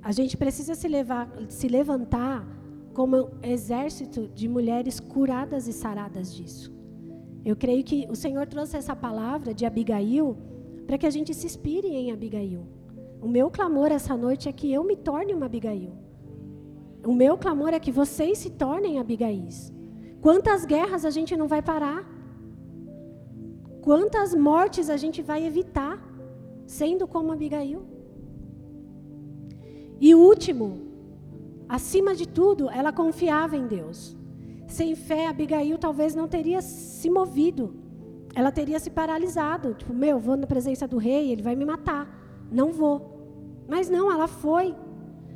A 0.00 0.10
gente 0.10 0.38
precisa 0.38 0.74
se, 0.74 0.88
levar, 0.88 1.30
se 1.50 1.68
levantar 1.68 2.48
como 2.94 3.28
exército 3.42 4.26
de 4.28 4.48
mulheres 4.48 4.98
curadas 4.98 5.68
e 5.68 5.72
saradas 5.74 6.34
disso. 6.34 6.72
Eu 7.44 7.54
creio 7.54 7.84
que 7.84 8.06
o 8.08 8.16
Senhor 8.16 8.46
trouxe 8.46 8.78
essa 8.78 8.96
palavra 8.96 9.52
de 9.52 9.66
Abigail 9.66 10.34
para 10.86 10.96
que 10.96 11.04
a 11.04 11.10
gente 11.10 11.34
se 11.34 11.44
inspire 11.44 11.88
em 11.88 12.10
Abigail. 12.10 12.77
O 13.20 13.28
meu 13.28 13.50
clamor 13.50 13.90
essa 13.90 14.16
noite 14.16 14.48
é 14.48 14.52
que 14.52 14.72
eu 14.72 14.84
me 14.84 14.96
torne 14.96 15.34
uma 15.34 15.46
Abigail. 15.46 15.92
O 17.04 17.12
meu 17.12 17.36
clamor 17.36 17.70
é 17.70 17.80
que 17.80 17.90
vocês 17.90 18.38
se 18.38 18.50
tornem 18.50 18.98
Abigais. 18.98 19.72
Quantas 20.20 20.64
guerras 20.64 21.04
a 21.04 21.10
gente 21.10 21.36
não 21.36 21.48
vai 21.48 21.62
parar? 21.62 22.06
Quantas 23.80 24.34
mortes 24.34 24.90
a 24.90 24.96
gente 24.96 25.22
vai 25.22 25.46
evitar 25.46 26.02
sendo 26.66 27.06
como 27.06 27.32
Abigail? 27.32 27.82
E 30.00 30.14
último, 30.14 30.66
acima 31.68 32.14
de 32.14 32.26
tudo, 32.28 32.68
ela 32.70 32.92
confiava 32.92 33.56
em 33.56 33.66
Deus. 33.66 34.16
Sem 34.66 34.94
fé, 34.94 35.26
Abigail 35.26 35.78
talvez 35.78 36.14
não 36.14 36.28
teria 36.28 36.60
se 36.60 37.08
movido. 37.08 37.74
Ela 38.34 38.52
teria 38.52 38.78
se 38.78 38.90
paralisado. 38.90 39.74
Tipo, 39.74 39.94
meu, 39.94 40.18
vou 40.20 40.36
na 40.36 40.46
presença 40.46 40.86
do 40.86 40.98
rei, 40.98 41.32
ele 41.32 41.42
vai 41.42 41.56
me 41.56 41.64
matar. 41.64 42.17
Não 42.50 42.72
vou. 42.72 43.64
Mas 43.68 43.88
não, 43.88 44.10
ela 44.10 44.26
foi. 44.26 44.74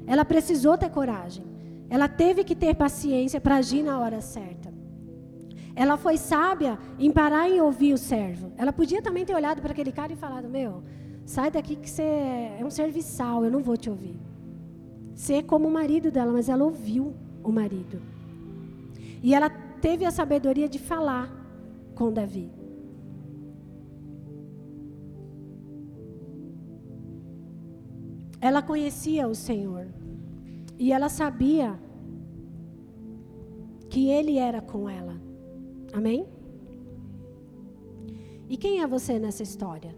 Ela 0.07 0.25
precisou 0.25 0.77
ter 0.77 0.91
coragem. 0.91 1.45
Ela 1.89 2.09
teve 2.09 2.43
que 2.45 2.55
ter 2.55 2.75
paciência 2.75 3.41
para 3.41 3.57
agir 3.57 3.83
na 3.83 3.99
hora 3.99 4.21
certa. 4.21 4.73
Ela 5.75 5.97
foi 5.97 6.17
sábia 6.19 6.79
em 6.99 7.11
parar 7.11 7.49
e 7.49 7.61
ouvir 7.61 7.93
o 7.95 7.99
servo. 7.99 8.53
Ela 8.57 8.73
podia 8.73 9.03
também 9.03 9.25
ter 9.25 9.35
olhado 9.35 9.61
para 9.63 9.73
aquele 9.73 9.93
cara 9.93 10.13
e 10.13 10.17
falado: 10.17 10.49
Meu, 10.49 10.83
sai 11.25 11.51
daqui 11.51 11.77
que 11.77 11.89
você 11.89 12.03
é 12.03 12.63
um 12.65 12.71
serviçal, 12.71 13.45
eu 13.45 13.51
não 13.51 13.63
vou 13.63 13.77
te 13.77 13.89
ouvir 13.89 14.19
ser 15.15 15.45
como 15.45 15.69
o 15.69 15.71
marido 15.71 16.11
dela, 16.11 16.33
mas 16.33 16.49
ela 16.49 16.65
ouviu 16.65 17.15
o 17.43 17.53
marido. 17.53 18.01
E 19.23 19.35
ela 19.35 19.49
teve 19.81 20.05
a 20.05 20.11
sabedoria 20.11 20.69
de 20.69 20.79
falar 20.79 21.31
com 21.95 22.13
Davi. 22.13 22.51
Ela 28.49 28.61
conhecia 28.61 29.29
o 29.29 29.35
Senhor. 29.37 29.87
E 30.77 30.93
ela 30.93 31.09
sabia 31.09 31.79
que 33.89 34.09
Ele 34.09 34.37
era 34.37 34.61
com 34.61 34.91
ela. 34.91 35.17
Amém? 35.93 36.27
E 38.49 38.57
quem 38.57 38.81
é 38.83 38.87
você 38.87 39.19
nessa 39.19 39.45
história? 39.45 39.95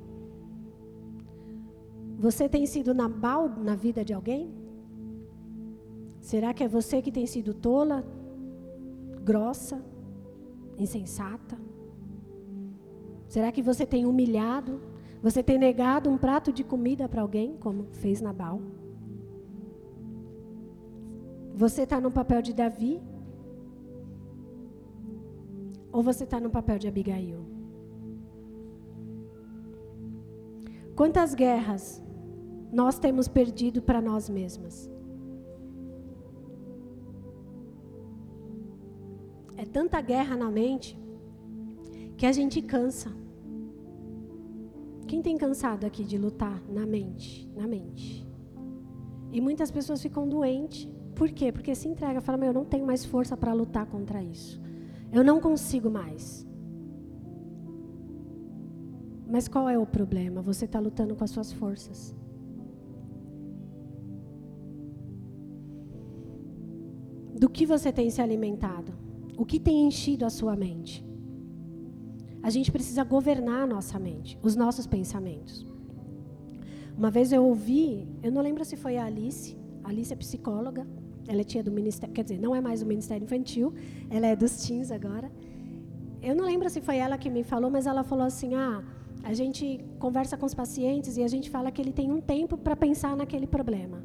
Você 2.18 2.49
tem 2.49 2.66
sido 2.66 2.92
Nabal 2.92 3.49
na 3.49 3.74
vida 3.74 4.05
de 4.05 4.12
alguém? 4.12 4.53
Será 6.20 6.53
que 6.53 6.62
é 6.62 6.68
você 6.68 7.01
que 7.01 7.11
tem 7.11 7.26
sido 7.26 7.55
tola, 7.55 8.05
grossa, 9.22 9.82
insensata? 10.78 11.57
Será 13.26 13.51
que 13.51 13.62
você 13.62 13.86
tem 13.86 14.05
humilhado? 14.05 14.80
Você 15.25 15.43
tem 15.43 15.59
negado 15.59 16.11
um 16.11 16.18
prato 16.18 16.53
de 16.53 16.62
comida 16.62 17.09
para 17.09 17.22
alguém, 17.22 17.57
como 17.57 17.85
fez 17.93 18.20
Nabal? 18.20 18.61
Você 21.55 21.85
está 21.85 21.99
no 21.99 22.11
papel 22.11 22.43
de 22.43 22.53
Davi? 22.53 23.01
Ou 25.91 26.03
você 26.03 26.25
está 26.25 26.39
no 26.39 26.51
papel 26.51 26.79
de 26.79 26.89
Abigail? 26.89 27.41
Quantas 30.95 31.35
guerras 31.35 32.05
nós 32.70 32.99
temos 32.99 33.27
perdido 33.27 33.81
para 33.81 34.03
nós 34.03 34.29
mesmas? 34.29 34.91
É 39.57 39.64
tanta 39.64 39.99
guerra 40.03 40.37
na 40.37 40.51
mente 40.51 40.99
que 42.18 42.27
a 42.27 42.33
gente 42.33 42.61
cansa. 42.61 43.24
Quem 45.07 45.20
tem 45.22 45.36
cansado 45.36 45.84
aqui 45.84 46.05
de 46.05 46.16
lutar 46.18 46.62
na 46.68 46.86
mente, 46.86 47.48
na 47.55 47.66
mente? 47.66 48.26
E 49.32 49.40
muitas 49.40 49.70
pessoas 49.70 50.02
ficam 50.02 50.28
doentes. 50.28 50.88
Por 51.14 51.30
quê? 51.30 51.52
Porque 51.52 51.74
se 51.74 51.88
entrega, 51.88 52.20
fala: 52.20 52.38
"Meu, 52.38 52.48
eu 52.48 52.55
não 52.55 52.64
tenho 52.64 52.86
mais 52.86 53.05
força 53.05 53.36
para 53.36 53.52
lutar 53.52 53.86
contra 53.86 54.22
isso. 54.22 54.61
Eu 55.12 55.22
não 55.22 55.40
consigo 55.40 55.90
mais." 55.90 56.46
Mas 59.28 59.48
qual 59.48 59.68
é 59.68 59.78
o 59.78 59.86
problema? 59.86 60.40
Você 60.42 60.64
está 60.64 60.78
lutando 60.78 61.16
com 61.16 61.24
as 61.24 61.30
suas 61.30 61.52
forças. 61.52 62.14
Do 67.34 67.48
que 67.50 67.66
você 67.66 67.92
tem 67.92 68.11
se 68.11 68.22
alimentado? 68.22 68.92
O 69.36 69.44
que 69.44 69.59
tem 69.59 69.86
enchido 69.86 70.24
a 70.24 70.30
sua 70.30 70.55
mente? 70.55 71.05
A 72.47 72.51
gente 72.51 72.70
precisa 72.70 73.03
governar 73.03 73.62
a 73.62 73.66
nossa 73.66 73.99
mente, 73.99 74.38
os 74.42 74.55
nossos 74.55 74.86
pensamentos. 74.86 75.66
Uma 76.95 77.11
vez 77.11 77.32
eu 77.32 77.42
ouvi, 77.42 78.07
eu 78.22 78.30
não 78.30 78.42
lembro 78.42 78.62
se 78.66 78.76
foi 78.76 78.99
a 78.99 79.07
Alice, 79.07 79.57
a 79.82 79.88
Alice 79.88 80.12
é 80.12 80.16
psicóloga, 80.24 80.86
ela 81.26 81.40
é 81.40 81.45
tia 81.45 81.62
do 81.68 81.72
Ministério, 81.72 82.14
quer 82.14 82.22
dizer, 82.22 82.38
não 82.38 82.55
é 82.55 82.61
mais 82.61 82.80
do 82.80 82.86
Ministério 82.86 83.24
Infantil, 83.24 83.72
ela 84.11 84.26
é 84.26 84.36
dos 84.36 84.53
teens 84.62 84.90
agora. 84.90 85.32
Eu 86.20 86.34
não 86.36 86.45
lembro 86.45 86.68
se 86.68 86.82
foi 86.82 86.99
ela 86.99 87.16
que 87.16 87.30
me 87.30 87.42
falou, 87.42 87.70
mas 87.70 87.86
ela 87.86 88.05
falou 88.05 88.26
assim: 88.26 88.54
ah, 88.54 88.84
a 89.22 89.33
gente 89.33 89.83
conversa 89.99 90.37
com 90.37 90.45
os 90.45 90.54
pacientes 90.62 91.16
e 91.16 91.22
a 91.22 91.29
gente 91.34 91.49
fala 91.49 91.72
que 91.72 91.80
ele 91.80 91.95
tem 91.95 92.12
um 92.12 92.21
tempo 92.21 92.58
para 92.58 92.76
pensar 92.76 93.16
naquele 93.16 93.46
problema. 93.46 94.03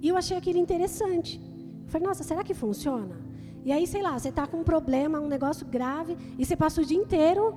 E 0.00 0.08
eu 0.08 0.16
achei 0.16 0.36
aquilo 0.36 0.58
interessante. 0.58 1.40
Eu 1.84 1.88
falei, 1.92 2.08
nossa, 2.08 2.24
será 2.24 2.42
que 2.42 2.54
funciona? 2.54 3.16
E 3.64 3.70
aí, 3.70 3.86
sei 3.86 4.02
lá, 4.02 4.18
você 4.18 4.28
está 4.28 4.46
com 4.46 4.58
um 4.58 4.64
problema, 4.64 5.20
um 5.20 5.28
negócio 5.28 5.66
grave, 5.66 6.16
e 6.38 6.44
você 6.44 6.56
passa 6.56 6.80
o 6.80 6.84
dia 6.84 6.98
inteiro 6.98 7.54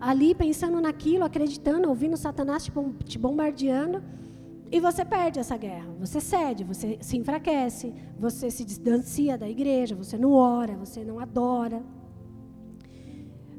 ali 0.00 0.34
pensando 0.34 0.80
naquilo, 0.80 1.24
acreditando, 1.24 1.88
ouvindo 1.88 2.16
Satanás 2.16 2.68
te 3.04 3.18
bombardeando, 3.18 4.02
e 4.70 4.80
você 4.80 5.04
perde 5.04 5.38
essa 5.38 5.56
guerra. 5.56 5.94
Você 6.00 6.20
cede, 6.20 6.64
você 6.64 6.98
se 7.00 7.16
enfraquece, 7.16 7.94
você 8.18 8.50
se 8.50 8.64
distancia 8.64 9.38
da 9.38 9.48
igreja, 9.48 9.94
você 9.94 10.18
não 10.18 10.32
ora, 10.32 10.74
você 10.74 11.04
não 11.04 11.20
adora. 11.20 11.82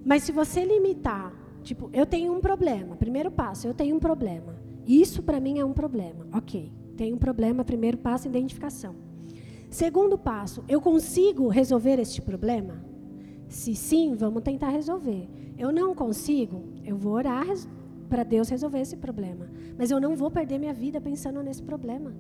Mas 0.06 0.24
se 0.24 0.34
você 0.34 0.66
limitar, 0.66 1.34
tipo, 1.64 1.90
eu 1.94 2.06
tenho 2.06 2.34
um 2.34 2.42
problema, 2.42 2.98
primeiro 2.98 3.32
passo, 3.32 3.66
eu 3.66 3.74
tenho 3.74 3.96
um 3.96 4.00
problema. 4.00 4.56
Isso 4.86 5.24
para 5.24 5.40
mim 5.40 5.58
é 5.60 5.66
um 5.66 5.74
problema. 5.74 6.28
Ok, 6.34 6.72
tenho 6.98 7.16
um 7.16 7.20
problema, 7.20 7.64
primeiro 7.64 7.98
passo, 7.98 8.28
identificação. 8.28 9.05
Segundo 9.76 10.18
passo, 10.18 10.64
eu 10.70 10.80
consigo 10.80 11.50
resolver 11.50 12.00
este 12.00 12.22
problema? 12.22 12.82
Se 13.50 13.76
sim, 13.76 14.16
vamos 14.16 14.42
tentar 14.42 14.70
resolver. 14.70 15.28
Eu 15.58 15.70
não 15.70 15.94
consigo, 15.94 16.64
eu 16.86 16.96
vou 16.96 17.12
orar 17.12 17.46
para 18.08 18.24
Deus 18.24 18.48
resolver 18.48 18.80
esse 18.80 18.96
problema. 18.96 19.50
Mas 19.78 19.92
eu 19.92 20.00
não 20.00 20.16
vou 20.16 20.32
perder 20.32 20.60
minha 20.60 20.74
vida 20.74 21.02
pensando 21.02 21.44
nesse 21.44 21.62
problema. 21.62 22.14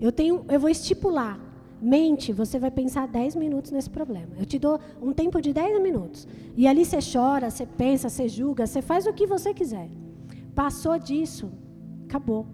Eu 0.00 0.12
tenho, 0.12 0.44
eu 0.48 0.60
vou 0.60 0.70
estipular. 0.70 1.40
Mente, 1.82 2.32
você 2.32 2.56
vai 2.56 2.70
pensar 2.70 3.08
10 3.08 3.34
minutos 3.34 3.72
nesse 3.72 3.90
problema. 3.90 4.36
Eu 4.38 4.46
te 4.46 4.56
dou 4.56 4.78
um 5.02 5.12
tempo 5.12 5.40
de 5.40 5.52
10 5.52 5.82
minutos. 5.82 6.28
E 6.56 6.68
ali 6.68 6.84
você 6.84 6.98
chora, 7.00 7.50
você 7.50 7.66
pensa, 7.66 8.08
você 8.08 8.28
julga, 8.28 8.64
você 8.64 8.80
faz 8.80 9.08
o 9.08 9.12
que 9.12 9.26
você 9.26 9.52
quiser. 9.52 9.90
Passou 10.54 10.96
disso, 11.00 11.50
acabou. 12.04 12.46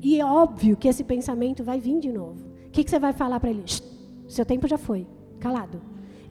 E 0.00 0.20
é 0.20 0.24
óbvio 0.24 0.76
que 0.76 0.86
esse 0.86 1.02
pensamento 1.02 1.64
vai 1.64 1.80
vir 1.80 1.98
de 1.98 2.12
novo. 2.12 2.47
O 2.68 2.70
que, 2.70 2.84
que 2.84 2.90
você 2.90 2.98
vai 2.98 3.12
falar 3.12 3.40
para 3.40 3.50
ele? 3.50 3.64
Seu 4.28 4.44
tempo 4.44 4.68
já 4.68 4.78
foi, 4.78 5.06
calado. 5.40 5.80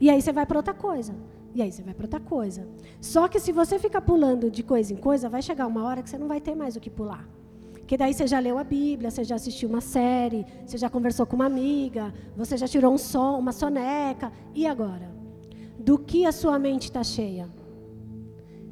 E 0.00 0.08
aí 0.08 0.22
você 0.22 0.32
vai 0.32 0.46
para 0.46 0.58
outra 0.58 0.72
coisa. 0.72 1.14
E 1.54 1.60
aí 1.60 1.72
você 1.72 1.82
vai 1.82 1.92
para 1.92 2.04
outra 2.04 2.20
coisa. 2.20 2.66
Só 3.00 3.26
que 3.26 3.40
se 3.40 3.52
você 3.52 3.78
ficar 3.78 4.00
pulando 4.00 4.50
de 4.50 4.62
coisa 4.62 4.92
em 4.92 4.96
coisa, 4.96 5.28
vai 5.28 5.42
chegar 5.42 5.66
uma 5.66 5.84
hora 5.84 6.02
que 6.02 6.08
você 6.08 6.16
não 6.16 6.28
vai 6.28 6.40
ter 6.40 6.54
mais 6.54 6.76
o 6.76 6.80
que 6.80 6.88
pular. 6.88 7.28
Porque 7.72 7.96
daí 7.96 8.14
você 8.14 8.26
já 8.26 8.38
leu 8.38 8.58
a 8.58 8.64
Bíblia, 8.64 9.10
você 9.10 9.24
já 9.24 9.34
assistiu 9.34 9.68
uma 9.68 9.80
série, 9.80 10.46
você 10.64 10.76
já 10.78 10.88
conversou 10.88 11.26
com 11.26 11.34
uma 11.34 11.46
amiga, 11.46 12.14
você 12.36 12.56
já 12.56 12.68
tirou 12.68 12.92
um 12.92 12.98
som, 12.98 13.38
uma 13.38 13.50
soneca. 13.50 14.30
E 14.54 14.66
agora? 14.66 15.10
Do 15.78 15.98
que 15.98 16.26
a 16.26 16.32
sua 16.32 16.58
mente 16.58 16.84
está 16.84 17.02
cheia? 17.02 17.48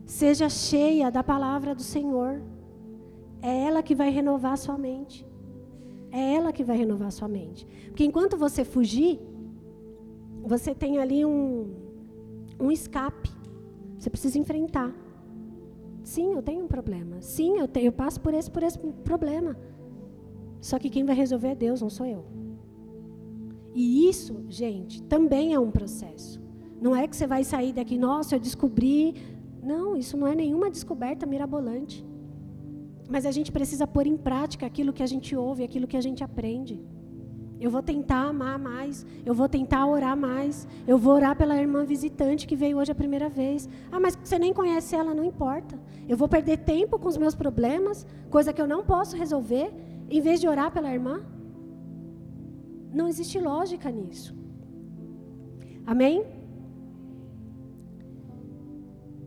Seja 0.05 0.49
cheia 0.49 1.11
da 1.11 1.25
palavra 1.25 1.75
do 1.75 1.83
Senhor. 1.83 2.43
É 3.43 3.65
ela 3.65 3.83
que 3.83 3.95
vai 3.95 4.11
renovar 4.11 4.53
a 4.53 4.57
sua 4.57 4.79
mente. 4.79 5.27
É 6.17 6.35
ela 6.37 6.51
que 6.51 6.65
vai 6.65 6.79
renovar 6.79 7.13
sua 7.13 7.29
mente. 7.29 7.67
Porque 7.89 8.03
enquanto 8.03 8.39
você 8.39 8.65
fugir, 8.65 9.21
você 10.43 10.75
tem 10.75 10.99
ali 10.99 11.27
um, 11.27 11.75
um 12.59 12.71
escape. 12.71 13.31
Você 13.99 14.09
precisa 14.09 14.39
enfrentar. 14.39 14.91
Sim, 16.03 16.33
eu 16.33 16.43
tenho 16.43 16.65
um 16.65 16.69
problema. 16.69 17.21
Sim, 17.21 17.59
eu, 17.59 17.69
tenho, 17.69 17.89
eu 17.89 17.93
passo 17.93 18.19
por 18.19 18.33
esse, 18.33 18.51
por 18.51 18.63
esse 18.63 18.79
problema. 19.05 19.59
Só 20.59 20.79
que 20.79 20.89
quem 20.89 21.05
vai 21.05 21.15
resolver 21.15 21.49
é 21.49 21.55
Deus, 21.55 21.83
não 21.83 21.91
sou 21.91 22.07
eu. 22.07 22.25
E 23.75 24.09
isso, 24.09 24.43
gente, 24.49 25.03
também 25.03 25.53
é 25.53 25.61
um 25.61 25.71
processo. 25.71 26.41
Não 26.81 26.97
é 26.97 27.07
que 27.07 27.15
você 27.15 27.27
vai 27.27 27.45
sair 27.45 27.75
daqui, 27.75 27.99
nossa, 27.99 28.37
eu 28.37 28.41
descobri. 28.41 29.15
Não, 29.63 29.95
isso 29.95 30.17
não 30.17 30.27
é 30.27 30.35
nenhuma 30.35 30.71
descoberta 30.71 31.27
mirabolante. 31.27 32.03
Mas 33.09 33.25
a 33.25 33.31
gente 33.31 33.53
precisa 33.53 33.87
pôr 33.87 34.07
em 34.07 34.17
prática 34.17 34.67
aquilo 34.67 34.93
que 34.93 35.03
a 35.03 35.07
gente 35.07 35.35
ouve, 35.37 35.63
aquilo 35.65 35.87
que 35.87 35.97
a 35.97 36.01
gente 36.01 36.25
aprende. 36.25 36.81
Eu 37.59 37.71
vou 37.71 37.83
tentar 37.83 38.23
amar 38.29 38.59
mais. 38.59 39.07
Eu 39.25 39.35
vou 39.35 39.49
tentar 39.49 39.87
orar 39.87 40.17
mais. 40.17 40.67
Eu 40.87 40.99
vou 40.99 41.15
orar 41.15 41.37
pela 41.37 41.57
irmã 41.57 41.85
visitante 41.85 42.47
que 42.47 42.57
veio 42.57 42.79
hoje 42.79 42.93
a 42.93 42.95
primeira 42.95 43.29
vez. 43.29 43.69
Ah, 43.91 43.99
mas 43.99 44.17
você 44.17 44.39
nem 44.39 44.53
conhece 44.53 44.95
ela, 44.95 45.15
não 45.15 45.25
importa. 45.25 45.79
Eu 46.09 46.17
vou 46.17 46.29
perder 46.29 46.59
tempo 46.59 46.99
com 46.99 47.09
os 47.09 47.17
meus 47.17 47.35
problemas, 47.35 48.07
coisa 48.31 48.53
que 48.53 48.61
eu 48.61 48.67
não 48.67 48.85
posso 48.85 49.17
resolver, 49.17 49.73
em 50.11 50.21
vez 50.21 50.41
de 50.41 50.49
orar 50.49 50.71
pela 50.71 50.93
irmã? 50.93 51.23
Não 52.93 53.09
existe 53.09 53.39
lógica 53.39 53.91
nisso. 53.91 54.35
Amém? 55.87 56.25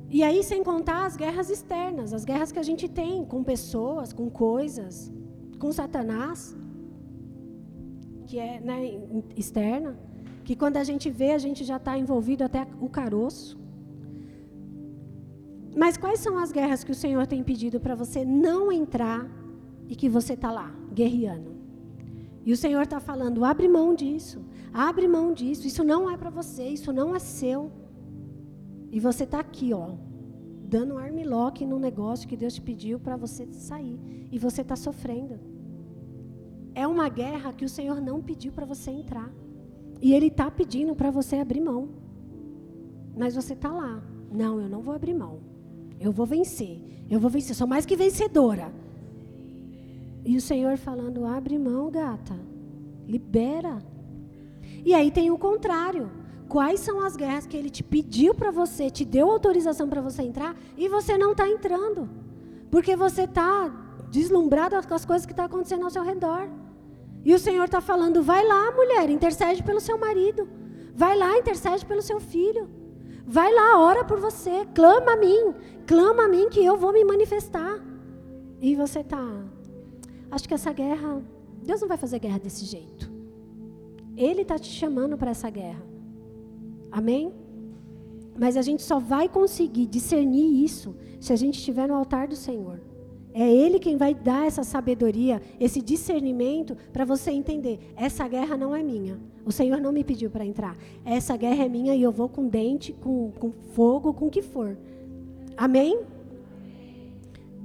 E 0.09 0.23
aí, 0.23 0.43
sem 0.43 0.63
contar 0.63 1.05
as 1.05 1.15
guerras 1.15 1.49
externas, 1.49 2.13
as 2.13 2.25
guerras 2.25 2.51
que 2.51 2.59
a 2.59 2.63
gente 2.63 2.87
tem 2.87 3.23
com 3.25 3.43
pessoas, 3.43 4.11
com 4.11 4.29
coisas, 4.29 5.11
com 5.59 5.71
Satanás 5.71 6.57
que 8.29 8.37
é 8.37 8.59
né, 8.59 8.77
externa, 9.35 9.97
que 10.43 10.55
quando 10.55 10.77
a 10.77 10.83
gente 10.83 11.09
vê, 11.09 11.31
a 11.31 11.39
gente 11.39 11.63
já 11.63 11.77
está 11.77 11.97
envolvido 11.97 12.43
até 12.43 12.67
o 12.79 12.87
caroço. 12.87 13.59
Mas 15.75 15.97
quais 15.97 16.19
são 16.19 16.37
as 16.37 16.51
guerras 16.51 16.83
que 16.83 16.91
o 16.91 16.95
Senhor 17.03 17.25
tem 17.25 17.43
pedido 17.43 17.79
para 17.79 17.95
você 17.95 18.23
não 18.23 18.71
entrar 18.71 19.27
e 19.87 19.95
que 19.95 20.07
você 20.07 20.33
está 20.33 20.51
lá, 20.51 20.71
guerreando? 20.93 21.55
E 22.45 22.53
o 22.53 22.57
Senhor 22.57 22.83
está 22.83 22.99
falando: 22.99 23.43
abre 23.43 23.67
mão 23.67 23.95
disso, 23.95 24.45
abre 24.71 25.07
mão 25.07 25.33
disso, 25.33 25.65
isso 25.65 25.83
não 25.83 26.09
é 26.09 26.15
para 26.15 26.29
você, 26.29 26.65
isso 26.67 26.93
não 26.93 27.15
é 27.15 27.19
seu. 27.19 27.71
E 28.91 28.99
você 28.99 29.23
está 29.23 29.39
aqui, 29.39 29.73
ó, 29.73 29.91
dando 30.63 30.95
um 30.95 30.97
armlock 30.97 31.65
no 31.65 31.79
negócio 31.79 32.27
que 32.27 32.37
Deus 32.37 32.55
te 32.55 32.61
pediu 32.61 32.99
para 32.99 33.15
você 33.15 33.47
sair. 33.51 33.99
E 34.31 34.37
você 34.37 34.61
está 34.61 34.75
sofrendo. 34.75 35.39
É 36.73 36.87
uma 36.87 37.09
guerra 37.09 37.53
que 37.53 37.65
o 37.65 37.69
Senhor 37.69 37.99
não 38.01 38.21
pediu 38.21 38.51
para 38.51 38.65
você 38.65 38.91
entrar. 38.91 39.31
E 40.01 40.13
Ele 40.13 40.27
está 40.27 40.49
pedindo 40.49 40.95
para 40.95 41.11
você 41.11 41.37
abrir 41.37 41.61
mão. 41.61 41.89
Mas 43.17 43.35
você 43.35 43.53
está 43.53 43.71
lá. 43.71 44.01
Não, 44.31 44.61
eu 44.61 44.69
não 44.69 44.81
vou 44.81 44.93
abrir 44.93 45.13
mão. 45.13 45.39
Eu 45.99 46.11
vou 46.11 46.25
vencer. 46.25 46.79
Eu 47.09 47.19
vou 47.19 47.29
vencer. 47.29 47.55
Sou 47.55 47.67
mais 47.67 47.85
que 47.85 47.95
vencedora. 47.95 48.71
E 50.23 50.37
o 50.37 50.41
Senhor 50.41 50.77
falando: 50.77 51.25
abre 51.25 51.57
mão, 51.57 51.89
gata. 51.89 52.39
Libera. 53.07 53.79
E 54.85 54.93
aí 54.93 55.11
tem 55.11 55.31
o 55.31 55.37
contrário. 55.37 56.09
Quais 56.49 56.79
são 56.79 56.99
as 57.05 57.15
guerras 57.15 57.45
que 57.45 57.55
Ele 57.55 57.69
te 57.69 57.83
pediu 57.83 58.33
para 58.33 58.49
você, 58.49 58.89
te 58.89 59.05
deu 59.05 59.29
autorização 59.29 59.87
para 59.87 60.01
você 60.01 60.23
entrar 60.23 60.55
e 60.75 60.89
você 60.89 61.15
não 61.15 61.33
está 61.33 61.47
entrando? 61.47 62.09
Porque 62.71 62.95
você 62.95 63.23
está 63.23 63.71
deslumbrado 64.09 64.75
com 64.87 64.95
as 64.95 65.05
coisas 65.05 65.27
que 65.27 65.31
estão 65.31 65.47
tá 65.47 65.53
acontecendo 65.53 65.83
ao 65.83 65.91
seu 65.91 66.03
redor. 66.03 66.49
E 67.23 67.35
o 67.35 67.39
Senhor 67.39 67.65
está 67.65 67.79
falando: 67.79 68.23
vai 68.23 68.43
lá, 68.47 68.71
mulher, 68.71 69.11
intercede 69.11 69.61
pelo 69.61 69.79
seu 69.79 69.99
marido. 69.99 70.49
Vai 70.95 71.15
lá, 71.15 71.37
intercede 71.37 71.85
pelo 71.85 72.01
seu 72.01 72.19
filho. 72.19 72.67
Vai 73.27 73.53
lá, 73.53 73.79
ora 73.79 74.03
por 74.03 74.19
você. 74.19 74.65
Clama 74.73 75.13
a 75.13 75.17
mim. 75.17 75.53
Clama 75.85 76.23
a 76.23 76.27
mim 76.27 76.49
que 76.49 76.65
eu 76.65 76.75
vou 76.77 76.91
me 76.91 77.05
manifestar. 77.05 77.79
E 78.59 78.75
você 78.75 79.01
está. 79.01 79.23
Acho 80.31 80.47
que 80.47 80.55
essa 80.55 80.73
guerra. 80.73 81.21
Deus 81.61 81.79
não 81.81 81.87
vai 81.87 81.97
fazer 81.97 82.17
guerra 82.17 82.39
desse 82.39 82.65
jeito. 82.65 83.07
Ele 84.17 84.41
está 84.41 84.57
te 84.57 84.71
chamando 84.71 85.15
para 85.15 85.29
essa 85.29 85.49
guerra. 85.49 85.88
Amém? 86.91 87.31
Mas 88.37 88.55
a 88.55 88.61
gente 88.61 88.81
só 88.81 88.99
vai 88.99 89.27
conseguir 89.27 89.85
discernir 89.85 90.63
isso 90.63 90.95
se 91.19 91.33
a 91.33 91.35
gente 91.35 91.57
estiver 91.57 91.87
no 91.87 91.95
altar 91.95 92.27
do 92.27 92.35
Senhor. 92.35 92.81
É 93.33 93.47
Ele 93.47 93.79
quem 93.79 93.95
vai 93.95 94.13
dar 94.13 94.47
essa 94.47 94.63
sabedoria, 94.63 95.41
esse 95.59 95.81
discernimento 95.81 96.75
para 96.91 97.05
você 97.05 97.31
entender. 97.31 97.93
Essa 97.95 98.27
guerra 98.27 98.57
não 98.57 98.75
é 98.75 98.81
minha. 98.81 99.19
O 99.45 99.51
Senhor 99.51 99.79
não 99.79 99.91
me 99.91 100.03
pediu 100.03 100.29
para 100.29 100.45
entrar. 100.45 100.75
Essa 101.05 101.37
guerra 101.37 101.65
é 101.65 101.69
minha 101.69 101.95
e 101.95 102.01
eu 102.01 102.11
vou 102.11 102.27
com 102.27 102.47
dente, 102.47 102.93
com, 102.93 103.31
com 103.31 103.51
fogo, 103.51 104.13
com 104.13 104.27
o 104.27 104.29
que 104.31 104.41
for. 104.41 104.77
Amém? 105.55 106.01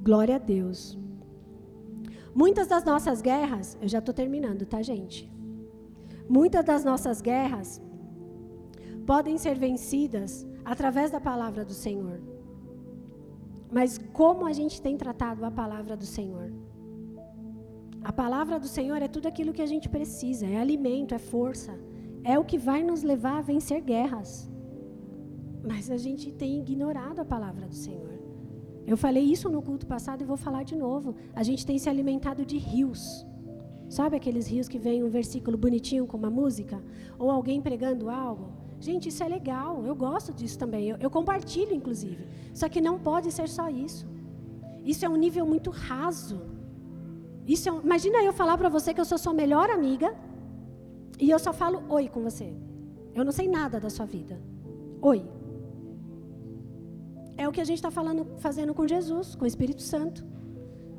Glória 0.02 0.36
a 0.36 0.38
Deus. 0.38 0.98
Muitas 2.34 2.66
das 2.66 2.84
nossas 2.84 3.22
guerras, 3.22 3.78
eu 3.80 3.88
já 3.88 4.01
estou 4.01 4.12
terminando, 4.12 4.66
tá, 4.66 4.82
gente? 4.82 5.30
Muitas 6.28 6.64
das 6.64 6.84
nossas 6.84 7.20
guerras 7.22 7.80
podem 9.06 9.36
ser 9.39 9.56
vencidas 9.59 10.47
através 10.64 11.10
da 11.10 11.20
palavra 11.20 11.64
do 11.64 11.74
Senhor. 11.74 12.20
Mas 13.70 13.98
como 14.12 14.47
a 14.47 14.52
gente 14.52 14.81
tem 14.81 14.97
tratado 14.97 15.44
a 15.44 15.51
palavra 15.51 15.97
do 15.97 16.06
Senhor? 16.06 16.52
A 18.02 18.12
palavra 18.12 18.59
do 18.59 18.68
Senhor 18.68 19.01
é 19.02 19.09
tudo 19.09 19.26
aquilo 19.26 19.52
que 19.52 19.62
a 19.62 19.66
gente 19.66 19.89
precisa, 19.89 20.47
é 20.47 20.56
alimento, 20.59 21.14
é 21.14 21.18
força, 21.18 21.78
é 22.22 22.39
o 22.39 22.44
que 22.44 22.59
vai 22.59 22.82
nos 22.82 23.02
levar 23.02 23.39
a 23.39 23.43
vencer 23.43 23.81
guerras. 23.81 24.51
Mas 25.66 25.90
a 25.90 25.97
gente 25.97 26.31
tem 26.31 26.60
ignorado 26.60 27.20
a 27.20 27.24
palavra 27.24 27.66
do 27.66 27.74
Senhor. 27.74 28.12
Eu 28.86 28.97
falei 28.97 29.24
isso 29.24 29.48
no 29.48 29.62
culto 29.62 29.86
passado 29.86 30.20
e 30.20 30.26
vou 30.26 30.36
falar 30.36 30.62
de 30.62 30.76
novo. 30.76 31.14
A 31.35 31.43
gente 31.43 31.64
tem 31.64 31.78
se 31.78 31.89
alimentado 31.89 32.44
de 32.44 32.59
rios. 32.59 33.26
Sabe 33.89 34.16
aqueles 34.16 34.47
rios 34.47 34.68
que 34.68 34.78
vem 34.78 35.02
um 35.02 35.09
versículo 35.09 35.56
bonitinho 35.56 36.06
com 36.06 36.18
uma 36.18 36.31
música? 36.31 36.82
Ou 37.18 37.31
alguém 37.31 37.62
pregando 37.62 38.10
algo? 38.10 38.64
Gente, 38.86 39.09
isso 39.09 39.23
é 39.27 39.28
legal, 39.28 39.82
eu 39.90 39.94
gosto 39.97 40.31
disso 40.39 40.59
também, 40.59 40.90
eu, 40.90 40.97
eu 41.05 41.11
compartilho, 41.16 41.74
inclusive. 41.74 42.23
Só 42.52 42.69
que 42.69 42.82
não 42.86 42.97
pode 42.98 43.32
ser 43.32 43.48
só 43.48 43.66
isso. 43.70 44.06
Isso 44.85 45.06
é 45.06 45.09
um 45.09 45.16
nível 45.16 45.47
muito 45.47 45.70
raso. 45.70 46.39
Isso 47.47 47.66
é 47.66 47.73
um, 47.73 47.81
imagina 47.81 48.23
eu 48.23 48.35
falar 48.40 48.59
para 48.59 48.69
você 48.69 48.93
que 48.93 49.01
eu 49.01 49.06
sou 49.06 49.16
sua 49.16 49.32
melhor 49.32 49.70
amiga 49.70 50.15
e 51.19 51.31
eu 51.31 51.39
só 51.39 51.51
falo 51.51 51.82
oi 51.89 52.09
com 52.15 52.23
você. 52.28 52.52
Eu 53.15 53.24
não 53.24 53.32
sei 53.32 53.48
nada 53.48 53.81
da 53.81 53.89
sua 53.89 54.05
vida. 54.05 54.39
Oi. 55.01 55.24
É 57.39 57.48
o 57.48 57.52
que 57.52 57.62
a 57.62 57.69
gente 57.70 57.78
está 57.82 57.90
fazendo 58.47 58.74
com 58.74 58.86
Jesus, 58.86 59.35
com 59.35 59.44
o 59.44 59.52
Espírito 59.52 59.81
Santo. 59.81 60.23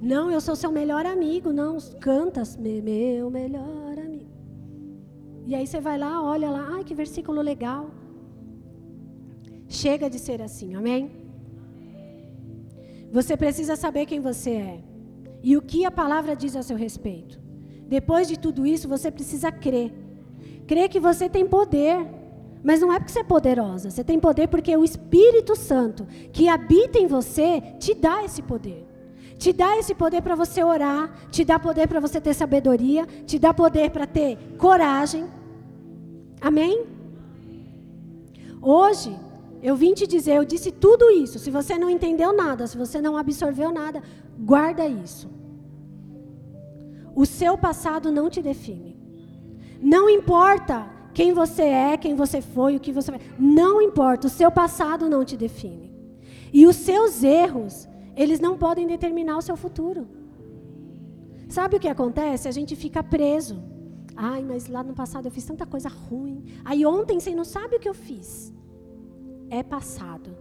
Não, 0.02 0.32
eu 0.32 0.42
sou 0.42 0.56
seu 0.56 0.72
melhor 0.72 1.06
amigo. 1.06 1.54
Não, 1.54 1.78
cantas, 2.02 2.58
meu 2.58 3.30
melhor 3.30 3.96
e 5.46 5.54
aí 5.54 5.68
você 5.68 5.80
vai 5.80 5.98
lá, 5.98 6.24
olha 6.24 6.50
lá, 6.50 6.70
ai 6.74 6.84
que 6.84 6.96
versículo 6.96 7.42
legal. 7.42 7.92
Chega 9.68 10.10
de 10.10 10.20
ser 10.20 10.42
assim, 10.42 10.76
amém? 10.76 11.12
Você 13.12 13.38
precisa 13.38 13.76
saber 13.76 14.06
quem 14.06 14.20
você 14.20 14.52
é 14.52 14.84
e 15.44 15.56
o 15.56 15.62
que 15.62 15.86
a 15.86 15.92
palavra 15.92 16.36
diz 16.36 16.56
a 16.56 16.64
seu 16.64 16.76
respeito. 16.76 17.40
Depois 17.88 18.28
de 18.28 18.38
tudo 18.38 18.66
isso, 18.66 18.88
você 18.88 19.12
precisa 19.12 19.52
crer. 19.52 19.94
Crer 20.66 20.90
que 20.90 21.00
você 21.00 21.30
tem 21.30 21.46
poder. 21.46 22.08
Mas 22.64 22.82
não 22.82 22.92
é 22.92 22.98
porque 22.98 23.12
você 23.12 23.20
é 23.20 23.24
poderosa. 23.24 23.92
Você 23.92 24.04
tem 24.04 24.20
poder 24.20 24.48
porque 24.48 24.76
o 24.76 24.84
Espírito 24.84 25.56
Santo 25.56 26.08
que 26.34 26.50
habita 26.50 26.98
em 26.98 27.06
você 27.06 27.62
te 27.80 27.94
dá 27.94 28.24
esse 28.24 28.42
poder. 28.42 28.85
Te 29.38 29.52
dá 29.52 29.78
esse 29.78 29.94
poder 29.94 30.22
para 30.22 30.36
você 30.36 30.64
orar, 30.64 31.14
te 31.30 31.44
dá 31.44 31.60
poder 31.60 31.88
para 31.88 32.00
você 32.00 32.22
ter 32.22 32.34
sabedoria, 32.34 33.06
te 33.26 33.38
dá 33.38 33.54
poder 33.54 33.90
para 33.92 34.08
ter 34.08 34.38
coragem. 34.58 35.26
Amém? 36.40 36.86
Hoje, 38.62 39.16
eu 39.62 39.76
vim 39.76 39.94
te 39.94 40.08
dizer, 40.08 40.36
eu 40.38 40.46
disse 40.46 40.72
tudo 40.72 41.10
isso. 41.10 41.38
Se 41.40 41.52
você 41.52 41.78
não 41.78 41.90
entendeu 41.90 42.32
nada, 42.34 42.66
se 42.68 42.78
você 42.78 43.02
não 43.02 43.18
absorveu 43.18 43.72
nada, 43.72 44.02
guarda 44.40 44.88
isso. 44.88 45.30
O 47.14 47.26
seu 47.26 47.58
passado 47.58 48.12
não 48.12 48.30
te 48.30 48.42
define. 48.42 48.96
Não 49.82 50.10
importa 50.10 50.88
quem 51.14 51.34
você 51.34 51.64
é, 51.64 51.98
quem 51.98 52.16
você 52.16 52.42
foi, 52.42 52.76
o 52.76 52.80
que 52.80 52.92
você 52.92 53.12
vai. 53.12 53.22
Não 53.40 53.82
importa, 53.82 54.28
o 54.28 54.30
seu 54.30 54.52
passado 54.52 55.10
não 55.10 55.24
te 55.24 55.38
define. 55.38 55.94
E 56.52 56.66
os 56.68 56.76
seus 56.76 57.24
erros 57.24 57.88
eles 58.16 58.40
não 58.40 58.58
podem 58.58 58.88
determinar 58.88 59.38
o 59.38 59.42
seu 59.42 59.58
futuro. 59.58 60.08
Sabe 61.48 61.78
o 61.78 61.80
que 61.80 61.88
acontece? 61.88 62.48
A 62.48 62.52
gente 62.52 62.76
fica 62.76 63.04
preso. 63.04 63.62
Ai, 64.16 64.44
mas 64.44 64.68
lá 64.68 64.84
no 64.84 64.94
passado 64.94 65.26
eu 65.26 65.32
fiz 65.32 65.46
tanta 65.46 65.66
coisa 65.66 65.90
ruim. 65.90 66.46
Aí 66.64 66.86
ontem 66.86 67.20
você 67.20 67.36
não 67.36 67.44
sabe 67.44 67.76
o 67.76 67.80
que 67.80 67.90
eu 67.90 67.94
fiz. 67.94 68.54
É 69.50 69.62
passado. 69.62 70.36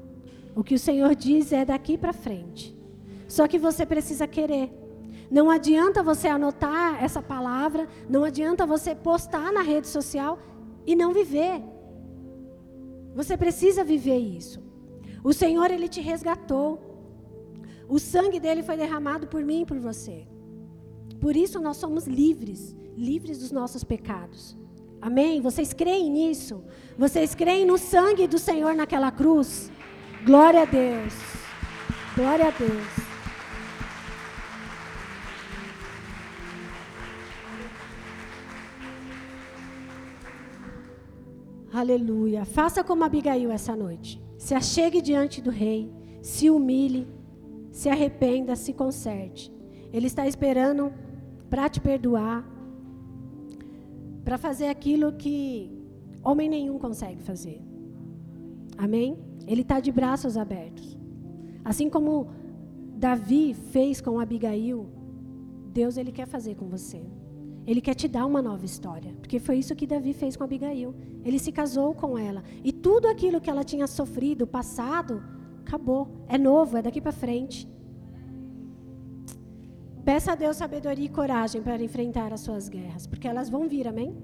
O 0.55 0.63
que 0.63 0.75
o 0.75 0.79
Senhor 0.79 1.15
diz 1.15 1.53
é 1.53 1.65
daqui 1.65 1.99
para 1.99 2.13
frente. 2.13 2.77
Só 3.27 3.49
que 3.49 3.59
você 3.59 3.85
precisa 3.85 4.27
querer. 4.27 4.73
Não 5.31 5.51
adianta 5.51 6.03
você 6.03 6.29
anotar 6.29 7.03
essa 7.03 7.21
palavra, 7.21 7.89
não 8.09 8.23
adianta 8.23 8.65
você 8.65 8.95
postar 8.95 9.53
na 9.53 9.63
rede 9.63 9.89
social 9.89 10.39
e 10.87 10.95
não 10.95 11.13
viver. 11.13 11.61
Você 13.15 13.37
precisa 13.37 13.83
viver 13.83 14.19
isso. 14.19 14.63
O 15.23 15.33
Senhor, 15.33 15.71
Ele 15.71 15.89
te 15.89 16.01
resgatou. 16.01 16.84
O 17.89 17.99
sangue 17.99 18.41
dele 18.41 18.63
foi 18.63 18.77
derramado 18.77 19.27
por 19.27 19.45
mim 19.45 19.63
e 19.63 19.67
por 19.67 19.79
você. 19.79 20.27
Por 21.21 21.37
isso 21.37 21.61
nós 21.61 21.77
somos 21.77 22.07
livres, 22.07 22.77
livres 22.97 23.39
dos 23.39 23.51
nossos 23.51 23.85
pecados. 23.85 24.57
Amém? 25.01 25.41
Vocês 25.41 25.73
creem 25.73 26.11
nisso? 26.11 26.65
Vocês 26.97 27.35
creem 27.35 27.67
no 27.67 27.77
sangue 27.77 28.27
do 28.27 28.39
Senhor 28.39 28.75
naquela 28.75 29.11
cruz? 29.11 29.71
Glória 30.25 30.63
a 30.63 30.65
Deus. 30.65 31.15
Glória 32.17 32.49
a 32.49 32.51
Deus. 32.51 33.05
Aleluia. 41.73 42.45
Faça 42.45 42.85
como 42.85 43.03
Abigail 43.03 43.51
essa 43.51 43.75
noite. 43.75 44.23
Se 44.39 44.55
achegue 44.55 45.03
diante 45.03 45.43
do 45.43 45.51
rei, 45.51 45.93
se 46.23 46.49
humilhe, 46.49 47.07
se 47.75 47.89
arrependa, 47.89 48.55
se 48.55 48.73
conserte. 48.73 49.53
Ele 49.93 50.07
está 50.07 50.29
esperando 50.29 50.93
para 51.51 51.69
te 51.69 51.81
perdoar, 51.81 52.49
para 54.25 54.39
fazer 54.39 54.69
aquilo 54.69 55.13
que 55.13 55.37
homem 56.23 56.49
nenhum 56.49 56.79
consegue 56.79 57.21
fazer. 57.21 57.61
Amém? 58.79 59.19
Ele 59.45 59.63
está 59.63 59.81
de 59.81 59.91
braços 59.91 60.37
abertos. 60.37 60.97
Assim 61.65 61.91
como 61.91 62.29
Davi 62.97 63.55
fez 63.73 64.01
com 64.01 64.21
Abigail, 64.21 64.89
Deus 65.73 65.97
ele 65.97 66.13
quer 66.13 66.29
fazer 66.29 66.55
com 66.55 66.69
você. 66.69 67.03
Ele 67.67 67.81
quer 67.81 67.95
te 67.95 68.07
dar 68.07 68.25
uma 68.25 68.41
nova 68.41 68.65
história, 68.65 69.13
porque 69.19 69.41
foi 69.41 69.57
isso 69.59 69.75
que 69.75 69.87
Davi 69.87 70.13
fez 70.13 70.37
com 70.37 70.45
Abigail. 70.45 70.95
Ele 71.25 71.41
se 71.41 71.51
casou 71.51 71.93
com 71.93 72.17
ela 72.17 72.45
e 72.63 72.71
tudo 72.71 73.09
aquilo 73.09 73.41
que 73.41 73.51
ela 73.51 73.65
tinha 73.65 73.89
sofrido, 73.89 74.47
passado, 74.47 75.21
acabou. 75.67 76.09
É 76.29 76.39
novo, 76.39 76.77
é 76.77 76.83
daqui 76.83 77.01
para 77.01 77.13
frente. 77.13 77.69
Peça 80.05 80.33
a 80.33 80.35
Deus 80.35 80.57
sabedoria 80.57 81.07
e 81.07 81.09
coragem 81.09 81.63
para 81.63 81.83
enfrentar 81.83 82.33
as 82.33 82.41
suas 82.41 82.69
guerras, 82.69 83.07
porque 83.07 83.27
elas 83.27 83.49
vão 83.49 83.67
vir, 83.67 83.89
amém? 83.89 84.15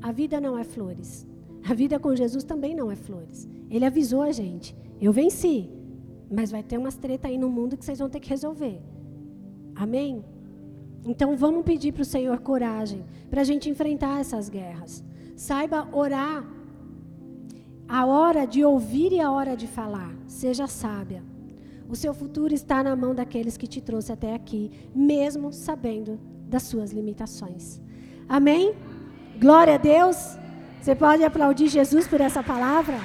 A 0.00 0.10
vida 0.12 0.40
não 0.40 0.58
é 0.58 0.64
flores. 0.64 1.26
A 1.68 1.74
vida 1.74 1.98
com 1.98 2.16
Jesus 2.16 2.44
também 2.44 2.74
não 2.74 2.90
é 2.90 2.96
flores. 2.96 3.46
Ele 3.70 3.84
avisou 3.84 4.22
a 4.22 4.32
gente: 4.32 4.74
eu 5.00 5.12
venci, 5.12 5.68
mas 6.30 6.50
vai 6.50 6.62
ter 6.62 6.78
umas 6.78 6.96
treta 6.96 7.28
aí 7.28 7.36
no 7.36 7.50
mundo 7.50 7.76
que 7.76 7.84
vocês 7.84 7.98
vão 7.98 8.08
ter 8.08 8.20
que 8.20 8.30
resolver. 8.30 8.80
Amém? 9.74 10.24
Então 11.04 11.36
vamos 11.36 11.64
pedir 11.64 11.92
para 11.92 12.02
o 12.02 12.04
Senhor 12.04 12.38
coragem 12.40 13.04
para 13.30 13.42
a 13.42 13.44
gente 13.44 13.68
enfrentar 13.68 14.20
essas 14.20 14.48
guerras. 14.48 15.04
Saiba 15.36 15.88
orar. 15.92 16.57
A 17.88 18.04
hora 18.04 18.46
de 18.46 18.62
ouvir 18.64 19.12
e 19.12 19.20
a 19.20 19.30
hora 19.30 19.56
de 19.56 19.66
falar. 19.66 20.12
Seja 20.26 20.66
sábia. 20.66 21.22
O 21.88 21.96
seu 21.96 22.12
futuro 22.12 22.52
está 22.52 22.82
na 22.82 22.94
mão 22.94 23.14
daqueles 23.14 23.56
que 23.56 23.66
te 23.66 23.80
trouxe 23.80 24.12
até 24.12 24.34
aqui, 24.34 24.70
mesmo 24.94 25.52
sabendo 25.52 26.20
das 26.46 26.64
suas 26.64 26.92
limitações. 26.92 27.80
Amém? 28.28 28.74
Glória 29.40 29.76
a 29.76 29.78
Deus. 29.78 30.36
Você 30.80 30.94
pode 30.94 31.24
aplaudir 31.24 31.68
Jesus 31.68 32.06
por 32.06 32.20
essa 32.20 32.42
palavra? 32.42 32.98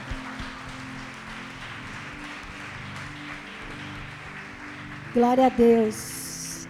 Glória 5.14 5.46
a 5.46 5.50
Deus. 5.50 6.68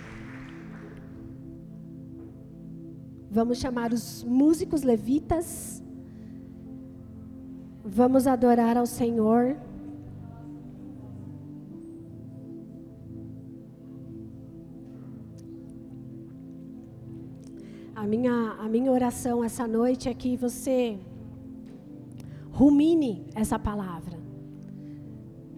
Vamos 3.31 3.57
chamar 3.57 3.91
os 3.91 4.23
músicos 4.23 4.83
levitas. 4.83 5.82
Vamos 7.85 8.27
adorar 8.27 8.77
ao 8.77 8.85
Senhor. 8.85 9.57
A 17.93 18.07
minha, 18.07 18.55
a 18.57 18.69
minha 18.69 18.89
oração 18.89 19.43
essa 19.43 19.67
noite 19.67 20.07
é 20.07 20.13
que 20.13 20.37
você 20.37 20.97
rumine 22.51 23.25
essa 23.35 23.59
palavra. 23.59 24.17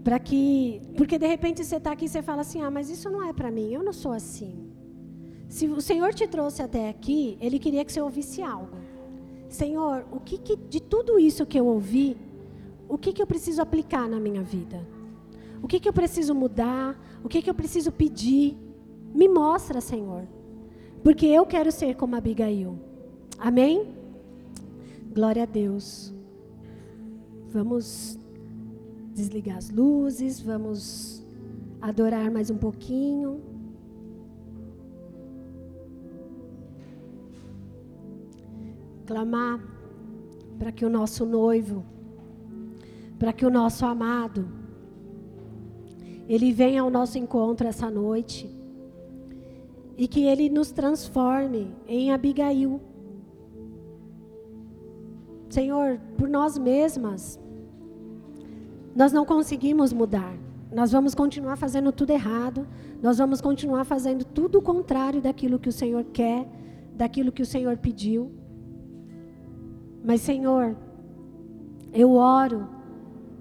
Para 0.03 0.18
que, 0.18 0.81
porque 0.97 1.19
de 1.19 1.27
repente 1.27 1.64
você 1.64 1.76
está 1.76 1.91
aqui 1.91 2.06
e 2.06 2.10
você 2.10 2.23
fala 2.23 2.41
assim: 2.41 2.61
ah, 2.61 2.72
mas 2.72 2.89
isso 2.89 3.07
não 3.07 3.23
é 3.23 3.34
para 3.34 3.52
mim, 3.52 3.72
eu 3.72 3.84
não 3.84 3.93
sou 3.93 4.11
assim. 4.11 4.72
Se 5.47 5.68
o 5.68 5.80
Senhor 5.80 6.11
te 6.11 6.27
trouxe 6.27 6.64
até 6.64 6.89
aqui, 6.89 7.38
Ele 7.39 7.60
queria 7.60 7.85
que 7.85 7.91
você 7.91 8.02
ouvisse 8.02 8.41
algo. 8.41 8.84
Senhor, 9.56 10.06
o 10.11 10.19
que, 10.19 10.38
que 10.38 10.56
de 10.56 10.82
tudo 10.82 11.18
isso 11.18 11.45
que 11.45 11.57
eu 11.57 11.65
ouvi, 11.65 12.18
o 12.90 12.98
que, 12.98 13.14
que 13.14 13.22
eu 13.22 13.27
preciso 13.27 13.61
aplicar 13.61 14.07
na 14.07 14.19
minha 14.19 14.44
vida? 14.44 14.86
O 15.64 15.68
que, 15.68 15.80
que 15.80 15.88
eu 15.88 15.94
preciso 15.94 16.36
mudar? 16.36 16.99
O 17.23 17.30
que, 17.30 17.41
que 17.41 17.49
eu 17.49 17.53
preciso 17.53 17.91
pedir? 17.91 18.57
Me 19.14 19.27
mostra, 19.27 19.80
Senhor. 19.80 20.23
Porque 21.02 21.26
eu 21.26 21.45
quero 21.45 21.72
ser 21.72 21.95
como 21.95 22.15
Abigail. 22.15 22.77
Amém? 23.40 23.94
Glória 25.14 25.44
a 25.44 25.45
Deus. 25.45 26.14
Vamos 27.49 28.19
desligar 29.14 29.57
as 29.57 29.69
luzes, 29.69 30.41
vamos 30.41 31.26
adorar 31.82 32.30
mais 32.30 32.49
um 32.49 32.57
pouquinho. 32.57 33.40
Clamar 39.06 39.60
para 40.57 40.72
que 40.72 40.86
o 40.86 40.90
nosso 40.90 41.26
noivo, 41.26 41.86
para 43.19 43.32
que 43.32 43.45
o 43.45 43.49
nosso 43.49 43.86
amado, 43.86 44.48
ele 46.27 46.52
venha 46.52 46.82
ao 46.82 46.90
nosso 46.90 47.18
encontro 47.18 47.68
essa 47.68 47.90
noite 47.90 48.49
e 49.98 50.07
que 50.07 50.23
ele 50.26 50.49
nos 50.49 50.72
transforme 50.72 51.73
em 51.88 52.11
Abigail. 52.11 52.82
Senhor, 55.49 55.99
por 56.18 56.27
nós 56.27 56.57
mesmas, 56.57 57.40
nós 58.95 59.14
não 59.14 59.26
conseguimos 59.26 59.94
mudar. 59.94 60.36
Nós 60.73 60.91
vamos 60.91 61.15
continuar 61.15 61.56
fazendo 61.56 61.91
tudo 61.91 62.10
errado. 62.11 62.68
Nós 63.02 63.18
vamos 63.18 63.40
continuar 63.40 63.86
fazendo 63.86 64.26
tudo 64.26 64.60
o 64.60 64.61
contrário 64.61 65.22
daquilo 65.22 65.60
que 65.60 65.69
o 65.69 65.72
Senhor 65.72 66.03
quer, 66.06 66.48
daquilo 66.94 67.32
que 67.32 67.41
o 67.41 67.45
Senhor 67.45 67.77
pediu. 67.77 68.32
Mas, 70.06 70.22
Senhor, 70.22 70.77
eu 71.91 72.11
oro 72.11 72.69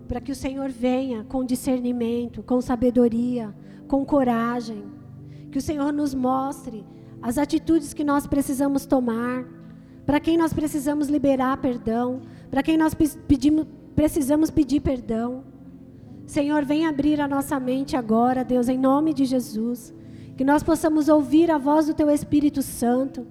para 0.08 0.18
que 0.18 0.32
o 0.32 0.34
Senhor 0.34 0.70
venha 0.70 1.22
com 1.24 1.44
discernimento, 1.44 2.42
com 2.42 2.58
sabedoria, 2.62 3.54
com 3.86 4.02
coragem. 4.02 4.82
Que 5.52 5.58
o 5.58 5.60
Senhor 5.60 5.92
nos 5.92 6.14
mostre 6.14 6.82
as 7.20 7.36
atitudes 7.36 7.92
que 7.92 8.02
nós 8.02 8.26
precisamos 8.26 8.86
tomar, 8.86 9.44
para 10.06 10.18
quem 10.18 10.38
nós 10.38 10.54
precisamos 10.54 11.08
liberar 11.08 11.58
perdão, 11.58 12.22
para 12.50 12.62
quem 12.62 12.78
nós 12.78 12.94
pedimos, 12.94 13.66
precisamos 13.94 14.50
pedir 14.50 14.80
perdão. 14.80 15.44
Senhor, 16.26 16.64
vem 16.64 16.86
abrir 16.86 17.20
a 17.20 17.28
nossa 17.28 17.60
mente 17.60 17.94
agora, 17.94 18.42
Deus, 18.42 18.70
em 18.70 18.78
nome 18.78 19.12
de 19.12 19.26
Jesus. 19.26 19.92
Que 20.34 20.44
nós 20.44 20.62
possamos 20.62 21.10
ouvir 21.10 21.50
a 21.50 21.58
voz 21.58 21.86
do 21.86 21.94
Teu 21.94 22.10
Espírito 22.10 22.62
Santo 22.62 23.26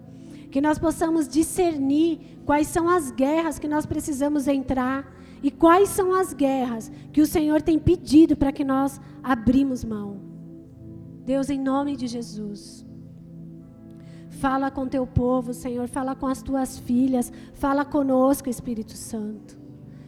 que 0.53 0.61
nós 0.61 0.77
possamos 0.77 1.27
discernir 1.27 2.32
quais 2.45 2.67
são 2.67 2.89
as 2.89 3.11
guerras 3.11 3.59
que 3.59 3.67
nós 3.67 3.85
precisamos 3.85 4.47
entrar 4.47 5.11
e 5.41 5.51
quais 5.51 5.89
são 5.89 6.13
as 6.13 6.33
guerras 6.33 6.91
que 7.11 7.21
o 7.21 7.27
Senhor 7.27 7.61
tem 7.61 7.77
pedido 7.77 8.35
para 8.35 8.51
que 8.51 8.63
nós 8.63 8.99
abrimos 9.21 9.83
mão. 9.83 10.21
Deus, 11.25 11.49
em 11.49 11.59
nome 11.59 11.95
de 11.95 12.07
Jesus. 12.07 12.85
Fala 14.29 14.69
com 14.69 14.87
teu 14.87 15.05
povo, 15.05 15.53
Senhor, 15.53 15.87
fala 15.87 16.15
com 16.15 16.27
as 16.27 16.41
tuas 16.41 16.77
filhas, 16.77 17.31
fala 17.53 17.85
conosco, 17.85 18.49
Espírito 18.49 18.93
Santo. 18.93 19.57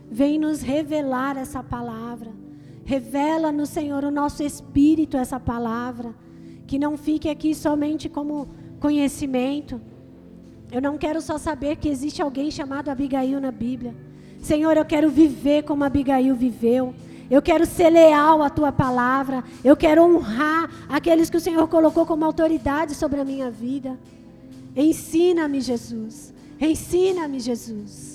Vem 0.10 0.38
nos 0.38 0.62
revelar 0.62 1.38
essa 1.38 1.64
palavra. 1.64 2.32
Revela 2.84 3.52
no 3.52 3.66
Senhor 3.66 4.04
o 4.04 4.12
nosso 4.12 4.44
espírito 4.44 5.18
essa 5.18 5.40
palavra, 5.40 6.14
que 6.68 6.78
não 6.78 6.98
fique 6.98 7.30
aqui 7.30 7.56
somente 7.56 8.08
como 8.08 8.48
conhecimento, 8.80 9.82
eu 10.72 10.82
não 10.82 10.98
quero 10.98 11.22
só 11.22 11.38
saber 11.38 11.78
que 11.78 11.90
existe 11.90 12.22
alguém 12.22 12.52
chamado 12.52 12.90
Abigail 12.90 13.40
na 13.40 13.52
Bíblia. 13.52 13.96
Senhor, 14.42 14.78
eu 14.78 14.86
quero 14.86 15.10
viver 15.10 15.64
como 15.64 15.84
Abigail 15.84 16.36
viveu. 16.36 16.94
Eu 17.30 17.42
quero 17.42 17.66
ser 17.66 17.90
leal 17.90 18.44
à 18.44 18.50
tua 18.50 18.72
palavra. 18.72 19.44
Eu 19.64 19.76
quero 19.76 20.04
honrar 20.04 20.70
aqueles 20.88 21.30
que 21.30 21.38
o 21.38 21.42
Senhor 21.42 21.68
colocou 21.68 22.06
como 22.06 22.24
autoridade 22.24 22.94
sobre 22.94 23.20
a 23.20 23.26
minha 23.26 23.50
vida. 23.50 23.98
Ensina-me, 24.76 25.62
Jesus. 25.62 26.34
Ensina-me, 26.60 27.40
Jesus. 27.40 28.15